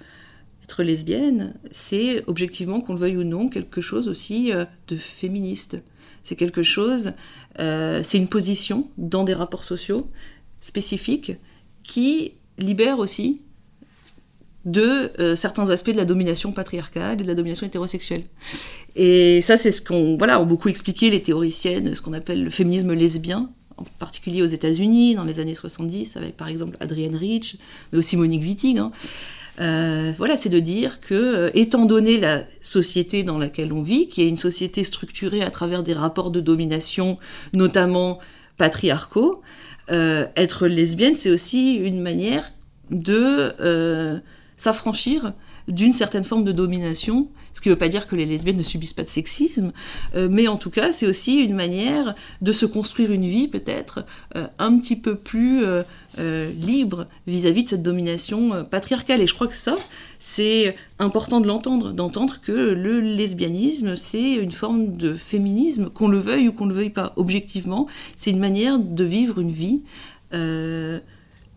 être 0.64 0.84
lesbienne, 0.84 1.54
c'est 1.72 2.24
objectivement, 2.28 2.82
qu'on 2.82 2.94
le 2.94 3.00
veuille 3.00 3.18
ou 3.18 3.24
non, 3.24 3.50
quelque 3.50 3.82
chose 3.82 4.08
aussi 4.08 4.52
euh, 4.52 4.66
de 4.88 4.96
féministe. 4.96 5.82
C'est 6.24 6.36
quelque 6.36 6.64
chose, 6.64 7.12
euh, 7.60 8.02
c'est 8.04 8.18
une 8.18 8.30
position 8.30 8.88
dans 8.98 9.24
des 9.24 9.34
rapports 9.34 9.66
sociaux 9.66 10.10
spécifiques 10.62 11.34
qui 11.84 12.34
libère 12.58 13.00
aussi 13.00 13.42
de 14.64 15.12
euh, 15.20 15.36
certains 15.36 15.70
aspects 15.70 15.92
de 15.92 15.98
la 15.98 16.06
domination 16.06 16.54
patriarcale 16.54 17.20
et 17.20 17.24
de 17.24 17.28
la 17.28 17.36
domination 17.36 17.68
hétérosexuelle. 17.68 18.24
Et 18.96 19.42
ça, 19.42 19.58
c'est 19.58 19.72
ce 19.72 19.82
qu'on 19.82 20.18
voilà, 20.18 20.40
ont 20.40 20.46
beaucoup 20.46 20.70
expliqué 20.70 21.10
les 21.10 21.22
théoriciennes, 21.22 21.94
ce 21.94 22.02
qu'on 22.02 22.14
appelle 22.14 22.44
le 22.46 22.50
féminisme 22.50 22.94
lesbien, 22.94 23.50
en 23.78 23.84
particulier 24.00 24.42
aux 24.42 24.48
États-Unis 24.48 25.16
dans 25.16 25.24
les 25.24 25.40
années 25.40 25.54
70, 25.54 26.18
avec 26.18 26.38
par 26.38 26.48
exemple 26.48 26.78
Adrienne 26.80 27.16
Rich, 27.16 27.58
mais 27.92 28.00
aussi 28.00 28.18
Monique 28.18 28.44
Wittig. 28.44 28.78
Hein. 28.78 28.92
Euh, 29.60 30.14
voilà, 30.18 30.36
c'est 30.36 30.50
de 30.50 30.60
dire 30.60 31.00
que, 31.00 31.14
euh, 31.14 31.50
étant 31.54 31.86
donné 31.86 32.20
la 32.20 32.44
société 32.62 33.24
dans 33.24 33.38
laquelle 33.38 33.72
on 33.72 33.84
vit, 33.84 34.08
qui 34.08 34.22
est 34.22 34.30
une 34.30 34.38
société 34.38 34.84
structurée 34.84 35.44
à 35.44 35.52
travers 35.52 35.84
des 35.84 35.94
rapports 35.94 36.32
de 36.32 36.40
domination, 36.40 37.18
notamment 37.54 38.20
patriarcaux, 38.58 39.42
être 39.90 40.68
lesbienne, 40.68 41.14
c'est 41.14 41.30
aussi 41.30 41.74
une 41.74 42.02
manière 42.02 42.54
de 42.90 44.22
s'affranchir 44.56 45.34
d'une 45.68 45.94
certaine 45.94 46.24
forme 46.24 46.44
de 46.44 46.52
domination, 46.52 47.28
ce 47.54 47.62
qui 47.62 47.70
ne 47.70 47.74
veut 47.74 47.80
pas 47.80 47.88
dire 47.88 48.08
que 48.08 48.16
les 48.16 48.26
lesbiennes 48.26 48.58
ne 48.58 48.64
subissent 48.64 48.94
pas 48.94 49.04
de 49.04 49.10
sexisme, 49.10 49.72
euh, 50.16 50.28
mais 50.30 50.48
en 50.48 50.58
tout 50.58 50.70
cas 50.70 50.92
c'est 50.92 51.08
aussi 51.08 51.42
une 51.42 51.56
manière 51.56 52.16
de 52.42 52.52
se 52.52 52.66
construire 52.66 53.12
une 53.12 53.26
vie 53.26 53.48
peut-être 53.48 54.06
euh, 54.36 54.48
un 54.60 54.78
petit 54.78 54.96
peu 54.96 55.16
plus 55.16 55.64
euh, 55.66 56.52
libre 56.60 57.08
vis-à-vis 57.28 57.64
de 57.64 57.68
cette 57.70 57.84
domination 57.84 58.66
patriarcale. 58.66 59.22
Et 59.22 59.28
je 59.28 59.34
crois 59.34 59.48
que 59.48 59.56
ça, 59.56 59.76
c'est 60.20 60.76
important 61.00 61.42
de 61.42 61.48
l'entendre, 61.48 61.92
d'entendre 61.92 62.40
que 62.42 62.52
le 62.52 63.00
lesbianisme, 63.00 63.96
c'est 63.96 64.34
une 64.34 64.52
forme 64.52 64.96
de 64.96 65.16
féminisme, 65.16 65.90
qu'on 65.90 66.08
le 66.08 66.20
veuille 66.20 66.50
ou 66.50 66.52
qu'on 66.52 66.66
ne 66.66 66.72
le 66.72 66.76
veuille 66.76 66.90
pas. 66.90 67.14
Objectivement, 67.16 67.88
c'est 68.16 68.32
une 68.32 68.40
manière 68.40 68.80
de 68.80 69.04
vivre 69.04 69.40
une 69.40 69.52
vie 69.52 69.82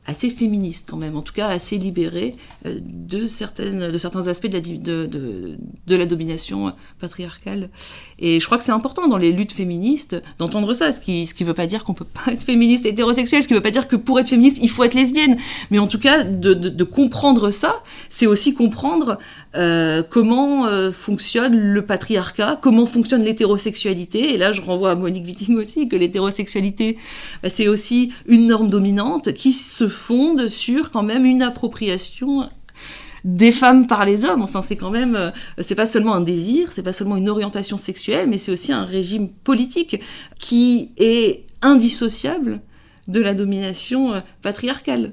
assez 0.07 0.31
féministe 0.31 0.87
quand 0.89 0.97
même, 0.97 1.17
en 1.17 1.23
tout 1.23 1.33
cas 1.33 1.49
assez 1.49 1.79
libérée 1.79 2.35
euh, 2.65 2.79
de, 2.83 3.27
certaines, 3.27 3.91
de 3.91 3.99
certains 3.99 4.29
aspects 4.29 4.47
de 4.47 4.55
la, 4.55 4.61
de, 4.61 5.07
de, 5.07 5.57
de 5.87 5.97
la 5.97 6.07
domination 6.07 6.73
patriarcale. 7.01 7.71
Et 8.19 8.41
je 8.41 8.47
crois 8.47 8.59
que 8.59 8.65
c'est 8.65 8.73
important 8.73 9.09
dans 9.09 9.19
les 9.19 9.33
luttes 9.33 9.53
féministes 9.53 10.17
d'entendre 10.39 10.73
ça, 10.75 10.93
ce 10.93 11.01
qui 11.01 11.23
ne 11.23 11.27
ce 11.27 11.35
qui 11.35 11.45
veut 11.45 11.55
pas 11.55 11.67
dire 11.67 11.85
qu'on 11.85 11.95
peut 11.95 12.05
pas 12.05 12.33
être 12.33 12.43
féministe 12.43 12.87
hétérosexuel, 12.87 13.43
ce 13.43 13.49
qui 13.49 13.55
veut 13.55 13.61
pas 13.61 13.71
dire 13.71 13.89
que 13.89 13.97
pour 13.97 14.19
être 14.21 14.29
féministe, 14.29 14.59
il 14.63 14.71
faut 14.71 14.85
être 14.85 14.95
lesbienne. 14.95 15.37
Mais 15.71 15.79
en 15.79 15.87
tout 15.87 15.99
cas, 15.99 16.25
de, 16.25 16.55
de 16.55 16.85
comprendre 16.85 17.51
ça, 17.51 17.83
c'est 18.09 18.27
aussi 18.27 18.55
comprendre 18.55 19.19
euh, 19.55 20.03
comment 20.09 20.67
euh, 20.67 20.93
fonctionne 20.93 21.57
le 21.57 21.83
patriarcat, 21.83 22.59
comment 22.61 22.87
fonctionne 22.87 23.23
l'hétérosexualité. 23.23 24.35
Et 24.35 24.37
là, 24.37 24.53
je 24.53 24.61
renvoie 24.61 24.93
à 24.93 24.95
Monique 24.95 25.27
Witting 25.27 25.57
aussi, 25.57 25.89
que 25.89 25.97
l'hétérosexualité, 25.97 26.99
bah, 27.43 27.49
c'est 27.49 27.69
aussi 27.69 28.13
une 28.27 28.47
norme 28.47 28.71
dominante 28.71 29.33
qui 29.33 29.53
se 29.53 29.89
fonde 29.97 30.47
sur 30.47 30.91
quand 30.91 31.03
même 31.03 31.25
une 31.25 31.43
appropriation 31.43 32.49
des 33.25 33.51
femmes 33.51 33.87
par 33.89 34.05
les 34.05 34.25
hommes. 34.25 34.43
Enfin, 34.43 34.63
c'est 34.63 34.77
quand 34.77 34.91
même, 34.91 35.17
euh, 35.17 35.31
c'est 35.59 35.75
pas 35.75 35.85
seulement 35.85 36.15
un 36.15 36.21
désir, 36.21 36.73
c'est 36.73 36.83
pas 36.83 36.93
seulement 36.93 37.17
une 37.17 37.29
orientation 37.29 37.77
sexuelle, 37.77 38.29
mais 38.29 38.39
c'est 38.39 38.53
aussi 38.53 38.73
un 38.73 38.85
régime 38.85 39.29
politique 39.29 40.01
qui 40.39 40.93
est 40.97 41.45
indissociable 41.61 42.61
de 43.09 43.21
la 43.21 43.35
domination 43.35 44.15
euh, 44.15 44.21
patriarcale. 44.43 45.13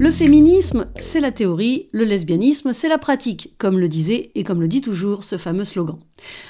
Le 0.00 0.10
féminisme, 0.10 0.86
c'est 0.96 1.20
la 1.20 1.32
théorie, 1.32 1.88
le 1.92 2.04
lesbianisme, 2.04 2.72
c'est 2.72 2.88
la 2.88 2.98
pratique, 2.98 3.54
comme 3.58 3.78
le 3.78 3.88
disait 3.88 4.30
et 4.34 4.44
comme 4.44 4.60
le 4.60 4.68
dit 4.68 4.80
toujours 4.80 5.24
ce 5.24 5.36
fameux 5.36 5.64
slogan. 5.64 5.98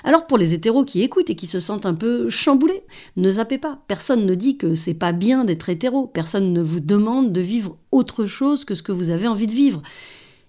Alors 0.05 0.27
pour 0.27 0.39
les 0.39 0.55
hétéros 0.55 0.85
qui 0.85 1.03
écoutent 1.03 1.31
et 1.31 1.35
qui 1.35 1.47
se 1.47 1.61
sentent 1.61 1.87
un 1.87 1.95
peu 1.95 2.31
chamboulés, 2.31 2.83
ne 3.17 3.31
zappez 3.31 3.59
pas. 3.59 3.81
Personne 3.89 4.27
ne 4.27 4.35
dit 4.35 4.59
que 4.59 4.75
c'est 4.75 4.95
pas 4.95 5.13
bien 5.13 5.45
d'être 5.45 5.69
hétéro. 5.69 6.07
Personne 6.07 6.53
ne 6.53 6.61
vous 6.61 6.81
demande 6.81 7.33
de 7.33 7.41
vivre 7.41 7.79
autre 7.91 8.27
chose 8.27 8.65
que 8.65 8.75
ce 8.75 8.83
que 8.83 8.93
vous 8.93 9.11
avez 9.11 9.29
envie 9.29 9.47
de 9.47 9.53
vivre. 9.53 9.83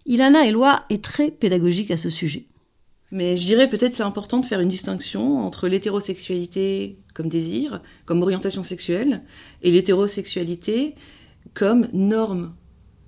Ilana 0.05 0.45
Eloi 0.45 0.81
est 0.89 1.03
très 1.03 1.31
pédagogique 1.31 1.91
à 1.91 1.97
ce 1.97 2.09
sujet. 2.09 2.45
Mais 3.11 3.37
je 3.37 3.45
dirais 3.45 3.69
peut-être 3.69 3.95
c'est 3.95 4.03
important 4.03 4.39
de 4.39 4.45
faire 4.45 4.59
une 4.59 4.67
distinction 4.67 5.39
entre 5.39 5.67
l'hétérosexualité 5.67 6.99
comme 7.13 7.27
désir, 7.27 7.81
comme 8.05 8.21
orientation 8.21 8.63
sexuelle, 8.63 9.23
et 9.63 9.71
l'hétérosexualité 9.71 10.95
comme 11.53 11.87
norme 11.93 12.53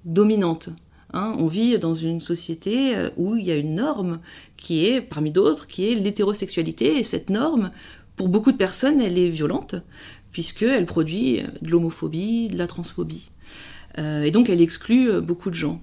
dominante. 0.05 0.69
Hein. 1.13 1.35
on 1.39 1.47
vit 1.47 1.77
dans 1.77 1.93
une 1.93 2.21
société 2.21 2.95
euh, 2.95 3.09
où 3.17 3.35
il 3.35 3.45
y 3.45 3.51
a 3.51 3.57
une 3.57 3.75
norme 3.75 4.19
qui 4.55 4.85
est, 4.85 5.01
parmi 5.01 5.31
d'autres, 5.31 5.67
qui 5.67 5.91
est 5.91 5.95
l'hétérosexualité. 5.95 6.99
Et 6.99 7.03
cette 7.03 7.29
norme, 7.29 7.71
pour 8.15 8.29
beaucoup 8.29 8.51
de 8.51 8.57
personnes, 8.57 9.01
elle 9.01 9.17
est 9.17 9.29
violente, 9.29 9.75
puisqu'elle 10.31 10.85
produit 10.85 11.41
de 11.61 11.69
l'homophobie, 11.69 12.47
de 12.47 12.57
la 12.57 12.67
transphobie. 12.67 13.29
Euh, 13.97 14.23
et 14.23 14.31
donc 14.31 14.49
elle 14.49 14.61
exclut 14.61 15.09
euh, 15.09 15.21
beaucoup 15.21 15.49
de 15.49 15.55
gens. 15.55 15.79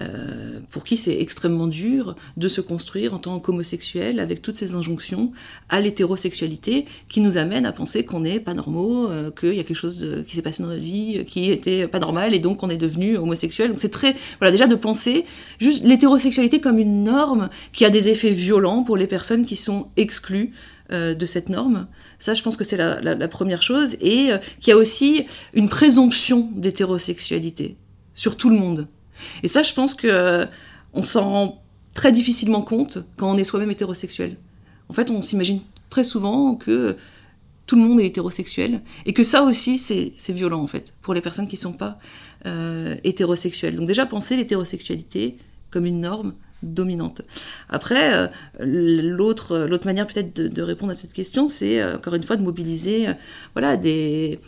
Euh, 0.00 0.60
pour 0.70 0.84
qui 0.84 0.96
c'est 0.96 1.20
extrêmement 1.20 1.66
dur 1.66 2.16
de 2.38 2.48
se 2.48 2.62
construire 2.62 3.12
en 3.12 3.18
tant 3.18 3.38
qu'homosexuel 3.38 4.18
avec 4.18 4.40
toutes 4.40 4.56
ces 4.56 4.74
injonctions 4.74 5.32
à 5.68 5.80
l'hétérosexualité 5.80 6.86
qui 7.08 7.20
nous 7.20 7.36
amènent 7.36 7.66
à 7.66 7.72
penser 7.72 8.04
qu'on 8.04 8.20
n'est 8.20 8.40
pas 8.40 8.54
normaux, 8.54 9.10
euh, 9.10 9.30
qu'il 9.30 9.54
y 9.54 9.60
a 9.60 9.64
quelque 9.64 9.76
chose 9.76 10.24
qui 10.26 10.36
s'est 10.36 10.42
passé 10.42 10.62
dans 10.62 10.70
notre 10.70 10.80
vie 10.80 11.18
euh, 11.18 11.24
qui 11.24 11.50
était 11.50 11.86
pas 11.86 11.98
normal 11.98 12.34
et 12.34 12.38
donc 12.38 12.62
on 12.62 12.70
est 12.70 12.78
devenu 12.78 13.18
homosexuel. 13.18 13.68
Donc 13.68 13.78
c'est 13.78 13.90
très, 13.90 14.14
voilà, 14.38 14.52
déjà 14.52 14.66
de 14.66 14.74
penser 14.74 15.26
juste 15.58 15.84
l'hétérosexualité 15.84 16.60
comme 16.60 16.78
une 16.78 17.02
norme 17.04 17.50
qui 17.72 17.84
a 17.84 17.90
des 17.90 18.08
effets 18.08 18.30
violents 18.30 18.84
pour 18.84 18.96
les 18.96 19.06
personnes 19.06 19.44
qui 19.44 19.56
sont 19.56 19.88
exclues 19.96 20.52
de 20.90 21.24
cette 21.24 21.50
norme. 21.50 21.86
Ça, 22.18 22.34
je 22.34 22.42
pense 22.42 22.56
que 22.56 22.64
c'est 22.64 22.76
la, 22.76 23.00
la, 23.00 23.28
première 23.28 23.62
chose. 23.62 23.94
Et 24.00 24.30
qui 24.60 24.72
a 24.72 24.76
aussi 24.76 25.24
une 25.54 25.68
présomption 25.68 26.48
d'hétérosexualité 26.56 27.76
sur 28.12 28.36
tout 28.36 28.50
le 28.50 28.56
monde. 28.56 28.88
Et 29.42 29.48
ça, 29.48 29.62
je 29.62 29.74
pense 29.74 29.94
que 29.94 30.06
euh, 30.06 30.46
on 30.92 31.02
s'en 31.02 31.28
rend 31.28 31.62
très 31.94 32.12
difficilement 32.12 32.62
compte 32.62 32.98
quand 33.16 33.30
on 33.30 33.36
est 33.36 33.44
soi-même 33.44 33.70
hétérosexuel. 33.70 34.36
En 34.88 34.92
fait, 34.92 35.10
on 35.10 35.22
s'imagine 35.22 35.60
très 35.88 36.04
souvent 36.04 36.54
que 36.54 36.96
tout 37.66 37.76
le 37.76 37.82
monde 37.82 38.00
est 38.00 38.06
hétérosexuel 38.06 38.80
et 39.06 39.12
que 39.12 39.22
ça 39.22 39.42
aussi, 39.42 39.78
c'est 39.78 40.32
violent 40.32 40.60
en 40.60 40.66
fait 40.66 40.92
pour 41.02 41.14
les 41.14 41.20
personnes 41.20 41.46
qui 41.46 41.56
ne 41.56 41.60
sont 41.60 41.72
pas 41.72 41.98
euh, 42.46 42.96
hétérosexuelles. 43.04 43.76
Donc 43.76 43.86
déjà, 43.86 44.06
penser 44.06 44.36
l'hétérosexualité 44.36 45.36
comme 45.70 45.86
une 45.86 46.00
norme, 46.00 46.34
dominante. 46.62 47.22
Après, 47.68 48.12
euh, 48.14 48.26
l'autre, 48.60 49.58
l'autre 49.58 49.86
manière 49.86 50.06
peut-être 50.06 50.34
de, 50.34 50.62
répondre 50.62 50.92
à 50.92 50.94
cette 50.94 51.12
question, 51.12 51.48
c'est 51.48 51.80
euh, 51.80 51.96
encore 51.96 52.14
une 52.14 52.22
fois 52.22 52.36
de 52.36 52.42
mobiliser 52.42 53.08
euh, 53.08 53.14
voilà, 53.54 53.76
des, 53.76 54.38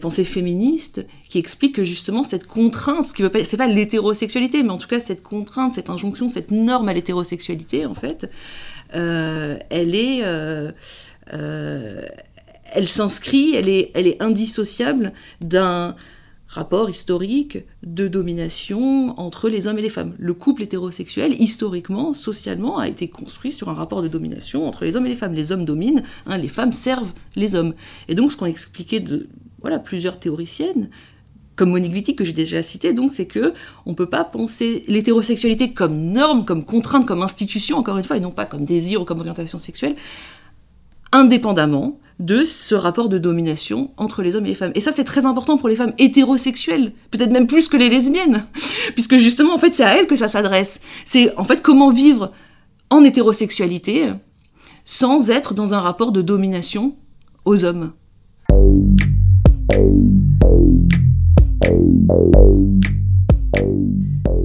pensées 0.00 0.24
féministes 0.24 1.04
qui 1.28 1.38
expliquent 1.38 1.76
que 1.76 1.84
justement 1.84 2.22
cette 2.22 2.46
contrainte, 2.46 3.06
ce 3.06 3.14
qui 3.14 3.22
veut 3.22 3.30
pas, 3.30 3.44
c'est 3.44 3.56
pas 3.56 3.66
l'hétérosexualité, 3.66 4.62
mais 4.62 4.70
en 4.70 4.78
tout 4.78 4.88
cas 4.88 5.00
cette 5.00 5.22
contrainte, 5.22 5.72
cette 5.72 5.90
injonction, 5.90 6.28
cette 6.28 6.50
norme 6.50 6.88
à 6.88 6.92
l'hétérosexualité, 6.92 7.86
en 7.86 7.94
fait, 7.94 8.30
elle 8.90 9.94
est, 9.94 10.22
elle 11.30 12.88
s'inscrit, 12.88 13.54
elle 13.54 13.68
est, 13.68 13.90
elle 13.94 14.06
est 14.06 14.22
indissociable 14.22 15.12
d'un 15.40 15.96
rapport 16.48 16.88
historique 16.88 17.58
de 17.82 18.08
domination 18.08 19.18
entre 19.20 19.50
les 19.50 19.66
hommes 19.66 19.78
et 19.78 19.82
les 19.82 19.90
femmes. 19.90 20.14
Le 20.18 20.32
couple 20.32 20.62
hétérosexuel, 20.62 21.34
historiquement, 21.40 22.14
socialement, 22.14 22.78
a 22.78 22.88
été 22.88 23.08
construit 23.08 23.52
sur 23.52 23.68
un 23.68 23.74
rapport 23.74 24.02
de 24.02 24.08
domination 24.08 24.66
entre 24.66 24.84
les 24.84 24.96
hommes 24.96 25.06
et 25.06 25.10
les 25.10 25.16
femmes. 25.16 25.34
Les 25.34 25.52
hommes 25.52 25.66
dominent, 25.66 26.02
hein, 26.26 26.38
les 26.38 26.48
femmes 26.48 26.72
servent 26.72 27.12
les 27.36 27.54
hommes. 27.54 27.74
Et 28.08 28.14
donc, 28.14 28.32
ce 28.32 28.36
qu'ont 28.38 28.46
expliqué 28.46 28.98
de 28.98 29.28
voilà 29.60 29.78
plusieurs 29.78 30.18
théoriciennes, 30.18 30.88
comme 31.54 31.70
Monique 31.70 31.92
Wittig 31.92 32.16
que 32.16 32.24
j'ai 32.24 32.32
déjà 32.32 32.62
cité, 32.62 32.92
donc 32.92 33.12
c'est 33.12 33.26
que 33.26 33.52
on 33.84 33.94
peut 33.94 34.08
pas 34.08 34.24
penser 34.24 34.84
l'hétérosexualité 34.86 35.74
comme 35.74 36.00
norme, 36.12 36.44
comme 36.44 36.64
contrainte, 36.64 37.04
comme 37.04 37.22
institution, 37.22 37.76
encore 37.76 37.98
une 37.98 38.04
fois, 38.04 38.16
et 38.16 38.20
non 38.20 38.30
pas 38.30 38.46
comme 38.46 38.64
désir 38.64 39.02
ou 39.02 39.04
comme 39.04 39.18
orientation 39.18 39.58
sexuelle, 39.58 39.96
indépendamment 41.12 41.98
de 42.18 42.44
ce 42.44 42.74
rapport 42.74 43.08
de 43.08 43.18
domination 43.18 43.92
entre 43.96 44.22
les 44.22 44.34
hommes 44.34 44.46
et 44.46 44.50
les 44.50 44.54
femmes. 44.54 44.72
Et 44.74 44.80
ça, 44.80 44.92
c'est 44.92 45.04
très 45.04 45.26
important 45.26 45.56
pour 45.56 45.68
les 45.68 45.76
femmes 45.76 45.92
hétérosexuelles, 45.98 46.92
peut-être 47.10 47.30
même 47.30 47.46
plus 47.46 47.68
que 47.68 47.76
les 47.76 47.88
lesbiennes, 47.88 48.44
puisque 48.94 49.16
justement, 49.16 49.54
en 49.54 49.58
fait, 49.58 49.72
c'est 49.72 49.84
à 49.84 49.96
elles 49.96 50.06
que 50.06 50.16
ça 50.16 50.28
s'adresse. 50.28 50.80
C'est 51.04 51.36
en 51.36 51.44
fait 51.44 51.62
comment 51.62 51.90
vivre 51.90 52.32
en 52.90 53.04
hétérosexualité 53.04 54.12
sans 54.84 55.30
être 55.30 55.54
dans 55.54 55.74
un 55.74 55.80
rapport 55.80 56.12
de 56.12 56.22
domination 56.22 56.96
aux 57.44 57.64
hommes. 57.64 57.92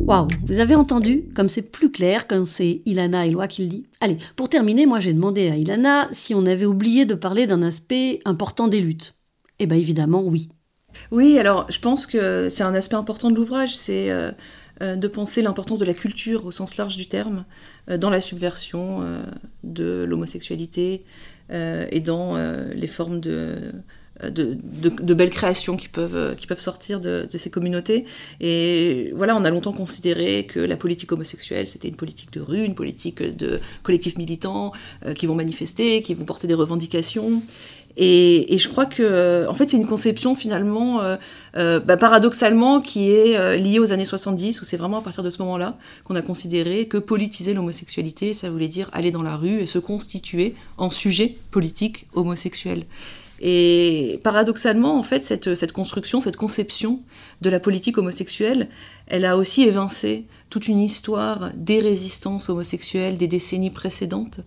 Waouh, 0.05 0.27
vous 0.47 0.59
avez 0.59 0.75
entendu 0.75 1.23
comme 1.33 1.47
c'est 1.47 1.61
plus 1.61 1.89
clair 1.89 2.27
quand 2.27 2.45
c'est 2.45 2.81
Ilana 2.85 3.25
Eloi 3.25 3.47
qui 3.47 3.63
le 3.63 3.69
dit. 3.69 3.85
Allez, 4.01 4.17
pour 4.35 4.49
terminer, 4.49 4.85
moi 4.85 4.99
j'ai 4.99 5.13
demandé 5.13 5.49
à 5.49 5.55
Ilana 5.55 6.09
si 6.11 6.35
on 6.35 6.45
avait 6.45 6.65
oublié 6.65 7.05
de 7.05 7.15
parler 7.15 7.47
d'un 7.47 7.61
aspect 7.61 8.19
important 8.25 8.67
des 8.67 8.81
luttes. 8.81 9.15
Eh 9.59 9.65
bien 9.65 9.77
évidemment, 9.77 10.21
oui. 10.21 10.49
Oui, 11.11 11.39
alors 11.39 11.71
je 11.71 11.79
pense 11.79 12.05
que 12.05 12.49
c'est 12.49 12.63
un 12.63 12.75
aspect 12.75 12.97
important 12.97 13.31
de 13.31 13.35
l'ouvrage, 13.35 13.77
c'est 13.77 14.11
euh, 14.11 14.31
euh, 14.81 14.97
de 14.97 15.07
penser 15.07 15.41
l'importance 15.41 15.79
de 15.79 15.85
la 15.85 15.93
culture 15.93 16.45
au 16.45 16.51
sens 16.51 16.75
large 16.75 16.97
du 16.97 17.07
terme 17.07 17.45
euh, 17.89 17.97
dans 17.97 18.09
la 18.09 18.19
subversion 18.19 19.05
de 19.63 20.03
l'homosexualité 20.03 21.05
et 21.49 21.99
dans 21.99 22.35
les 22.73 22.87
formes 22.87 23.21
de 23.21 23.71
euh, 24.23 24.29
de, 24.29 25.13
belles 25.13 25.29
créations 25.29 25.75
qui 25.75 25.87
peuvent, 25.87 26.15
euh, 26.15 26.55
sortir 26.57 26.99
de, 26.99 27.27
ces 27.33 27.49
communautés. 27.49 28.05
Et 28.39 29.11
voilà, 29.15 29.35
on 29.35 29.43
a 29.43 29.49
longtemps 29.49 29.73
considéré 29.73 30.45
que 30.45 30.59
la 30.59 30.77
politique 30.77 31.11
homosexuelle, 31.11 31.67
c'était 31.67 31.87
une 31.87 31.95
politique 31.95 32.31
de 32.31 32.41
rue, 32.41 32.63
une 32.63 32.75
politique 32.75 33.21
de 33.21 33.59
collectifs 33.83 34.17
militants 34.17 34.71
euh, 35.05 35.13
qui 35.13 35.25
vont 35.25 35.35
manifester, 35.35 36.01
qui 36.01 36.13
vont 36.13 36.25
porter 36.25 36.47
des 36.47 36.53
revendications. 36.53 37.41
Et, 37.95 38.57
je 38.57 38.67
crois 38.69 38.87
que, 38.87 39.47
en 39.47 39.53
fait, 39.53 39.69
c'est 39.69 39.77
une 39.77 39.85
conception 39.85 40.33
finalement, 40.33 40.99
bah, 41.53 41.95
paradoxalement, 41.95 42.81
qui 42.81 43.11
est 43.11 43.55
liée 43.59 43.77
aux 43.77 43.93
années 43.93 44.03
70, 44.03 44.61
où 44.61 44.65
c'est 44.65 44.77
vraiment 44.77 44.97
à 44.97 45.01
partir 45.03 45.21
de 45.21 45.29
ce 45.29 45.39
moment-là 45.43 45.77
qu'on 46.03 46.15
a 46.15 46.23
considéré 46.23 46.87
que 46.87 46.97
politiser 46.97 47.53
l'homosexualité, 47.53 48.33
ça 48.33 48.49
voulait 48.49 48.67
dire 48.67 48.89
aller 48.93 49.11
dans 49.11 49.21
la 49.21 49.35
rue 49.35 49.61
et 49.61 49.67
se 49.67 49.77
constituer 49.77 50.55
en 50.79 50.89
sujet 50.89 51.35
politique 51.51 52.07
homosexuel. 52.15 52.85
Et 53.45 54.21
paradoxalement, 54.23 54.97
en 54.97 55.03
fait, 55.03 55.21
cette, 55.21 55.53
cette, 55.53 55.73
construction, 55.73 56.21
cette 56.21 56.37
conception 56.37 57.01
de 57.41 57.49
la 57.49 57.59
politique 57.59 57.97
homosexuelle, 57.97 58.69
elle 59.05 59.25
a 59.25 59.35
aussi 59.35 59.63
évincé 59.63 60.23
toute 60.49 60.69
une 60.69 60.79
histoire 60.79 61.51
des 61.53 61.81
résistances 61.81 62.49
homosexuelles 62.49 63.17
des 63.17 63.27
décennies 63.27 63.69
précédentes, 63.69 64.39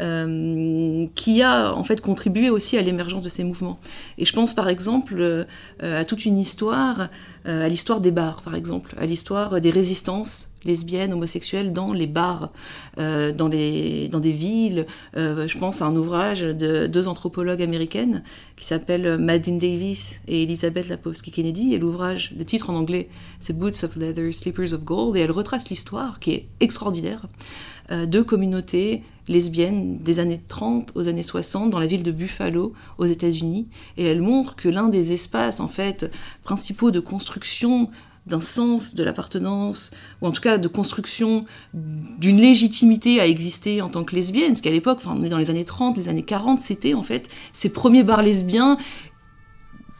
euh, 0.00 1.06
qui 1.14 1.42
a 1.42 1.74
en 1.74 1.84
fait 1.84 2.00
contribué 2.00 2.48
aussi 2.48 2.78
à 2.78 2.82
l'émergence 2.82 3.22
de 3.22 3.28
ces 3.28 3.44
mouvements. 3.44 3.78
Et 4.16 4.24
je 4.24 4.32
pense 4.32 4.54
par 4.54 4.70
exemple 4.70 5.16
euh, 5.18 5.44
à 5.82 6.06
toute 6.06 6.24
une 6.24 6.38
histoire, 6.38 7.08
euh, 7.46 7.66
à 7.66 7.68
l'histoire 7.68 8.00
des 8.00 8.10
bars 8.10 8.40
par 8.40 8.54
exemple, 8.54 8.94
à 8.98 9.04
l'histoire 9.04 9.60
des 9.60 9.68
résistances 9.68 10.48
lesbiennes, 10.64 11.12
homosexuelles 11.12 11.72
dans 11.72 11.94
les 11.94 12.06
bars, 12.06 12.50
dans, 12.98 13.48
les, 13.48 14.08
dans 14.08 14.20
des 14.20 14.32
villes. 14.32 14.84
je 15.14 15.58
pense 15.58 15.80
à 15.80 15.86
un 15.86 15.96
ouvrage 15.96 16.42
de 16.42 16.86
deux 16.86 17.08
anthropologues 17.08 17.62
américaines 17.62 18.22
qui 18.56 18.66
s'appellent 18.66 19.16
Madeleine 19.16 19.58
Davis 19.58 20.20
et 20.28 20.42
Elizabeth 20.42 20.88
Lapowski 20.88 21.30
Kennedy. 21.30 21.72
Et 21.72 21.78
l'ouvrage, 21.78 22.34
le 22.36 22.44
titre 22.44 22.68
en 22.68 22.74
anglais, 22.74 23.08
c'est 23.40 23.58
Boots 23.58 23.84
of 23.84 23.96
Leather, 23.96 24.34
Slippers 24.34 24.74
of 24.74 24.84
Gold. 24.84 25.16
Et 25.16 25.20
elle 25.20 25.30
retrace 25.30 25.70
l'histoire 25.70 26.20
qui 26.20 26.32
est 26.32 26.46
extraordinaire 26.60 27.24
de 27.90 28.20
communautés 28.20 29.02
lesbienne 29.30 29.98
des 30.02 30.18
années 30.18 30.42
30 30.46 30.90
aux 30.94 31.08
années 31.08 31.22
60 31.22 31.70
dans 31.70 31.78
la 31.78 31.86
ville 31.86 32.02
de 32.02 32.10
Buffalo 32.10 32.74
aux 32.98 33.06
États-Unis 33.06 33.68
et 33.96 34.04
elle 34.04 34.20
montre 34.20 34.56
que 34.56 34.68
l'un 34.68 34.88
des 34.88 35.12
espaces 35.12 35.60
en 35.60 35.68
fait 35.68 36.10
principaux 36.42 36.90
de 36.90 37.00
construction 37.00 37.88
d'un 38.26 38.40
sens 38.40 38.94
de 38.94 39.02
l'appartenance, 39.02 39.90
ou 40.20 40.26
en 40.26 40.30
tout 40.30 40.42
cas 40.42 40.58
de 40.58 40.68
construction 40.68 41.40
d'une 41.72 42.36
légitimité 42.36 43.18
à 43.18 43.26
exister 43.26 43.80
en 43.80 43.88
tant 43.88 44.04
que 44.04 44.14
lesbienne, 44.14 44.54
ce 44.54 44.62
qu'à 44.62 44.70
l'époque, 44.70 44.98
enfin 45.00 45.16
on 45.18 45.24
est 45.24 45.30
dans 45.30 45.38
les 45.38 45.48
années 45.48 45.64
30, 45.64 45.96
les 45.96 46.08
années 46.08 46.22
40, 46.22 46.60
c'était 46.60 46.92
en 46.92 47.02
fait 47.02 47.28
ces 47.52 47.70
premiers 47.70 48.02
bars 48.02 48.22
lesbiens 48.22 48.76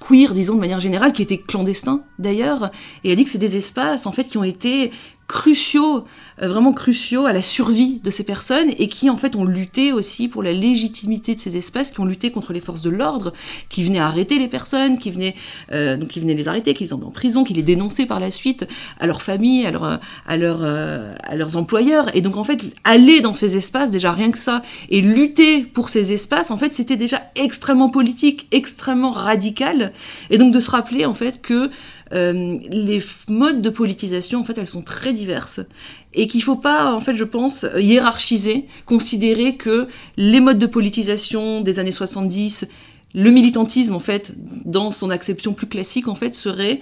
queer, 0.07 0.33
disons 0.33 0.55
de 0.55 0.61
manière 0.61 0.81
générale, 0.81 1.13
qui 1.13 1.23
étaient 1.23 1.39
clandestins 1.39 2.05
d'ailleurs, 2.19 2.71
et 3.05 3.11
elle 3.11 3.17
dit 3.17 3.25
que 3.25 3.31
c'est 3.31 3.39
des 3.39 3.57
espaces 3.57 4.07
en 4.07 4.13
fait 4.13 4.25
qui 4.25 4.39
ont 4.39 4.45
été 4.45 4.91
cruciaux, 5.31 6.05
euh, 6.43 6.49
vraiment 6.49 6.73
cruciaux 6.73 7.25
à 7.25 7.33
la 7.33 7.41
survie 7.41 8.01
de 8.03 8.11
ces 8.11 8.25
personnes 8.25 8.69
et 8.79 8.89
qui 8.89 9.09
en 9.09 9.17
fait 9.17 9.37
ont 9.37 9.45
lutté 9.45 9.93
aussi 9.93 10.27
pour 10.27 10.43
la 10.43 10.53
légitimité 10.53 11.37
de 11.37 11.41
ces 11.41 11.57
espaces, 11.57 11.93
qui 11.93 12.01
ont 12.01 12.05
lutté 12.05 12.33
contre 12.33 12.53
les 12.53 12.61
forces 12.61 12.83
de 12.83 12.91
l'ordre, 12.91 13.33
qui 13.69 13.85
venaient 13.85 14.01
arrêter 14.01 14.41
les 14.41 14.49
personnes, 14.49 14.99
qui 14.99 15.13
venaient 15.13 15.37
euh, 15.71 15.97
donc 15.97 16.09
qui 16.09 16.19
venaient 16.19 16.35
les 16.35 16.49
arrêter, 16.49 16.75
qui 16.75 16.83
les 16.83 16.93
envoyaient 16.93 17.09
en 17.09 17.13
prison, 17.13 17.45
qui 17.45 17.55
les 17.55 17.63
dénonçaient 17.63 18.07
par 18.07 18.19
la 18.19 18.33
suite 18.33 18.67
à 18.99 19.07
leurs 19.07 19.23
familles, 19.23 19.67
à, 19.67 19.71
leur, 19.71 20.01
à, 20.27 20.37
leur, 20.37 20.59
euh, 20.63 21.15
à 21.23 21.37
leurs 21.37 21.57
employeurs. 21.57 22.15
Et 22.17 22.23
donc 22.23 22.37
en 22.37 22.43
fait 22.43 22.65
aller 22.83 23.21
dans 23.21 23.35
ces 23.35 23.57
espaces 23.57 23.93
déjà 23.93 24.11
rien 24.11 24.33
que 24.33 24.39
ça 24.39 24.63
et 24.89 25.01
lutter 25.01 25.63
pour 25.63 25.91
ces 25.91 26.13
espaces 26.13 26.51
en 26.51 26.59
fait 26.59 26.73
c'était 26.73 26.97
déjà 26.97 27.23
extrêmement 27.37 27.89
politique, 27.89 28.49
extrêmement 28.51 29.13
radical. 29.13 29.93
Et 30.31 30.39
donc 30.39 30.53
de 30.53 30.59
se 30.59 30.73
rappeler 30.73 31.07
en 31.07 31.15
fait 31.15 31.41
que 31.41 31.71
euh, 32.13 32.59
les 32.69 33.01
modes 33.29 33.61
de 33.61 33.71
politisation, 33.71 34.41
en 34.41 34.45
fait, 34.45 34.59
elles 34.59 34.67
sont 34.67 34.83
très 34.83 35.13
diverses. 35.13 35.61
Et 36.15 36.27
qu'il 36.27 36.41
ne 36.41 36.45
faut 36.45 36.57
pas, 36.57 36.93
en 36.93 37.01
fait, 37.01 37.15
je 37.15 37.25
pense, 37.25 37.67
hiérarchiser, 37.79 38.67
considérer 38.87 39.57
que 39.57 39.87
les 40.17 40.41
modes 40.41 40.59
de 40.59 40.67
politisation 40.67 41.61
des 41.61 41.79
années 41.79 41.93
70, 41.93 42.67
le 43.15 43.31
militantisme, 43.31 43.95
en 43.95 44.01
fait, 44.01 44.33
dans 44.65 44.91
son 44.91 45.11
acception 45.11 45.53
plus 45.53 45.69
classique, 45.69 46.09
en 46.09 46.15
fait, 46.15 46.35
serait 46.35 46.81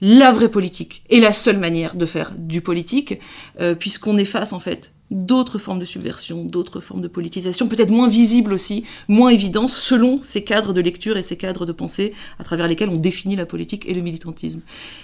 la 0.00 0.30
vraie 0.30 0.50
politique. 0.50 1.02
Et 1.10 1.20
la 1.20 1.32
seule 1.32 1.58
manière 1.58 1.96
de 1.96 2.06
faire 2.06 2.32
du 2.36 2.60
politique, 2.60 3.18
euh, 3.60 3.74
puisqu'on 3.74 4.16
efface, 4.16 4.52
en 4.52 4.60
fait, 4.60 4.92
d'autres 5.10 5.58
formes 5.58 5.78
de 5.78 5.84
subversion, 5.84 6.44
d'autres 6.44 6.80
formes 6.80 7.00
de 7.00 7.08
politisation, 7.08 7.68
peut-être 7.68 7.90
moins 7.90 8.08
visibles 8.08 8.52
aussi, 8.52 8.84
moins 9.08 9.30
évidentes, 9.30 9.70
selon 9.70 10.20
ces 10.22 10.44
cadres 10.44 10.72
de 10.72 10.80
lecture 10.80 11.16
et 11.16 11.22
ces 11.22 11.36
cadres 11.36 11.66
de 11.66 11.72
pensée 11.72 12.12
à 12.38 12.44
travers 12.44 12.68
lesquels 12.68 12.88
on 12.88 12.96
définit 12.96 13.36
la 13.36 13.46
politique 13.46 13.88
et 13.88 13.94
le 13.94 14.00
militantisme. 14.00 14.60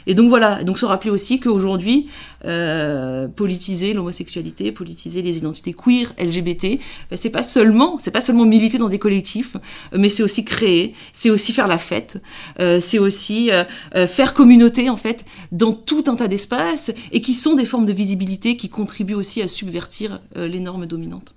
Et 0.07 0.15
donc 0.15 0.29
voilà, 0.29 0.63
donc 0.65 0.79
se 0.79 0.85
rappeler 0.85 1.11
aussi 1.11 1.41
qu'aujourd'hui, 1.41 2.07
euh, 2.45 3.29
politiser 3.29 3.93
l'homosexualité, 3.95 4.73
politiser 4.73 5.23
les 5.23 5.39
identités 5.39 5.73
queer, 5.73 6.13
LGBT, 6.19 6.79
ben 7.11 7.17
c'est 7.17 7.31
pas 7.31 7.43
seulement, 7.43 7.99
c'est 7.99 8.11
pas 8.11 8.21
seulement 8.21 8.45
militer 8.45 8.79
dans 8.79 8.89
des 8.89 8.99
collectifs, 8.99 9.57
mais 9.97 10.09
c'est 10.09 10.23
aussi 10.23 10.45
créer, 10.45 10.95
c'est 11.13 11.31
aussi 11.31 11.53
faire 11.53 11.69
la 11.69 11.79
fête, 11.79 12.21
euh, 12.61 12.81
c'est 12.81 12.99
aussi 12.99 13.51
euh, 13.51 13.65
euh, 13.95 14.07
faire 14.07 14.35
communauté 14.35 14.91
en 14.91 14.97
fait 14.97 15.25
dans 15.53 15.73
tout 15.73 16.05
un 16.09 16.17
tas 16.17 16.29
d'espaces 16.29 16.93
et 17.13 17.21
qui 17.21 17.35
sont 17.35 17.55
des 17.55 17.65
formes 17.65 17.87
de 17.87 17.93
visibilité 17.93 18.57
qui 18.57 18.69
contribuent 18.69 19.15
aussi 19.15 19.41
à 19.41 19.49
subvertir 19.49 19.94
euh, 20.03 20.49
les 20.49 20.61
normes 20.61 20.87
dominantes. 20.87 21.35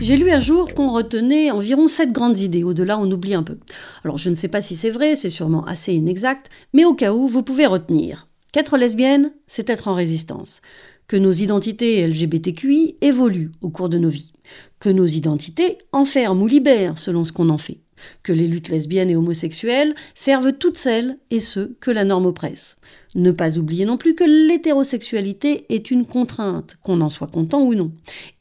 J'ai 0.00 0.16
lu 0.16 0.30
un 0.30 0.40
jour 0.40 0.72
qu'on 0.74 0.92
retenait 0.92 1.50
environ 1.50 1.88
sept 1.88 2.12
grandes 2.12 2.38
idées, 2.38 2.64
au-delà 2.64 2.98
on 2.98 3.10
oublie 3.10 3.34
un 3.34 3.42
peu. 3.42 3.58
Alors 4.04 4.18
je 4.18 4.30
ne 4.30 4.34
sais 4.34 4.48
pas 4.48 4.60
si 4.60 4.76
c'est 4.76 4.90
vrai, 4.90 5.14
c'est 5.14 5.30
sûrement 5.30 5.64
assez 5.64 5.92
inexact, 5.92 6.50
mais 6.72 6.84
au 6.84 6.94
cas 6.94 7.12
où, 7.12 7.28
vous 7.28 7.42
pouvez 7.42 7.66
retenir. 7.66 8.28
Qu'être 8.52 8.76
lesbienne, 8.76 9.32
c'est 9.46 9.70
être 9.70 9.88
en 9.88 9.94
résistance, 9.94 10.60
que 11.08 11.16
nos 11.16 11.32
identités 11.32 12.06
LGBTQI 12.06 12.96
évoluent 13.00 13.52
au 13.60 13.70
cours 13.70 13.88
de 13.88 13.98
nos 13.98 14.08
vies, 14.08 14.32
que 14.80 14.88
nos 14.88 15.06
identités 15.06 15.78
enferment 15.92 16.42
ou 16.42 16.46
libèrent 16.46 16.98
selon 16.98 17.24
ce 17.24 17.32
qu'on 17.32 17.48
en 17.48 17.58
fait, 17.58 17.78
que 18.22 18.32
les 18.32 18.48
luttes 18.48 18.68
lesbiennes 18.68 19.10
et 19.10 19.16
homosexuelles 19.16 19.94
servent 20.14 20.52
toutes 20.52 20.76
celles 20.76 21.18
et 21.30 21.40
ceux 21.40 21.76
que 21.80 21.90
la 21.90 22.04
norme 22.04 22.26
oppresse. 22.26 22.76
Ne 23.14 23.30
pas 23.30 23.58
oublier 23.58 23.84
non 23.84 23.98
plus 23.98 24.14
que 24.14 24.24
l'hétérosexualité 24.24 25.66
est 25.68 25.90
une 25.90 26.06
contrainte, 26.06 26.76
qu'on 26.82 27.00
en 27.00 27.08
soit 27.08 27.26
content 27.26 27.62
ou 27.62 27.74
non. 27.74 27.92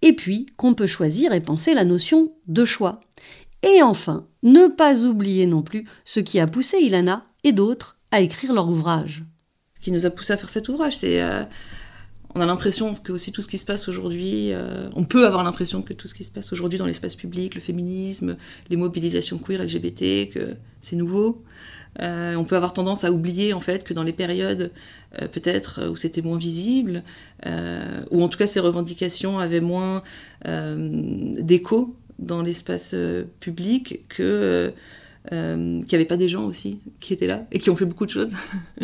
Et 0.01 0.13
puis 0.13 0.47
qu'on 0.55 0.73
peut 0.73 0.87
choisir 0.87 1.33
et 1.33 1.41
penser 1.41 1.73
la 1.73 1.83
notion 1.83 2.31
de 2.47 2.63
choix. 2.63 3.01
Et 3.63 3.81
enfin, 3.81 4.27
ne 4.43 4.67
pas 4.67 5.03
oublier 5.03 5.45
non 5.45 5.61
plus 5.61 5.85
ce 6.05 6.19
qui 6.19 6.39
a 6.39 6.47
poussé 6.47 6.77
Ilana 6.77 7.25
et 7.43 7.51
d'autres 7.51 7.97
à 8.11 8.21
écrire 8.21 8.53
leur 8.53 8.69
ouvrage. 8.69 9.23
Ce 9.75 9.81
qui 9.81 9.91
nous 9.91 10.05
a 10.05 10.09
poussé 10.09 10.33
à 10.33 10.37
faire 10.37 10.49
cet 10.49 10.69
ouvrage, 10.69 10.97
c'est 10.97 11.21
euh, 11.21 11.43
on 12.35 12.41
a 12.41 12.45
l'impression 12.45 12.95
que 12.95 13.11
aussi 13.11 13.31
tout 13.31 13.41
ce 13.41 13.47
qui 13.47 13.57
se 13.57 13.65
passe 13.65 13.89
aujourd'hui, 13.89 14.53
euh, 14.53 14.89
on 14.95 15.03
peut 15.03 15.25
avoir 15.25 15.43
l'impression 15.43 15.81
que 15.81 15.93
tout 15.93 16.07
ce 16.07 16.13
qui 16.13 16.23
se 16.23 16.31
passe 16.31 16.53
aujourd'hui 16.53 16.79
dans 16.79 16.85
l'espace 16.85 17.15
public, 17.15 17.55
le 17.55 17.61
féminisme, 17.61 18.37
les 18.69 18.77
mobilisations 18.77 19.37
queer, 19.37 19.63
LGBT, 19.63 20.29
que 20.29 20.55
c'est 20.81 20.95
nouveau. 20.95 21.43
Euh, 21.99 22.35
on 22.35 22.45
peut 22.45 22.55
avoir 22.55 22.71
tendance 22.71 23.03
à 23.03 23.11
oublier 23.11 23.51
en 23.51 23.59
fait 23.59 23.83
que 23.83 23.93
dans 23.93 24.03
les 24.03 24.13
périodes 24.13 24.71
euh, 25.21 25.27
peut-être 25.27 25.89
où 25.89 25.97
c'était 25.97 26.21
moins 26.21 26.37
visible, 26.37 27.03
ou 28.11 28.23
en 28.23 28.29
tout 28.29 28.37
cas 28.37 28.47
ces 28.47 28.59
revendications 28.59 29.39
avaient 29.39 29.61
moins 29.61 30.03
d'écho 30.45 31.95
dans 32.19 32.43
l'espace 32.43 32.95
public, 33.39 34.07
que 34.07 34.71
euh, 35.31 35.81
qu'il 35.81 35.89
n'y 35.89 35.95
avait 35.95 36.05
pas 36.05 36.17
des 36.17 36.27
gens 36.27 36.45
aussi 36.45 36.79
qui 36.99 37.13
étaient 37.13 37.27
là 37.27 37.45
et 37.51 37.59
qui 37.59 37.69
ont 37.69 37.75
fait 37.75 37.85
beaucoup 37.85 38.07
de 38.07 38.11
choses. 38.11 38.33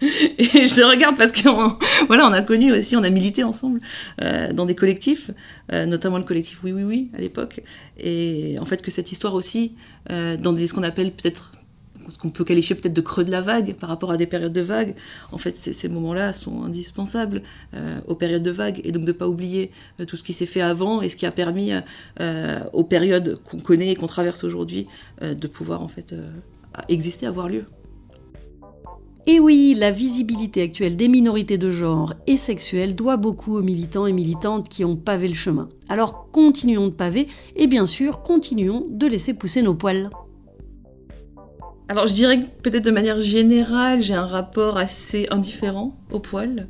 et 0.00 0.66
je 0.66 0.74
les 0.74 0.84
regarde 0.84 1.16
parce 1.18 1.32
qu'on 1.32 1.76
voilà, 2.06 2.26
on 2.26 2.32
a 2.32 2.40
connu 2.40 2.72
aussi, 2.72 2.96
on 2.96 3.02
a 3.02 3.10
milité 3.10 3.44
ensemble 3.44 3.80
euh, 4.22 4.52
dans 4.52 4.64
des 4.64 4.74
collectifs, 4.74 5.30
euh, 5.72 5.84
notamment 5.84 6.16
le 6.16 6.24
collectif 6.24 6.60
Oui 6.64 6.72
Oui 6.72 6.82
Oui 6.82 7.10
à 7.14 7.20
l'époque. 7.20 7.60
Et 7.98 8.56
en 8.58 8.64
fait 8.64 8.80
que 8.80 8.90
cette 8.90 9.12
histoire 9.12 9.34
aussi, 9.34 9.74
dans 10.08 10.52
des, 10.52 10.66
ce 10.66 10.74
qu'on 10.74 10.82
appelle 10.82 11.12
peut-être 11.12 11.52
ce 12.10 12.18
qu'on 12.18 12.30
peut 12.30 12.44
qualifier 12.44 12.74
peut-être 12.76 12.94
de 12.94 13.00
creux 13.00 13.24
de 13.24 13.30
la 13.30 13.40
vague 13.40 13.74
par 13.74 13.88
rapport 13.88 14.10
à 14.10 14.16
des 14.16 14.26
périodes 14.26 14.52
de 14.52 14.60
vague. 14.60 14.94
En 15.32 15.38
fait, 15.38 15.56
ces, 15.56 15.88
moments-là 15.88 16.32
sont 16.32 16.62
indispensables 16.62 17.42
euh, 17.74 18.00
aux 18.06 18.14
périodes 18.14 18.42
de 18.42 18.50
vague 18.50 18.80
et 18.84 18.92
donc 18.92 19.02
de 19.02 19.08
ne 19.08 19.12
pas 19.12 19.28
oublier 19.28 19.70
euh, 20.00 20.04
tout 20.04 20.16
ce 20.16 20.24
qui 20.24 20.32
s'est 20.32 20.46
fait 20.46 20.60
avant 20.60 21.02
et 21.02 21.08
ce 21.08 21.16
qui 21.16 21.26
a 21.26 21.32
permis 21.32 21.72
euh, 22.20 22.60
aux 22.72 22.84
périodes 22.84 23.38
qu'on 23.44 23.58
connaît 23.58 23.90
et 23.90 23.96
qu'on 23.96 24.06
traverse 24.06 24.44
aujourd'hui 24.44 24.86
de 25.20 25.46
pouvoir 25.46 25.82
en 25.82 25.88
fait 25.88 26.14
exister, 26.88 27.26
avoir 27.26 27.48
lieu. 27.48 27.64
Et 29.28 29.40
oui, 29.40 29.74
la 29.76 29.90
visibilité 29.90 30.62
actuelle 30.62 30.96
des 30.96 31.08
minorités 31.08 31.58
de 31.58 31.72
genre 31.72 32.14
et 32.28 32.36
sexuelles 32.36 32.94
doit 32.94 33.16
beaucoup 33.16 33.56
aux 33.56 33.62
militants 33.62 34.06
et 34.06 34.12
militantes 34.12 34.68
qui 34.68 34.84
ont 34.84 34.94
pavé 34.94 35.26
le 35.26 35.34
chemin. 35.34 35.68
Alors 35.88 36.30
continuons 36.30 36.86
de 36.86 36.92
paver 36.92 37.26
et 37.56 37.66
bien 37.66 37.86
sûr 37.86 38.22
continuons 38.22 38.86
de 38.88 39.06
laisser 39.06 39.34
pousser 39.34 39.62
nos 39.62 39.74
poils. 39.74 40.10
Alors 41.88 42.08
je 42.08 42.14
dirais 42.14 42.40
que 42.40 42.46
peut-être 42.62 42.84
de 42.84 42.90
manière 42.90 43.20
générale, 43.20 44.02
j'ai 44.02 44.14
un 44.14 44.26
rapport 44.26 44.76
assez 44.76 45.28
indifférent 45.30 45.96
au 46.10 46.18
poil, 46.18 46.66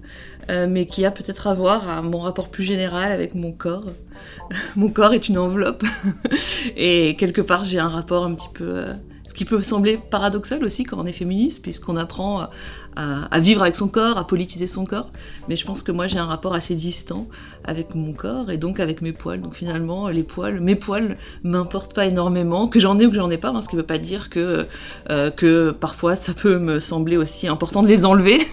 euh, 0.50 0.66
mais 0.68 0.84
qui 0.84 1.06
a 1.06 1.10
peut-être 1.10 1.46
à 1.46 1.54
voir 1.54 1.88
à 1.88 2.02
mon 2.02 2.18
rapport 2.18 2.50
plus 2.50 2.64
général 2.64 3.12
avec 3.12 3.34
mon 3.34 3.52
corps. 3.52 3.92
mon 4.76 4.90
corps 4.90 5.14
est 5.14 5.28
une 5.28 5.38
enveloppe, 5.38 5.84
et 6.76 7.16
quelque 7.18 7.40
part 7.40 7.64
j'ai 7.64 7.78
un 7.78 7.88
rapport 7.88 8.24
un 8.24 8.34
petit 8.34 8.50
peu... 8.52 8.68
Euh, 8.76 8.92
ce 9.26 9.34
qui 9.34 9.44
peut 9.44 9.60
sembler 9.60 9.98
paradoxal 9.98 10.62
aussi 10.64 10.84
quand 10.84 10.98
on 10.98 11.06
est 11.06 11.12
féministe, 11.12 11.62
puisqu'on 11.62 11.96
apprend 11.96 12.48
à, 12.96 13.40
vivre 13.40 13.62
avec 13.62 13.76
son 13.76 13.88
corps, 13.88 14.18
à 14.18 14.26
politiser 14.26 14.66
son 14.66 14.84
corps. 14.84 15.10
Mais 15.48 15.56
je 15.56 15.64
pense 15.64 15.82
que 15.82 15.92
moi 15.92 16.06
j'ai 16.06 16.18
un 16.18 16.24
rapport 16.26 16.54
assez 16.54 16.74
distant 16.74 17.28
avec 17.64 17.94
mon 17.94 18.12
corps 18.12 18.50
et 18.50 18.56
donc 18.56 18.80
avec 18.80 19.02
mes 19.02 19.12
poils. 19.12 19.40
Donc 19.40 19.54
finalement, 19.54 20.08
les 20.08 20.22
poils, 20.22 20.60
mes 20.60 20.74
poils 20.74 21.16
m'importent 21.42 21.94
pas 21.94 22.06
énormément, 22.06 22.68
que 22.68 22.80
j'en 22.80 22.98
ai 22.98 23.06
ou 23.06 23.10
que 23.10 23.16
j'en 23.16 23.30
ai 23.30 23.36
pas, 23.36 23.50
hein, 23.50 23.62
ce 23.62 23.68
qui 23.68 23.76
veut 23.76 23.82
pas 23.82 23.98
dire 23.98 24.30
que, 24.30 24.66
euh, 25.10 25.30
que 25.30 25.72
parfois 25.72 26.16
ça 26.16 26.32
peut 26.32 26.58
me 26.58 26.78
sembler 26.78 27.16
aussi 27.16 27.48
important 27.48 27.82
de 27.82 27.88
les 27.88 28.04
enlever. 28.04 28.38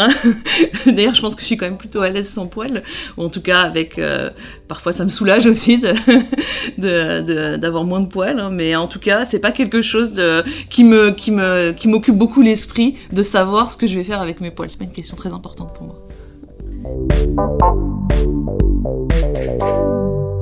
Hein. 0.00 0.08
D'ailleurs, 0.86 1.14
je 1.14 1.20
pense 1.20 1.34
que 1.34 1.40
je 1.40 1.46
suis 1.46 1.56
quand 1.56 1.64
même 1.64 1.78
plutôt 1.78 2.02
à 2.02 2.08
l'aise 2.08 2.28
sans 2.28 2.46
poils, 2.46 2.82
ou 3.16 3.24
en 3.24 3.28
tout 3.28 3.40
cas 3.40 3.62
avec. 3.62 3.98
Euh, 3.98 4.30
parfois 4.68 4.92
ça 4.92 5.04
me 5.04 5.08
soulage 5.08 5.46
aussi 5.46 5.78
d'avoir 6.78 7.84
moins 7.84 8.00
de 8.00 8.06
poils, 8.06 8.38
hein. 8.38 8.50
mais 8.52 8.76
en 8.76 8.86
tout 8.86 8.98
cas, 8.98 9.24
c'est 9.24 9.38
pas 9.38 9.50
quelque 9.50 9.82
chose 9.82 10.20
qui 10.68 10.84
me 10.84 11.10
qui 11.10 11.32
me 11.32 11.72
qui 11.72 11.88
m'occupe 11.88 12.16
beaucoup 12.16 12.42
l'esprit 12.42 12.96
de 13.12 13.22
savoir 13.22 13.70
ce 13.70 13.76
que 13.76 13.87
je 13.88 13.98
vais 13.98 14.04
faire 14.04 14.20
avec 14.20 14.40
mes 14.40 14.50
poils. 14.50 14.70
C'est 14.70 14.78
pas 14.78 14.84
une 14.84 14.92
question 14.92 15.16
très 15.16 15.32
importante 15.32 15.74
pour 15.74 15.86
moi. 15.86 15.98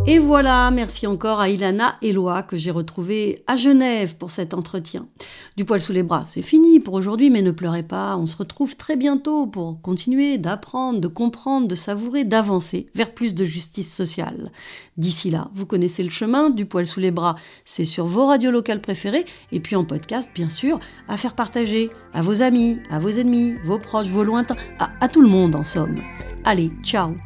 Et 0.09 0.21
voilà, 0.21 0.71
merci 0.71 1.09
encore 1.09 1.41
à 1.41 1.49
Ilana 1.49 1.97
Eloi 2.01 2.45
que 2.45 2.57
j'ai 2.57 2.71
retrouvée 2.71 3.43
à 3.49 3.57
Genève 3.57 4.17
pour 4.17 4.31
cet 4.31 4.55
entretien. 4.55 5.09
Du 5.57 5.65
poil 5.65 5.81
sous 5.81 5.93
les 5.93 6.05
bras, 6.05 6.23
c'est 6.27 6.43
fini 6.43 6.79
pour 6.79 6.95
aujourd'hui, 6.95 7.29
mais 7.29 7.43
ne 7.43 7.51
pleurez 7.51 7.83
pas, 7.83 8.17
on 8.17 8.27
se 8.27 8.37
retrouve 8.37 8.77
très 8.77 8.95
bientôt 8.95 9.49
pour 9.49 9.81
continuer 9.83 10.39
d'apprendre, 10.39 11.01
de 11.01 11.09
comprendre, 11.09 11.67
de 11.67 11.75
savourer, 11.75 12.23
d'avancer 12.23 12.87
vers 12.95 13.15
plus 13.15 13.35
de 13.35 13.45
justice 13.45 13.93
sociale. 13.93 14.53
D'ici 14.97 15.29
là, 15.29 15.51
vous 15.55 15.67
connaissez 15.67 16.05
le 16.05 16.11
chemin, 16.11 16.51
du 16.51 16.67
poil 16.67 16.87
sous 16.87 17.01
les 17.01 17.11
bras, 17.11 17.35
c'est 17.65 17.85
sur 17.85 18.07
vos 18.07 18.27
radios 18.27 18.53
locales 18.53 18.81
préférées, 18.81 19.25
et 19.51 19.59
puis 19.59 19.75
en 19.75 19.85
podcast, 19.85 20.31
bien 20.37 20.51
sûr, 20.51 20.79
à 21.09 21.17
faire 21.17 21.35
partager 21.35 21.91
à 22.15 22.23
vos 22.23 22.43
amis, 22.43 22.79
à 22.91 23.01
vos 23.01 23.11
ennemis, 23.11 23.57
vos 23.65 23.81
proches, 23.81 24.07
vos 24.07 24.23
lointains, 24.23 24.57
à, 24.79 24.89
à 25.01 25.09
tout 25.09 25.21
le 25.21 25.29
monde 25.29 25.57
en 25.57 25.65
somme. 25.65 26.01
Allez, 26.45 26.71
ciao. 26.85 27.17